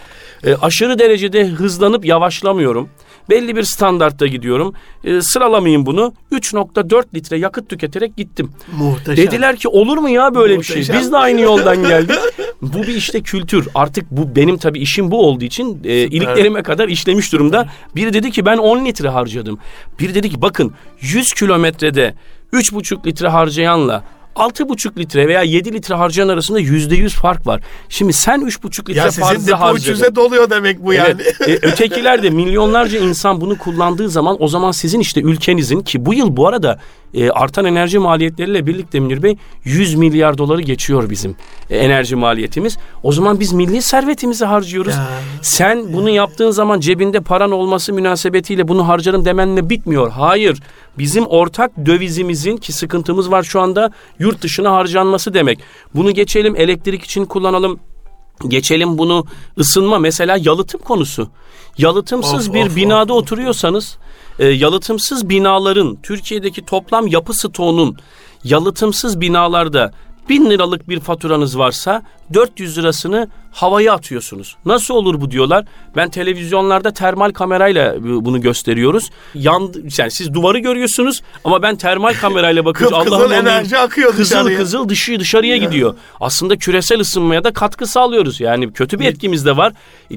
E, 0.47 0.55
aşırı 0.55 0.99
derecede 0.99 1.47
hızlanıp 1.47 2.05
yavaşlamıyorum. 2.05 2.89
Belli 3.31 3.57
bir 3.57 3.63
standartta 3.63 4.27
gidiyorum. 4.27 4.75
E, 5.05 5.21
sıralamayayım 5.21 5.87
bunu. 5.87 6.15
3.4 6.33 7.05
litre 7.15 7.39
yakıt 7.39 7.69
tüketerek 7.69 8.17
gittim. 8.17 8.53
Muhteşem. 8.77 9.27
Dediler 9.27 9.57
ki 9.57 9.69
olur 9.69 9.99
mu 9.99 10.09
ya 10.09 10.35
böyle 10.35 10.59
bir 10.59 10.65
şey? 10.65 10.77
Muhteşem. 10.77 11.01
Biz 11.01 11.13
de 11.13 11.17
aynı 11.17 11.41
yoldan 11.41 11.83
geldik. 11.83 12.19
bu 12.73 12.83
bir 12.83 12.95
işte 12.95 13.21
kültür. 13.21 13.69
Artık 13.75 14.11
bu 14.11 14.37
benim 14.37 14.57
tabii 14.57 14.79
işim 14.79 15.11
bu 15.11 15.27
olduğu 15.27 15.45
için 15.45 15.81
e, 15.85 15.95
iliklerime 15.95 16.63
kadar 16.63 16.89
işlemiş 16.89 17.33
durumda. 17.33 17.69
Biri 17.97 18.13
dedi 18.13 18.31
ki 18.31 18.47
ben 18.47 18.59
10 18.59 18.85
litre 18.85 19.09
harcadım. 19.09 19.59
Biri 19.99 20.15
dedi 20.15 20.31
ki 20.31 20.43
bakın 20.43 20.75
100 21.01 21.33
kilometrede 21.33 22.15
3,5 22.53 23.07
litre 23.07 23.29
harcayanla 23.29 24.05
6,5 24.37 24.99
litre 24.99 25.29
veya 25.29 25.43
7 25.43 25.73
litre 25.73 25.95
harcayan 25.95 26.29
arasında 26.29 26.61
%100 26.61 27.09
fark 27.09 27.47
var. 27.47 27.61
Şimdi 27.89 28.13
sen 28.13 28.41
3,5 28.41 28.81
litre 28.81 28.95
ya 28.95 29.11
sizin 29.11 29.23
fazla 29.23 29.47
depo 29.47 29.59
harcadın. 29.59 30.01
300'e 30.01 30.15
doluyor 30.15 30.51
demek 30.51 30.85
bu 30.85 30.93
yani. 30.93 31.23
Evet. 31.47 31.65
E, 31.65 31.67
ötekiler 31.67 32.23
de 32.23 32.31
milyonlarca 32.31 32.99
insan 32.99 33.41
bunu 33.41 33.59
kullandığı 33.59 34.09
zaman 34.09 34.37
o 34.41 34.49
zaman 34.49 34.71
sizin 34.73 35.01
işte 35.01 35.21
ülkenizin 35.21 35.81
ki 35.81 36.07
bu 36.07 36.15
yıl 36.15 36.37
bu 36.37 36.49
arada 36.49 36.79
e, 37.15 37.31
artan 37.31 37.65
enerji 37.65 37.99
maliyetleriyle 37.99 38.67
birlikte 38.67 39.01
Münir 39.01 39.23
Bey 39.23 39.37
100 39.65 39.95
milyar 39.95 40.39
doları 40.39 40.63
geçiyor 40.63 41.11
bizim 41.11 41.37
e, 41.71 41.79
enerji 41.79 42.17
maliyetimiz. 42.17 42.79
O 43.03 43.13
zaman 43.13 43.41
biz 43.41 43.53
milli 43.53 43.83
servetimizi 43.83 44.45
harcıyoruz. 44.45 44.95
Ya. 44.95 45.09
Sen 45.43 45.93
bunu 45.93 46.11
yaptığın 46.11 46.51
zaman 46.51 46.81
cebinde 46.81 47.21
paran 47.21 47.51
olması 47.51 47.93
münasebetiyle 47.93 48.69
bunu 48.69 48.89
harcarım 48.89 49.25
demenle 49.25 49.71
bitmiyor. 49.71 50.11
Hayır. 50.11 50.61
Bizim 50.99 51.27
ortak 51.27 51.87
dövizimizin 51.87 52.57
ki 52.57 52.73
sıkıntımız 52.73 53.31
var 53.31 53.43
şu 53.43 53.61
anda 53.61 53.91
yurt 54.25 54.43
dışına 54.43 54.73
harcanması 54.73 55.35
demek. 55.35 55.59
Bunu 55.95 56.11
geçelim 56.11 56.57
elektrik 56.57 57.05
için 57.05 57.25
kullanalım. 57.25 57.81
Geçelim 58.49 58.99
bunu 58.99 59.25
ısınma 59.59 59.99
mesela 59.99 60.37
yalıtım 60.41 60.81
konusu. 60.81 61.29
Yalıtımsız 61.79 62.49
Of, 62.49 62.55
bir 62.55 62.67
of, 62.67 62.77
binada 62.77 63.13
of, 63.13 63.23
oturuyorsanız 63.23 63.99
e, 64.39 64.47
yalıtımsız 64.47 65.29
binaların 65.29 65.99
Türkiye'deki 66.03 66.65
toplam 66.65 67.07
yapı 67.07 67.35
stoğunun 67.35 67.97
yalıtımsız 68.45 69.21
binalarda 69.21 69.93
bin 70.29 70.51
liralık 70.51 70.89
bir 70.89 71.01
faturanız 71.01 71.59
varsa 71.59 72.03
400 72.35 72.79
lirasını 72.79 73.29
havaya 73.53 73.93
atıyorsunuz. 73.93 74.57
Nasıl 74.67 74.95
olur 74.95 75.21
bu 75.21 75.31
diyorlar. 75.31 75.65
Ben 75.97 76.11
televizyonlarda 76.11 76.91
termal 76.91 77.31
kamerayla 77.33 77.95
bunu 78.01 78.41
gösteriyoruz. 78.41 79.11
Yandı, 79.35 79.79
yani 79.99 80.11
siz 80.11 80.35
duvarı 80.35 80.59
görüyorsunuz 80.59 81.23
ama 81.45 81.63
ben 81.63 81.77
termal 81.77 82.15
kamerayla 82.15 82.65
bakıyorum. 82.65 82.99
Allah'ım 82.99 83.33
enerji 83.33 83.79
akıyor 83.79 84.11
Kızıl 84.11 84.25
dışarıya. 84.37 84.59
kızıl 84.59 84.89
dışı 84.89 85.21
dışarıya 85.21 85.57
gidiyor. 85.57 85.95
Aslında 86.21 86.57
küresel 86.57 87.01
ısınmaya 87.01 87.45
da 87.45 87.53
katkı 87.53 87.87
sağlıyoruz. 87.87 88.41
Yani 88.41 88.73
kötü 88.73 88.99
bir 88.99 89.05
etkimiz 89.07 89.47
de 89.47 89.57
var. 89.57 89.73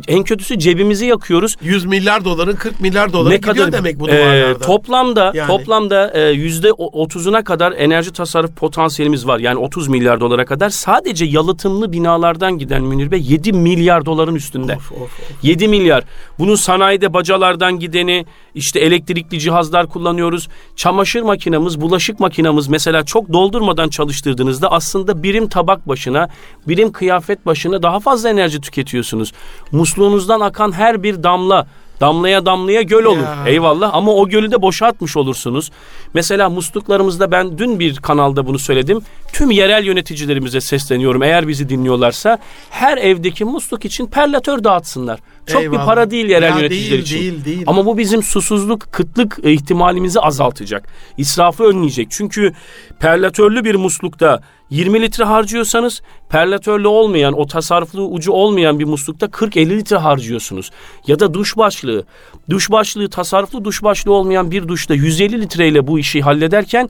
En 0.08 0.24
kötüsü 0.24 0.60
cebimizi 0.60 1.06
yakıyoruz. 1.06 1.56
100 1.62 1.86
milyar 1.86 2.26
doların 2.26 2.56
40 2.56 2.80
milyar 2.82 3.14
dolara 3.14 3.36
gidiyor 3.36 3.72
demek 3.72 4.00
bu 4.00 4.10
e, 4.10 4.12
duvarlarda. 4.12 4.60
toplamda 4.66 5.32
Yani. 5.36 5.48
toplamda 5.48 6.12
e, 6.14 6.30
yüzde 6.32 6.72
o- 6.72 7.02
otuzuna 7.04 7.44
kadar 7.44 7.72
enerji 7.72 8.14
tasarruf 8.14 8.56
potansiyelimiz 8.56 9.28
var. 9.28 9.40
Yani 9.40 9.58
30 9.60 9.88
milyar 9.88 10.20
dolara 10.20 10.46
kadar 10.46 10.70
sadece 10.70 11.26
yalıtımlı 11.26 11.92
binalardan 11.98 12.58
giden 12.58 12.84
Münir 12.84 13.12
Bey 13.12 13.22
7 13.30 13.54
milyar 13.54 14.06
doların 14.06 14.36
üstünde. 14.36 14.76
Of, 14.76 14.92
of, 14.92 15.02
of. 15.02 15.44
7 15.44 15.68
milyar. 15.68 16.04
Bunun 16.40 16.56
sanayide 16.56 17.14
bacalardan 17.14 17.80
gideni, 17.80 18.26
işte 18.56 18.80
elektrikli 18.80 19.40
cihazlar 19.40 19.88
kullanıyoruz. 19.88 20.48
Çamaşır 20.76 21.22
makinamız, 21.22 21.82
bulaşık 21.82 22.20
makinamız 22.20 22.68
mesela 22.68 23.06
çok 23.06 23.34
doldurmadan 23.34 23.90
çalıştırdığınızda 23.90 24.72
aslında 24.72 25.24
birim 25.24 25.50
tabak 25.50 25.88
başına, 25.88 26.30
birim 26.68 26.92
kıyafet 26.92 27.46
başına 27.46 27.84
daha 27.84 28.00
fazla 28.00 28.30
enerji 28.30 28.62
tüketiyorsunuz. 28.62 29.34
Musluğunuzdan 29.72 30.40
akan 30.40 30.72
her 30.72 31.04
bir 31.04 31.24
damla 31.24 31.68
Damlaya 32.02 32.46
damlaya 32.46 32.82
göl 32.82 33.04
olur. 33.04 33.24
Ya. 33.24 33.44
Eyvallah 33.48 33.90
ama 33.94 34.14
o 34.14 34.30
gölü 34.30 34.52
de 34.52 34.62
boşaltmış 34.62 35.18
olursunuz. 35.18 35.72
Mesela 36.14 36.50
musluklarımızda 36.50 37.32
ben 37.32 37.58
dün 37.58 37.80
bir 37.80 37.96
kanalda 37.96 38.48
bunu 38.48 38.60
söyledim. 38.60 39.02
Tüm 39.34 39.52
yerel 39.52 39.84
yöneticilerimize 39.86 40.62
sesleniyorum. 40.62 41.24
Eğer 41.24 41.48
bizi 41.48 41.70
dinliyorlarsa 41.70 42.38
her 42.70 42.98
evdeki 42.98 43.46
musluk 43.46 43.86
için 43.86 44.06
perlatör 44.06 44.64
dağıtsınlar. 44.64 45.20
Çok 45.48 45.62
Eyvallah. 45.62 45.82
bir 45.82 45.86
para 45.86 46.12
değil 46.12 46.26
yerel 46.26 46.50
Ya 46.50 46.58
yöneticiler 46.58 46.92
değil, 46.92 47.02
için. 47.04 47.20
değil, 47.20 47.46
değil. 47.46 47.64
Ama 47.68 47.86
bu 47.86 47.98
bizim 47.98 48.24
susuzluk, 48.24 48.92
kıtlık 48.92 49.40
e, 49.44 49.52
ihtimalimizi 49.52 50.20
azaltacak. 50.20 50.88
İsrafı 51.18 51.64
önleyecek. 51.64 52.08
Çünkü 52.12 52.54
perlatörlü 53.00 53.64
bir 53.64 53.76
muslukta 53.76 54.42
20 54.70 55.02
litre 55.02 55.24
harcıyorsanız 55.24 56.02
perlatörlü 56.30 56.88
olmayan, 56.88 57.34
o 57.40 57.48
tasarruflu 57.48 58.08
ucu 58.08 58.32
olmayan 58.32 58.80
bir 58.80 58.86
muslukta 58.86 59.26
40-50 59.26 59.70
litre 59.78 59.96
harcıyorsunuz. 59.98 60.72
Ya 61.08 61.20
da 61.20 61.34
duş 61.34 61.58
başlığı. 61.58 62.06
Duş 62.50 62.72
başlığı, 62.72 63.10
tasarruflu 63.10 63.64
duş 63.66 63.84
başlığı 63.84 64.14
olmayan 64.14 64.52
bir 64.52 64.68
duşta 64.68 64.94
150 64.94 65.42
litreyle 65.42 65.88
bu 65.88 66.00
işi 66.00 66.22
hallederken 66.22 66.90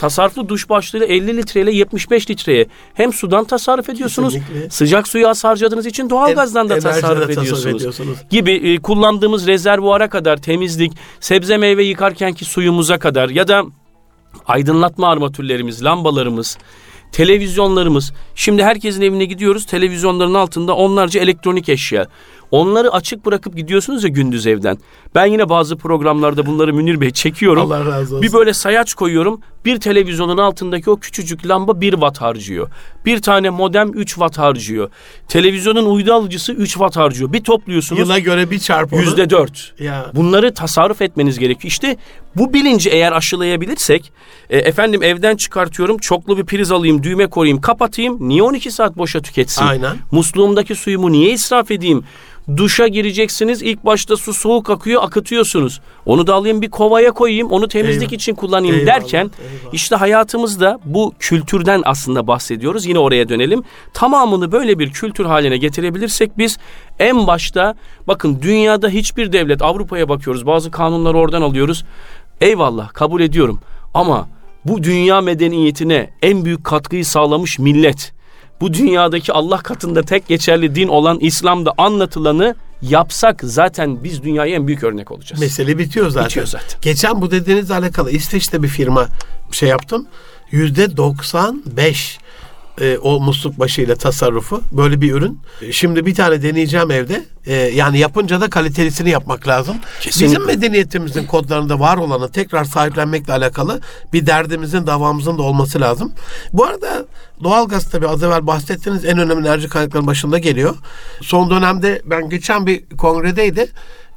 tasarruflu 0.00 0.48
duş 0.48 0.68
başlığı 0.68 1.04
50 1.04 1.36
litreyle 1.36 1.72
75 1.72 2.30
litreye 2.30 2.66
hem 2.94 3.12
sudan 3.12 3.44
tasarruf 3.44 3.88
ediyorsunuz, 3.88 4.34
Kesinlikle. 4.34 4.70
sıcak 4.70 5.08
suyu 5.08 5.28
az 5.28 5.44
harcadığınız 5.44 5.86
için 5.86 6.10
doğalgazdan 6.10 6.68
da 6.68 6.74
tasarruf 6.74 7.00
tasarruf 7.00 7.30
ediyorsunuz 7.30 7.66
ediyorsunuz. 7.66 7.97
Gibi 8.30 8.52
e, 8.52 8.78
kullandığımız 8.78 9.46
rezervuara 9.46 10.08
kadar 10.08 10.36
temizlik, 10.36 10.92
sebze 11.20 11.56
meyve 11.56 11.84
yıkarkenki 11.84 12.44
suyumuza 12.44 12.98
kadar 12.98 13.28
ya 13.28 13.48
da 13.48 13.64
aydınlatma 14.46 15.08
armatürlerimiz, 15.08 15.84
lambalarımız, 15.84 16.58
televizyonlarımız. 17.12 18.12
Şimdi 18.34 18.62
herkesin 18.64 19.02
evine 19.02 19.24
gidiyoruz. 19.24 19.66
Televizyonların 19.66 20.34
altında 20.34 20.74
onlarca 20.74 21.20
elektronik 21.20 21.68
eşya. 21.68 22.06
Onları 22.50 22.92
açık 22.92 23.26
bırakıp 23.26 23.56
gidiyorsunuz 23.56 24.04
ya 24.04 24.10
gündüz 24.10 24.46
evden. 24.46 24.78
Ben 25.14 25.26
yine 25.26 25.48
bazı 25.48 25.76
programlarda 25.76 26.46
bunları 26.46 26.74
Münir 26.74 27.00
Bey 27.00 27.10
çekiyorum. 27.10 27.62
Allah 27.62 27.86
razı 27.86 28.16
olsun. 28.16 28.22
Bir 28.22 28.32
böyle 28.32 28.52
sayaç 28.52 28.94
koyuyorum. 28.94 29.40
Bir 29.64 29.80
televizyonun 29.80 30.38
altındaki 30.38 30.90
o 30.90 30.96
küçücük 30.96 31.46
lamba 31.46 31.80
1 31.80 31.90
watt 31.90 32.18
harcıyor. 32.20 32.70
Bir 33.04 33.22
tane 33.22 33.50
modem 33.50 33.90
3 33.94 34.08
watt 34.08 34.38
harcıyor. 34.38 34.90
Televizyonun 35.28 35.86
uydu 35.86 36.14
alıcısı 36.14 36.52
3 36.52 36.70
watt 36.72 36.96
harcıyor. 36.96 37.32
Bir 37.32 37.40
topluyorsunuz 37.44 38.00
Yıla 38.00 38.18
göre 38.18 38.50
bir 38.50 38.58
çarp 38.58 38.92
onu. 38.92 39.00
yüzde 39.00 39.30
dört. 39.30 39.74
Ya. 39.80 40.10
Bunları 40.14 40.54
tasarruf 40.54 41.02
etmeniz 41.02 41.38
gerekiyor. 41.38 41.70
İşte 41.70 41.96
bu 42.36 42.52
bilinci 42.54 42.90
eğer 42.90 43.12
aşılayabilirsek, 43.12 44.12
e, 44.50 44.58
efendim 44.58 45.02
evden 45.02 45.36
çıkartıyorum, 45.36 45.98
çoklu 45.98 46.38
bir 46.38 46.44
priz 46.44 46.72
alayım, 46.72 47.02
düğme 47.02 47.26
koyayım, 47.26 47.60
kapatayım. 47.60 48.28
Niye 48.28 48.42
12 48.42 48.70
saat 48.70 48.98
boşa 48.98 49.20
tüketsin? 49.20 49.64
Aynen. 49.64 49.96
Musluğumdaki 50.12 50.74
suyumu 50.74 51.12
niye 51.12 51.30
israf 51.30 51.70
edeyim? 51.70 52.04
Duşa 52.56 52.86
gireceksiniz. 52.88 53.62
ilk 53.62 53.84
başta 53.84 54.16
su 54.16 54.34
soğuk 54.34 54.70
akıyor, 54.70 55.02
akıtıyorsunuz. 55.02 55.80
Onu 56.08 56.26
da 56.26 56.34
alayım 56.34 56.62
bir 56.62 56.70
kovaya 56.70 57.10
koyayım, 57.12 57.50
onu 57.50 57.68
temizlik 57.68 58.02
Eyvallah. 58.02 58.12
için 58.14 58.34
kullanayım 58.34 58.76
Eyvallah, 58.76 58.94
derken 58.94 59.30
eyvallah. 59.40 59.74
işte 59.74 59.96
hayatımızda 59.96 60.78
bu 60.84 61.12
kültürden 61.18 61.82
aslında 61.84 62.26
bahsediyoruz. 62.26 62.86
Yine 62.86 62.98
oraya 62.98 63.28
dönelim. 63.28 63.62
Tamamını 63.94 64.52
böyle 64.52 64.78
bir 64.78 64.90
kültür 64.90 65.24
haline 65.24 65.56
getirebilirsek 65.56 66.38
biz 66.38 66.58
en 66.98 67.26
başta 67.26 67.74
bakın 68.06 68.38
dünyada 68.42 68.88
hiçbir 68.88 69.32
devlet 69.32 69.62
Avrupa'ya 69.62 70.08
bakıyoruz. 70.08 70.46
Bazı 70.46 70.70
kanunları 70.70 71.18
oradan 71.18 71.42
alıyoruz. 71.42 71.84
Eyvallah 72.40 72.88
kabul 72.92 73.20
ediyorum. 73.20 73.60
Ama 73.94 74.28
bu 74.64 74.82
dünya 74.82 75.20
medeniyetine 75.20 76.10
en 76.22 76.44
büyük 76.44 76.64
katkıyı 76.64 77.04
sağlamış 77.04 77.58
millet. 77.58 78.12
Bu 78.60 78.74
dünyadaki 78.74 79.32
Allah 79.32 79.58
katında 79.58 80.02
tek 80.02 80.28
geçerli 80.28 80.74
din 80.74 80.88
olan 80.88 81.18
İslam'da 81.20 81.72
anlatılanı 81.78 82.54
yapsak 82.82 83.40
zaten 83.44 84.04
biz 84.04 84.22
dünyaya 84.22 84.54
en 84.56 84.66
büyük 84.66 84.84
örnek 84.84 85.10
olacağız. 85.10 85.40
Mesele 85.40 85.78
bitiyor 85.78 86.10
zaten. 86.10 86.28
Bitiyor 86.28 86.46
zaten. 86.46 86.80
Geçen 86.82 87.22
bu 87.22 87.30
dediğinizle 87.30 87.74
alakalı 87.74 88.10
İsveç'te 88.10 88.62
bir 88.62 88.68
firma 88.68 89.08
şey 89.52 89.68
yaptım. 89.68 90.06
Yüzde 90.50 90.96
95 90.96 92.18
e, 92.80 92.98
o 92.98 93.20
musluk 93.20 93.58
başıyla 93.58 93.96
tasarrufu 93.96 94.62
böyle 94.72 95.00
bir 95.00 95.12
ürün. 95.12 95.40
E, 95.62 95.72
Şimdi 95.72 96.06
bir 96.06 96.14
tane 96.14 96.42
deneyeceğim 96.42 96.90
evde. 96.90 97.24
E, 97.46 97.54
yani 97.54 97.98
yapınca 97.98 98.40
da 98.40 98.50
kalitelisini 98.50 99.10
yapmak 99.10 99.48
lazım. 99.48 99.76
Kesinlikle. 100.00 100.26
Bizim 100.26 100.46
medeniyetimizin 100.46 101.24
kodlarında 101.26 101.80
var 101.80 101.96
olanı 101.96 102.32
tekrar 102.32 102.64
sahiplenmekle 102.64 103.32
alakalı 103.32 103.80
bir 104.12 104.26
derdimizin 104.26 104.86
davamızın 104.86 105.38
da 105.38 105.42
olması 105.42 105.80
lazım. 105.80 106.12
Bu 106.52 106.64
arada 106.64 107.06
doğalgaz 107.44 107.90
tabii 107.90 108.08
az 108.08 108.22
evvel 108.22 108.46
bahsettiğiniz 108.46 109.04
en 109.04 109.18
önemli 109.18 109.48
enerji 109.48 109.68
kaynaklarının 109.68 110.06
başında 110.06 110.38
geliyor. 110.38 110.76
Son 111.22 111.50
dönemde 111.50 112.02
ben 112.04 112.28
geçen 112.28 112.66
bir 112.66 112.88
kongredeydi 112.96 113.66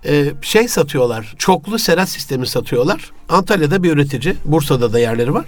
e, 0.05 0.31
şey 0.41 0.67
satıyorlar. 0.67 1.35
Çoklu 1.37 1.79
sera 1.79 2.05
sistemi 2.05 2.47
satıyorlar. 2.47 3.11
Antalya'da 3.29 3.83
bir 3.83 3.91
üretici. 3.91 4.35
Bursa'da 4.45 4.93
da 4.93 4.99
yerleri 4.99 5.33
var. 5.33 5.45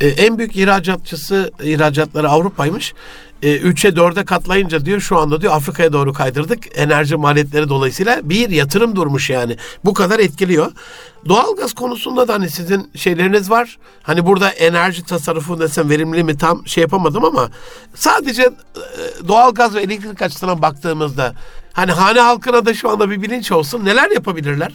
E, 0.00 0.08
en 0.08 0.38
büyük 0.38 0.56
ihracatçısı 0.56 1.50
ihracatları 1.62 2.28
Avrupa'ymış. 2.28 2.94
E, 3.42 3.56
3'e 3.56 3.90
4'e 3.90 4.24
katlayınca 4.24 4.84
diyor 4.84 5.00
şu 5.00 5.18
anda 5.18 5.40
diyor 5.40 5.52
Afrika'ya 5.52 5.92
doğru 5.92 6.12
kaydırdık. 6.12 6.78
Enerji 6.78 7.16
maliyetleri 7.16 7.68
dolayısıyla 7.68 8.20
bir 8.22 8.50
yatırım 8.50 8.96
durmuş 8.96 9.30
yani. 9.30 9.56
Bu 9.84 9.94
kadar 9.94 10.18
etkiliyor. 10.18 10.72
Doğalgaz 11.28 11.72
konusunda 11.72 12.28
da 12.28 12.34
hani 12.34 12.50
sizin 12.50 12.90
şeyleriniz 12.94 13.50
var. 13.50 13.78
Hani 14.02 14.26
burada 14.26 14.48
enerji 14.50 15.04
tasarrufu 15.04 15.60
desem 15.60 15.90
verimli 15.90 16.24
mi 16.24 16.36
tam 16.38 16.66
şey 16.66 16.82
yapamadım 16.82 17.24
ama 17.24 17.50
sadece 17.94 18.42
e, 18.42 19.28
doğalgaz 19.28 19.74
ve 19.74 19.80
elektrik 19.80 20.22
açısından 20.22 20.62
baktığımızda 20.62 21.34
hani 21.78 21.92
hane 21.92 22.20
halkına 22.20 22.66
da 22.66 22.74
şu 22.74 22.90
anda 22.90 23.10
bir 23.10 23.22
bilinç 23.22 23.52
olsun. 23.52 23.84
Neler 23.84 24.10
yapabilirler? 24.10 24.72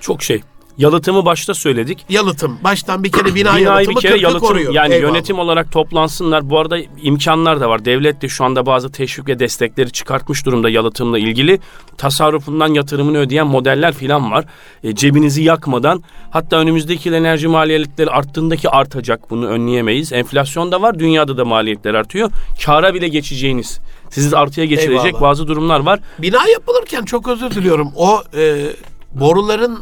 Çok 0.00 0.22
şey. 0.22 0.42
Yalıtımı 0.78 1.24
başta 1.24 1.54
söyledik. 1.54 2.04
Yalıtım. 2.08 2.58
Baştan 2.64 3.04
bir 3.04 3.12
kere 3.12 3.24
bina 3.24 3.34
Binayı 3.34 3.64
yalıtımı 3.64 3.96
bir 3.96 4.00
kere 4.00 4.18
yalıtım 4.18 4.48
koruyor. 4.48 4.72
yani 4.74 4.94
Eyvallah. 4.94 5.12
yönetim 5.14 5.38
olarak 5.38 5.72
toplansınlar. 5.72 6.50
Bu 6.50 6.58
arada 6.58 6.78
imkanlar 7.02 7.60
da 7.60 7.68
var. 7.68 7.84
Devlet 7.84 8.22
de 8.22 8.28
şu 8.28 8.44
anda 8.44 8.66
bazı 8.66 8.92
teşvik 8.92 9.28
ve 9.28 9.38
destekleri 9.38 9.90
çıkartmış 9.90 10.46
durumda 10.46 10.68
yalıtımla 10.70 11.18
ilgili. 11.18 11.60
Tasarrufundan 11.98 12.74
yatırımını 12.74 13.18
ödeyen 13.18 13.46
modeller 13.46 13.92
falan 13.92 14.30
var. 14.30 14.44
E, 14.84 14.94
cebinizi 14.94 15.42
yakmadan 15.42 16.02
hatta 16.30 16.56
önümüzdeki 16.56 17.08
yıl 17.08 17.16
enerji 17.16 17.48
maliyetleri 17.48 18.10
arttığındaki 18.10 18.70
artacak. 18.70 19.30
Bunu 19.30 19.46
önleyemeyiz. 19.46 20.12
Enflasyon 20.12 20.72
da 20.72 20.82
var. 20.82 20.98
Dünyada 20.98 21.36
da 21.36 21.44
maliyetler 21.44 21.94
artıyor. 21.94 22.30
Kara 22.64 22.94
bile 22.94 23.08
geçeceğiniz 23.08 23.80
sizi 24.10 24.36
artıya 24.36 24.64
geçirecek 24.66 25.06
Eyvallah. 25.06 25.20
bazı 25.22 25.48
durumlar 25.48 25.80
var. 25.80 26.00
Bina 26.18 26.48
yapılırken 26.48 27.04
çok 27.04 27.28
özür 27.28 27.50
diliyorum. 27.50 27.92
O 27.96 28.22
e, 28.36 28.66
boruların 29.12 29.78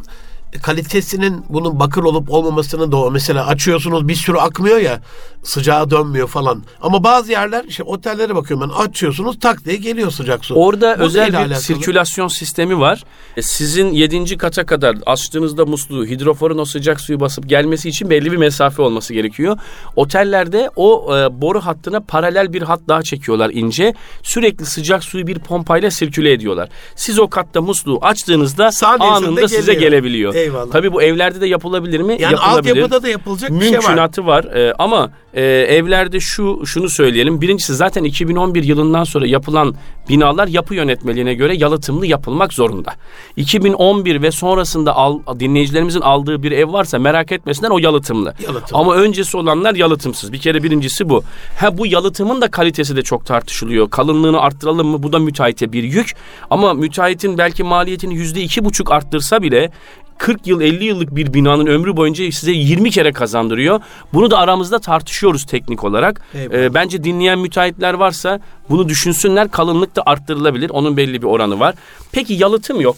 kalitesinin 0.63 1.45
bunun 1.49 1.81
bakır 1.81 2.03
olup 2.03 2.31
olmamasını 2.31 2.93
da 2.93 3.11
mesela 3.11 3.47
açıyorsunuz 3.47 4.09
bir 4.09 4.15
sürü 4.15 4.37
akmıyor 4.37 4.77
ya 4.79 5.01
sıcağa 5.43 5.91
dönmüyor 5.91 6.29
falan. 6.29 6.63
Ama 6.81 7.05
bazı 7.05 7.33
yerler 7.33 7.65
işte 7.69 7.83
otellere 7.83 8.35
bakıyorum 8.35 8.71
ben 8.71 8.75
açıyorsunuz 8.85 9.39
tak 9.41 9.65
diye 9.65 9.77
geliyor 9.77 10.11
sıcak 10.11 10.45
su. 10.45 10.55
Orada 10.55 10.97
Bu 10.99 11.03
özel 11.03 11.29
bir 11.29 11.35
alakalı? 11.35 11.61
sirkülasyon 11.61 12.29
sistemi 12.29 12.81
var. 12.81 13.05
E, 13.37 13.43
Sizin 13.43 13.93
7. 13.93 14.37
kata 14.39 14.67
kadar 14.67 14.97
açtığınızda 15.07 15.67
musluğu 15.67 16.07
hidroforun 16.07 16.59
o 16.59 16.65
sıcak 16.65 17.01
suyu 17.01 17.21
basıp 17.21 17.49
gelmesi 17.49 17.89
için 17.89 18.11
belli 18.11 18.33
bir 18.33 18.37
mesafe 18.37 18.83
olması 18.83 19.15
gerekiyor. 19.15 19.59
Otellerde 19.97 20.71
o 20.77 21.17
e, 21.17 21.41
boru 21.41 21.61
hattına 21.61 22.01
paralel 22.01 22.53
bir 22.53 22.63
hat 22.63 22.81
daha 22.89 23.03
çekiyorlar 23.03 23.51
ince. 23.53 23.95
Sürekli 24.23 24.67
sıcak 24.67 25.05
suyu 25.05 25.27
bir 25.27 25.39
pompayla 25.39 25.91
sirküle 25.91 26.33
ediyorlar. 26.33 26.69
Siz 26.97 27.19
o 27.19 27.29
katta 27.31 27.61
musluğu 27.63 27.99
açtığınızda 28.03 28.73
Saniyesinde 28.73 29.27
anında 29.29 29.49
size 29.49 29.73
geliyor. 29.75 29.81
gelebiliyor. 29.91 30.35
Eyvallah. 30.39 30.71
Tabii 30.73 30.93
bu 30.93 31.03
evlerde 31.03 31.41
de 31.41 31.47
yapılabilir 31.47 32.01
mi? 32.01 32.17
yani 32.21 32.33
Yapılabilir. 32.33 32.71
altyapıda 32.71 33.03
da 33.03 33.09
yapılacak 33.09 33.51
bir 33.51 33.61
şey 33.61 33.73
var. 33.73 33.79
Mümkünatı 33.79 34.27
var, 34.27 34.45
Ee, 34.45 34.73
ama 34.79 35.11
e, 35.35 35.43
evlerde 35.45 36.21
şu 36.21 36.67
şunu 36.67 36.89
söyleyelim. 36.89 37.41
Birincisi 37.41 37.75
zaten 37.75 38.05
2011 38.05 38.63
yılından 38.63 39.05
sonra 39.05 39.27
yapılan 39.27 39.75
binalar 40.09 40.49
yapı 40.49 40.75
yönetmeliğine 40.75 41.35
göre 41.35 41.57
yalıtımlı 41.57 42.07
yapılmak 42.07 42.53
zorunda. 42.53 42.95
2011 43.37 44.23
ve 44.23 44.31
sonrasında 44.31 44.97
al, 44.97 45.19
dinleyicilerimizin 45.41 46.01
aldığı 46.01 46.43
bir 46.43 46.53
ev 46.53 46.73
varsa 46.73 46.99
merak 46.99 47.33
etmesinler 47.33 47.71
o 47.71 47.79
yalıtımlı. 47.79 48.35
Yalıtımlı. 48.47 48.81
Ama 48.81 48.95
öncesi 48.95 49.37
olanlar 49.37 49.75
yalıtımsız. 49.75 50.33
Bir 50.33 50.39
kere 50.39 50.63
birincisi 50.63 51.09
bu. 51.09 51.23
Ha 51.61 51.79
bu 51.79 51.87
yalıtımın 51.87 52.41
da 52.41 52.51
kalitesi 52.51 52.97
de 52.97 53.03
çok 53.03 53.27
tartışılıyor. 53.27 53.91
Kalınlığını 53.91 54.41
arttıralım 54.41 54.89
mı? 54.89 55.03
Bu 55.03 55.13
da 55.13 55.19
müteahhite 55.19 55.73
bir 55.73 55.83
yük. 55.83 56.15
Ama 56.51 56.75
müteahhitin 56.75 57.39
belki 57.39 57.63
maliyetini 57.63 58.15
yüzde 58.15 58.41
iki 58.41 58.65
buçuk 58.65 58.93
arttırsa 58.93 59.43
bile 59.43 59.71
40 60.19 60.47
yıl 60.47 60.61
50 60.61 60.85
yıllık 60.85 61.17
bir 61.17 61.35
binanın 61.35 61.67
ömrü 61.67 61.97
boyunca 61.97 62.33
size 62.33 62.53
20 62.53 62.91
kere 62.91 63.13
kazandırıyor. 63.13 63.81
Bunu 64.15 64.31
da 64.31 64.39
aramızda 64.39 64.79
tartışıyoruz 64.79 65.45
teknik 65.45 65.85
olarak. 65.85 66.21
Ee, 66.35 66.75
bence 66.75 67.05
dinleyen 67.05 67.39
müteahhitler 67.39 67.95
varsa 67.95 68.41
bunu 68.71 68.89
düşünsünler. 68.89 69.51
Kalınlık 69.51 69.97
da 69.97 70.03
arttırılabilir. 70.07 70.71
Onun 70.71 70.97
belli 70.97 71.23
bir 71.23 71.27
oranı 71.27 71.61
var. 71.61 71.75
Peki 72.13 72.35
yalıtım 72.35 72.81
yok. 72.81 72.97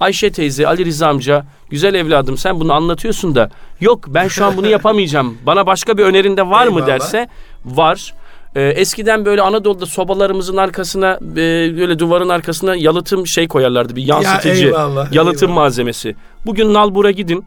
Ayşe 0.00 0.32
teyze, 0.32 0.66
Ali 0.66 0.84
Rıza 0.84 1.08
amca, 1.08 1.44
güzel 1.70 1.94
evladım 1.94 2.36
sen 2.38 2.60
bunu 2.60 2.72
anlatıyorsun 2.72 3.34
da 3.34 3.50
yok 3.80 4.04
ben 4.08 4.28
şu 4.28 4.44
an 4.44 4.56
bunu 4.56 4.66
yapamayacağım. 4.76 5.38
Bana 5.46 5.66
başka 5.66 5.98
bir 5.98 6.02
önerin 6.02 6.36
de 6.36 6.50
var 6.50 6.66
mı 6.66 6.72
Eyvallah. 6.72 6.86
derse 6.86 7.28
var. 7.64 8.14
Ee, 8.56 8.62
eskiden 8.62 9.24
böyle 9.24 9.42
Anadolu'da 9.42 9.86
sobalarımızın 9.86 10.56
arkasına 10.56 11.18
e, 11.32 11.36
böyle 11.76 11.98
duvarın 11.98 12.28
arkasına 12.28 12.76
yalıtım 12.76 13.26
şey 13.26 13.48
koyarlardı 13.48 13.96
bir 13.96 14.02
yansıtıcı 14.06 14.64
eyvallah, 14.66 15.12
yalıtım 15.12 15.48
eyvallah. 15.48 15.62
malzemesi. 15.62 16.16
Bugün 16.46 16.74
Nalbur'a 16.74 17.10
gidin. 17.10 17.44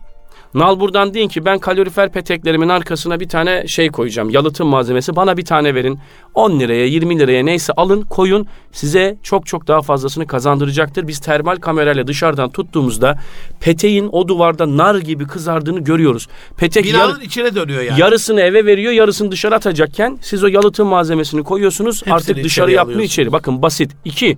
Nalbur'dan 0.54 1.14
deyin 1.14 1.28
ki 1.28 1.46
ben 1.46 1.60
kalorifer 1.60 2.12
peteklerimin 2.12 2.70
arkasına 2.70 3.20
bir 3.20 3.30
tane 3.30 3.68
şey 3.68 3.90
koyacağım. 3.90 4.30
Yalıtım 4.30 4.68
malzemesi 4.68 5.16
bana 5.16 5.38
bir 5.38 5.46
tane 5.46 5.76
verin. 5.76 6.00
10 6.34 6.60
liraya 6.60 6.86
20 6.86 7.20
liraya 7.20 7.46
neyse 7.46 7.74
alın 7.78 8.02
koyun 8.02 8.48
size 8.72 9.18
çok 9.24 9.46
çok 9.46 9.68
daha 9.68 9.82
fazlasını 9.82 10.28
kazandıracaktır. 10.28 11.08
Biz 11.08 11.20
termal 11.20 11.56
kamerayla 11.56 12.08
dışarıdan 12.08 12.50
tuttuğumuzda 12.50 13.20
peteğin 13.60 14.10
o 14.12 14.28
duvarda 14.28 14.78
nar 14.78 14.96
gibi 14.96 15.28
kızardığını 15.28 15.80
görüyoruz. 15.80 16.28
Petek 16.58 16.86
yar- 16.86 16.94
Binanın 17.08 17.22
içine 17.22 17.56
dönüyor 17.56 17.82
yani. 17.82 18.00
yarısını 18.02 18.42
eve 18.42 18.66
veriyor 18.66 18.92
yarısını 18.94 19.32
dışarı 19.32 19.56
atacakken 19.56 20.18
siz 20.22 20.44
o 20.44 20.48
yalıtım 20.48 20.88
malzemesini 20.88 21.44
koyuyorsunuz 21.44 22.04
artık 22.10 22.44
dışarı 22.44 22.72
yapmıyor 22.72 23.00
içeri. 23.00 23.32
Bakın 23.32 23.62
basit. 23.62 23.92
İki, 24.06 24.38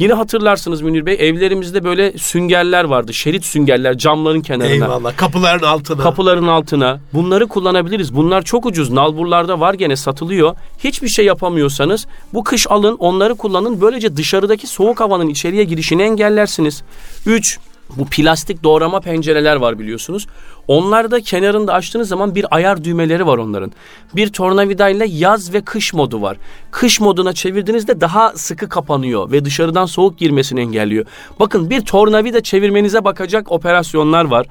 yine 0.00 0.12
hatırlarsınız 0.12 0.82
Münir 0.82 1.06
Bey 1.06 1.16
evlerimizde 1.20 1.84
böyle 1.84 2.18
süngerler 2.18 2.84
vardı. 2.84 3.14
Şerit 3.14 3.44
süngerler 3.44 3.98
camların 3.98 4.40
kenarına. 4.40 4.72
Eyvallah. 4.72 5.16
Kapıların 5.16 5.66
altına. 5.66 6.02
Kapıların 6.02 6.46
altına 6.46 7.00
bunları 7.14 7.48
kullanabiliriz. 7.48 8.14
Bunlar 8.16 8.42
çok 8.42 8.66
ucuz. 8.66 8.90
Nalburlarda 8.90 9.60
var 9.60 9.74
gene 9.74 9.96
satılıyor. 9.96 10.56
Hiçbir 10.84 11.08
şey 11.08 11.24
yapamıyorsanız 11.24 12.06
bu 12.34 12.44
kış 12.44 12.66
alın 12.70 12.96
onları 12.98 13.34
kullanın. 13.34 13.80
Böylece 13.80 14.16
dışarıdaki 14.16 14.66
soğuk 14.66 15.00
havanın 15.00 15.28
içeriye 15.28 15.64
girişini 15.64 16.02
engellersiniz. 16.02 16.82
3. 17.26 17.58
Bu 17.96 18.04
plastik 18.06 18.64
doğrama 18.64 19.00
pencereler 19.00 19.56
var 19.56 19.78
biliyorsunuz. 19.78 20.26
Onlarda 20.68 21.20
kenarında 21.20 21.72
açtığınız 21.72 22.08
zaman 22.08 22.34
bir 22.34 22.46
ayar 22.50 22.84
düğmeleri 22.84 23.26
var 23.26 23.38
onların. 23.38 23.72
Bir 24.16 24.28
tornavidayla 24.28 25.06
yaz 25.08 25.54
ve 25.54 25.60
kış 25.60 25.94
modu 25.94 26.22
var. 26.22 26.36
Kış 26.70 27.00
moduna 27.00 27.32
çevirdiğinizde 27.32 28.00
daha 28.00 28.32
sıkı 28.36 28.68
kapanıyor 28.68 29.32
ve 29.32 29.44
dışarıdan 29.44 29.86
soğuk 29.86 30.18
girmesini 30.18 30.60
engelliyor. 30.60 31.06
Bakın 31.40 31.70
bir 31.70 31.80
tornavida 31.80 32.42
çevirmenize 32.42 33.04
bakacak 33.04 33.52
operasyonlar 33.52 34.24
var. 34.24 34.46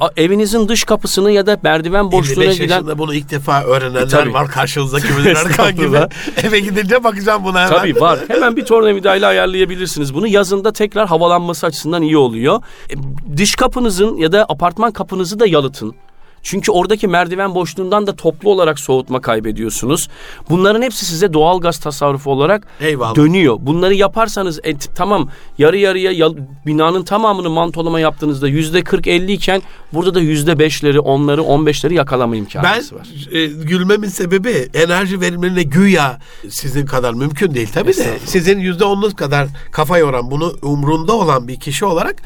A- 0.00 0.08
evinizin 0.16 0.68
dış 0.68 0.84
kapısını 0.84 1.32
ya 1.32 1.46
da 1.46 1.58
merdiven 1.62 2.12
boşluğuna 2.12 2.44
55 2.44 2.58
giden 2.58 2.74
yaşında 2.74 2.98
bunu 2.98 3.14
ilk 3.14 3.30
defa 3.30 3.62
öğrenenler 3.64 4.02
E, 4.02 4.08
tabii. 4.08 4.32
var 4.32 4.48
karşınızda 4.48 5.00
kimiler 5.00 5.36
Erkan 5.36 5.76
gibi. 5.76 5.98
Eve 6.46 6.60
gidince 6.60 7.04
bakacağım 7.04 7.44
buna 7.44 7.66
hemen. 7.66 7.78
Tabii 7.78 8.00
var. 8.00 8.18
Hemen 8.28 8.56
bir 8.56 8.64
tornavidayla 8.64 9.28
ayarlayabilirsiniz 9.28 10.14
bunu. 10.14 10.26
Yazında 10.26 10.72
tekrar 10.72 11.08
havalanması 11.08 11.66
açısından 11.66 12.02
iyi 12.02 12.16
oluyor. 12.16 12.62
E, 12.90 12.94
Dış 13.36 13.54
kapınızın 13.54 14.16
ya 14.16 14.32
da 14.32 14.44
apartman 14.48 14.92
kapınızı 14.92 15.40
da 15.40 15.46
yalıtın. 15.46 15.94
Çünkü 16.42 16.72
oradaki 16.72 17.08
merdiven 17.08 17.54
boşluğundan 17.54 18.06
da 18.06 18.16
toplu 18.16 18.50
olarak 18.50 18.80
soğutma 18.80 19.20
kaybediyorsunuz. 19.20 20.08
Bunların 20.50 20.82
hepsi 20.82 21.04
size 21.06 21.32
doğal 21.32 21.60
gaz 21.60 21.78
tasarrufu 21.78 22.30
olarak 22.30 22.66
Eyvallah. 22.80 23.14
dönüyor. 23.14 23.56
Bunları 23.60 23.94
yaparsanız 23.94 24.60
e, 24.64 24.76
tamam 24.76 25.28
yarı 25.58 25.76
yarıya 25.78 26.12
yal- 26.12 26.36
binanın 26.66 27.02
tamamını 27.02 27.50
mantolama 27.50 28.00
yaptığınızda 28.00 28.48
yüzde 28.48 28.80
40-50 28.80 29.32
iken 29.32 29.62
burada 29.92 30.14
da 30.14 30.20
yüzde 30.20 30.58
beşleri, 30.58 31.00
onları, 31.00 31.40
15'leri 31.40 31.94
yakalama 31.94 32.32
Ben 32.32 32.38
imkanınız 32.38 32.92
var. 32.92 33.08
e, 33.32 33.46
gülmemin 33.46 34.08
sebebi 34.08 34.68
enerji 34.74 35.20
verimliliğine 35.20 35.62
güya 35.62 36.18
sizin 36.50 36.86
kadar 36.86 37.14
mümkün 37.14 37.54
değil 37.54 37.68
tabii 37.74 37.96
de. 37.96 38.18
Sizin 38.24 38.58
yüzde 38.58 38.84
onluk 38.84 39.18
kadar 39.18 39.48
kafa 39.72 39.98
yoran 39.98 40.30
bunu 40.30 40.52
umrunda 40.62 41.12
olan 41.12 41.48
bir 41.48 41.60
kişi 41.60 41.84
olarak 41.84 42.16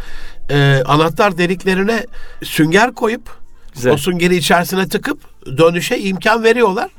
e, 0.50 0.82
anahtar 0.86 1.38
deliklerine 1.38 2.06
sünger 2.42 2.94
koyup 2.94 3.39
Güzel. 3.74 3.92
o 3.92 3.96
süngeri 3.96 4.36
içerisine 4.36 4.88
tıkıp 4.88 5.18
dönüşe 5.58 5.98
imkan 5.98 6.44
veriyorlar. 6.44 6.90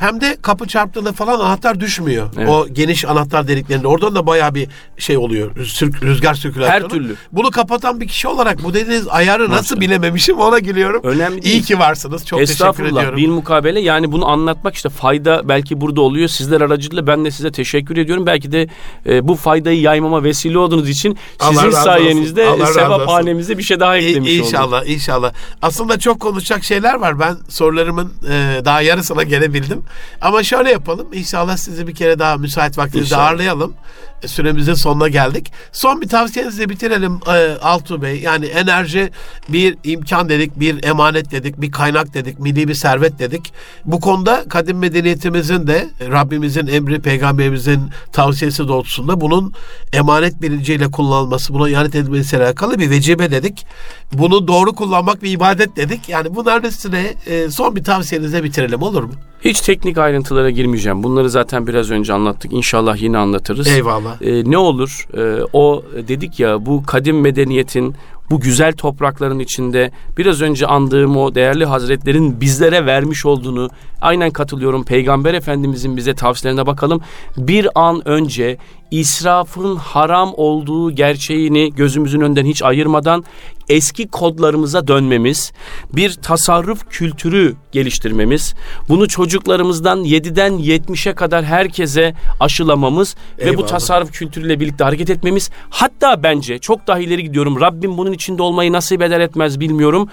Hem 0.00 0.20
de 0.20 0.36
kapı 0.42 0.66
çarptığında 0.68 1.12
falan 1.12 1.40
anahtar 1.40 1.80
düşmüyor. 1.80 2.28
Evet. 2.38 2.48
O 2.48 2.66
geniş 2.72 3.04
anahtar 3.04 3.48
deliklerinde. 3.48 3.86
Oradan 3.86 4.14
da 4.14 4.26
bayağı 4.26 4.54
bir 4.54 4.68
şey 4.98 5.16
oluyor. 5.16 5.56
Rüzgar 6.02 6.34
sirkülasyonu. 6.34 6.82
Her 6.84 6.88
türlü. 6.88 7.14
Bunu 7.32 7.50
kapatan 7.50 8.00
bir 8.00 8.08
kişi 8.08 8.28
olarak 8.28 8.62
bu 8.64 8.74
dediğiniz 8.74 9.08
ayarı 9.08 9.42
nasıl 9.50 9.56
Maşallah. 9.76 9.80
bilememişim 9.80 10.38
ona 10.38 10.58
gülüyorum. 10.58 11.00
Önemli 11.04 11.38
İyi 11.40 11.42
değil. 11.44 11.62
ki 11.62 11.78
varsınız. 11.78 12.26
Çok 12.26 12.38
teşekkür 12.38 12.52
Estağfurullah. 12.52 13.00
ediyorum. 13.00 13.16
Bil 13.16 13.28
mukabele 13.28 13.80
yani 13.80 14.12
bunu 14.12 14.28
anlatmak 14.28 14.74
işte 14.74 14.88
fayda 14.88 15.48
belki 15.48 15.80
burada 15.80 16.00
oluyor. 16.00 16.28
Sizler 16.28 16.60
aracılığıyla 16.60 17.06
ben 17.06 17.24
de 17.24 17.30
size 17.30 17.52
teşekkür 17.52 17.96
ediyorum. 17.96 18.26
Belki 18.26 18.52
de 18.52 18.68
e, 19.06 19.28
bu 19.28 19.34
faydayı 19.36 19.80
yaymama 19.80 20.24
vesile 20.24 20.58
olduğunuz 20.58 20.88
için 20.88 21.18
Allah 21.40 21.52
sizin 21.54 21.70
sayenizde 21.70 22.66
sevap 22.74 23.08
hanemize 23.08 23.58
bir 23.58 23.62
şey 23.62 23.80
daha 23.80 23.96
İ- 23.96 24.04
eklemiş 24.06 24.30
olduk. 24.32 24.46
İnşallah, 24.46 24.86
inşallah. 24.86 25.32
Aslında 25.62 25.98
çok 25.98 26.20
konuşacak 26.20 26.64
şeyler 26.64 26.94
var. 26.94 27.20
Ben 27.20 27.36
sorularımın 27.48 28.12
e, 28.30 28.60
daha 28.64 28.80
yarısına 28.82 29.22
gelebildim. 29.22 29.82
Ama 30.20 30.42
şöyle 30.42 30.70
yapalım. 30.70 31.06
İnşallah 31.12 31.56
sizi 31.56 31.86
bir 31.86 31.94
kere 31.94 32.18
daha 32.18 32.36
müsait 32.36 32.78
vaktinizde 32.78 33.16
ağırlayalım. 33.16 33.74
E, 34.22 34.28
Süremizin 34.28 34.74
sonuna 34.74 35.08
geldik. 35.08 35.52
Son 35.72 36.00
bir 36.00 36.08
tavsiyenizle 36.08 36.68
bitirelim 36.68 37.20
e, 37.26 37.56
Altuğ 37.62 38.02
Bey. 38.02 38.20
Yani 38.20 38.46
enerji 38.46 39.10
bir 39.48 39.76
imkan 39.84 40.28
dedik, 40.28 40.60
bir 40.60 40.84
emanet 40.84 41.30
dedik, 41.30 41.60
bir 41.60 41.70
kaynak 41.70 42.14
dedik, 42.14 42.40
milli 42.40 42.68
bir 42.68 42.74
servet 42.74 43.18
dedik. 43.18 43.52
Bu 43.84 44.00
konuda 44.00 44.44
kadim 44.48 44.78
medeniyetimizin 44.78 45.66
de 45.66 45.90
Rabbimizin 46.00 46.66
emri, 46.66 47.00
peygamberimizin 47.00 47.90
tavsiyesi 48.12 48.68
doğrultusunda 48.68 49.20
bunun 49.20 49.54
emanet 49.92 50.42
bilinciyle 50.42 50.90
kullanılması, 50.90 51.54
buna 51.54 51.68
ihanet 51.68 51.94
edilmesiyle 51.94 52.44
alakalı 52.44 52.78
bir 52.78 52.90
vecibe 52.90 53.30
dedik. 53.30 53.66
Bunu 54.12 54.48
doğru 54.48 54.72
kullanmak 54.72 55.22
bir 55.22 55.30
ibadet 55.30 55.76
dedik. 55.76 56.08
Yani 56.08 56.34
bunların 56.34 56.68
üstüne 56.68 57.14
e, 57.26 57.50
son 57.50 57.76
bir 57.76 57.84
tavsiyenizle 57.84 58.44
bitirelim 58.44 58.82
olur 58.82 59.02
mu? 59.02 59.12
Hiç 59.44 59.60
teknik 59.60 59.98
ayrıntılara 59.98 60.50
girmeyeceğim. 60.50 61.02
Bunları 61.02 61.30
zaten 61.30 61.66
biraz 61.66 61.90
önce 61.90 62.12
anlattık. 62.12 62.52
İnşallah 62.52 63.02
yine 63.02 63.18
anlatırız. 63.18 63.68
Eyvallah. 63.68 64.22
E, 64.22 64.50
ne 64.50 64.58
olur 64.58 65.06
e, 65.16 65.44
o 65.52 65.82
dedik 66.08 66.40
ya 66.40 66.66
bu 66.66 66.82
kadim 66.86 67.20
medeniyetin 67.20 67.94
bu 68.30 68.40
güzel 68.40 68.72
toprakların 68.72 69.38
içinde 69.38 69.90
biraz 70.18 70.42
önce 70.42 70.66
andığım 70.66 71.16
o 71.16 71.34
değerli 71.34 71.64
hazretlerin 71.64 72.40
bizlere 72.40 72.86
vermiş 72.86 73.26
olduğunu 73.26 73.70
aynen 74.00 74.30
katılıyorum. 74.30 74.84
Peygamber 74.84 75.34
Efendimizin 75.34 75.96
bize 75.96 76.14
tavsiyelerine 76.14 76.66
bakalım. 76.66 77.00
Bir 77.36 77.68
an 77.74 78.08
önce 78.08 78.58
israfın 78.90 79.76
haram 79.76 80.32
olduğu 80.36 80.90
gerçeğini 80.90 81.74
gözümüzün 81.74 82.20
önünden 82.20 82.44
hiç 82.46 82.62
ayırmadan 82.62 83.24
eski 83.70 84.08
kodlarımıza 84.08 84.88
dönmemiz, 84.88 85.52
bir 85.92 86.14
tasarruf 86.14 86.90
kültürü 86.90 87.54
geliştirmemiz, 87.72 88.54
bunu 88.88 89.08
çocuklarımızdan 89.08 90.04
7'den 90.04 90.52
70'e 90.52 91.14
kadar 91.14 91.44
herkese 91.44 92.14
aşılamamız 92.40 93.16
ve 93.38 93.46
bu 93.46 93.50
Eyvallah. 93.50 93.66
tasarruf 93.66 94.12
kültürüyle 94.12 94.60
birlikte 94.60 94.84
hareket 94.84 95.10
etmemiz 95.10 95.50
hatta 95.70 96.22
bence 96.22 96.58
çok 96.58 96.86
daha 96.86 96.98
ileri 96.98 97.22
gidiyorum. 97.22 97.60
Rabbim 97.60 97.98
bunun 97.98 98.12
içinde 98.12 98.42
olmayı 98.42 98.72
nasip 98.72 99.02
eder 99.02 99.20
etmez 99.20 99.60
bilmiyorum. 99.60 100.08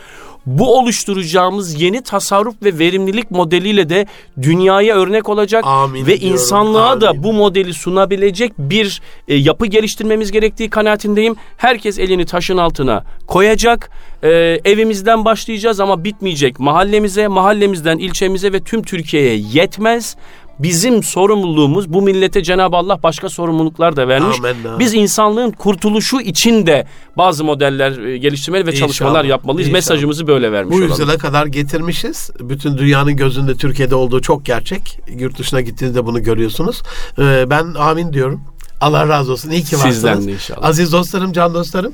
Bu 0.47 0.79
oluşturacağımız 0.79 1.81
yeni 1.81 2.01
tasarruf 2.01 2.55
ve 2.63 2.79
verimlilik 2.79 3.31
modeliyle 3.31 3.89
de 3.89 4.05
dünyaya 4.41 4.95
örnek 4.95 5.29
olacak 5.29 5.63
Amin 5.67 6.05
ve 6.05 6.19
diyorum, 6.19 6.33
insanlığa 6.33 7.01
da 7.01 7.09
amin. 7.09 7.23
bu 7.23 7.33
modeli 7.33 7.73
sunabilecek 7.73 8.53
bir 8.57 9.01
e, 9.27 9.35
yapı 9.35 9.65
geliştirmemiz 9.65 10.31
gerektiği 10.31 10.69
kanaatindeyim. 10.69 11.35
Herkes 11.57 11.99
elini 11.99 12.25
taşın 12.25 12.57
altına 12.57 13.03
koyacak. 13.27 13.89
E, 14.23 14.29
evimizden 14.65 15.25
başlayacağız 15.25 15.79
ama 15.79 16.03
bitmeyecek. 16.03 16.59
Mahallemize, 16.59 17.27
mahallemizden 17.27 17.97
ilçemize 17.97 18.53
ve 18.53 18.59
tüm 18.59 18.83
Türkiye'ye 18.83 19.35
yetmez. 19.53 20.15
Bizim 20.59 21.03
sorumluluğumuz 21.03 21.93
bu 21.93 22.01
millete 22.01 22.43
Cenab-ı 22.43 22.75
Allah 22.75 22.99
başka 23.03 23.29
sorumluluklar 23.29 23.95
da 23.95 24.07
vermiş. 24.07 24.37
Amenna. 24.39 24.79
Biz 24.79 24.93
insanlığın 24.93 25.51
kurtuluşu 25.51 26.21
için 26.21 26.65
de 26.67 26.87
bazı 27.17 27.43
modeller 27.43 27.97
e, 27.97 28.17
geliştirmeli 28.17 28.67
ve 28.67 28.75
çalışmalar 28.75 29.11
İnşallah, 29.19 29.29
yapmalıyız. 29.29 29.67
inşallah. 29.67 29.77
Mesajımızı 29.77 30.27
böyle 30.27 30.51
vermiş 30.51 30.71
Bu 30.71 30.75
olalım. 30.75 30.89
yüzyıla 30.89 31.17
kadar 31.17 31.45
getirmişiz. 31.45 32.29
Bütün 32.39 32.77
dünyanın 32.77 33.15
gözünde 33.15 33.55
Türkiye'de 33.55 33.95
olduğu 33.95 34.21
çok 34.21 34.45
gerçek. 34.45 34.99
Yurt 35.19 35.39
dışına 35.39 35.61
gittiğinizde 35.61 36.05
bunu 36.05 36.23
görüyorsunuz. 36.23 36.81
Ee, 37.19 37.45
ben 37.49 37.73
amin 37.79 38.13
diyorum. 38.13 38.41
Allah 38.81 39.07
razı 39.07 39.31
olsun. 39.31 39.49
İyi 39.49 39.63
ki 39.63 39.75
varsınız. 39.75 39.93
Sizden 39.95 40.27
de 40.27 40.31
inşallah. 40.31 40.63
Aziz 40.67 40.91
dostlarım, 40.91 41.33
can 41.33 41.53
dostlarım. 41.53 41.93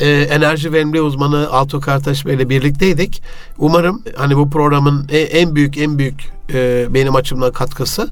Ee, 0.00 0.08
enerji 0.08 0.72
verimli 0.72 1.00
uzmanı 1.00 1.50
Altuğ 1.50 1.80
Kartaş 1.80 2.26
Bey 2.26 2.34
ile 2.34 2.48
birlikteydik. 2.48 3.22
Umarım 3.58 4.02
hani 4.16 4.36
bu 4.36 4.50
programın 4.50 5.08
e- 5.10 5.18
en 5.18 5.54
büyük 5.54 5.78
en 5.78 5.98
büyük 5.98 6.32
e, 6.52 6.86
benim 6.94 7.16
açımdan 7.16 7.52
katkısı 7.52 8.10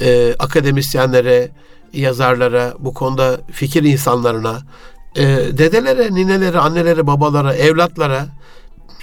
e, 0.00 0.34
akademisyenlere, 0.38 1.50
yazarlara, 1.92 2.74
bu 2.78 2.94
konuda 2.94 3.40
fikir 3.52 3.82
insanlarına, 3.82 4.58
dedelere, 5.58 6.14
ninelere, 6.14 6.58
annelere, 6.58 7.06
babalara, 7.06 7.54
evlatlara, 7.54 8.26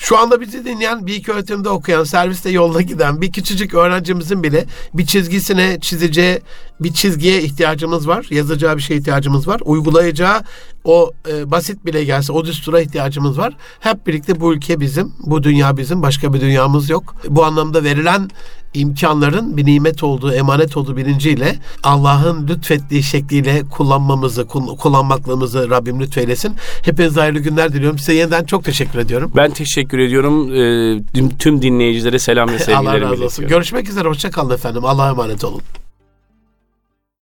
şu 0.04 0.18
anda 0.18 0.41
bizi 0.41 0.66
dinleyen 0.66 1.08
bir 1.08 1.16
iki 1.16 1.32
öğretimde 1.32 1.70
okuyan, 1.70 2.04
serviste 2.04 2.49
yolda 2.49 2.82
giden 2.82 3.22
bir 3.22 3.32
küçücük 3.32 3.74
öğrencimizin 3.74 4.43
bile 4.43 4.66
bir 4.93 5.06
çizgisine 5.06 5.80
çizeceği 5.82 6.41
bir 6.80 6.93
çizgiye 6.93 7.41
ihtiyacımız 7.41 8.08
var. 8.08 8.28
Yazacağı 8.30 8.78
bir 8.78 8.82
şeye 8.82 8.95
ihtiyacımız 8.95 9.47
var. 9.47 9.62
Uygulayacağı 9.66 10.41
o 10.84 11.12
e, 11.32 11.51
basit 11.51 11.86
bile 11.86 12.04
gelse 12.04 12.34
o 12.34 12.45
düstura 12.45 12.82
ihtiyacımız 12.82 13.38
var. 13.38 13.58
Hep 13.80 14.08
birlikte 14.08 14.39
bu 14.39 14.54
ülke 14.54 14.80
bizim, 14.80 15.14
bu 15.20 15.43
dünya 15.43 15.78
bizim, 15.78 16.01
başka 16.01 16.34
bir 16.34 16.41
dünyamız 16.41 16.89
yok. 16.89 17.16
Bu 17.30 17.45
anlamda 17.45 17.84
verilen 17.84 18.30
imkanların 18.74 19.57
bir 19.57 19.65
nimet 19.65 20.03
olduğu, 20.03 20.34
emanet 20.34 20.78
olduğu 20.78 20.97
bilinciyle 20.97 21.55
Allah'ın 21.84 22.47
lütfettiği 22.47 23.03
şekliyle 23.03 23.61
kullanmamızı, 23.71 24.47
kul- 24.47 24.78
kullanmaklığımızı 24.78 25.69
Rabbim 25.69 25.99
lütfeylesin. 25.99 26.55
Hepinize 26.86 27.19
hayırlı 27.19 27.39
günler 27.39 27.74
diliyorum. 27.74 27.99
Size 27.99 28.13
yeniden 28.13 28.43
çok 28.43 28.63
teşekkür 28.63 28.99
ediyorum. 28.99 29.32
Ben 29.36 29.51
teşekkür 29.51 29.99
ediyorum. 29.99 30.55
Ee, 30.55 31.30
tüm 31.39 31.61
dinleyicilere 31.61 32.19
selam 32.19 32.49
ve 32.49 32.59
sevgilerimi 32.59 33.05
Allah 33.05 33.11
razı 33.11 33.26
olsun. 33.26 33.47
Görüşmek 33.47 33.89
üzere. 33.89 34.07
Hoşça 34.09 34.32
kalın 34.32 34.53
efendim. 34.55 34.86
Allah'a 34.86 35.09
emanet 35.09 35.43
olun. 35.43 35.61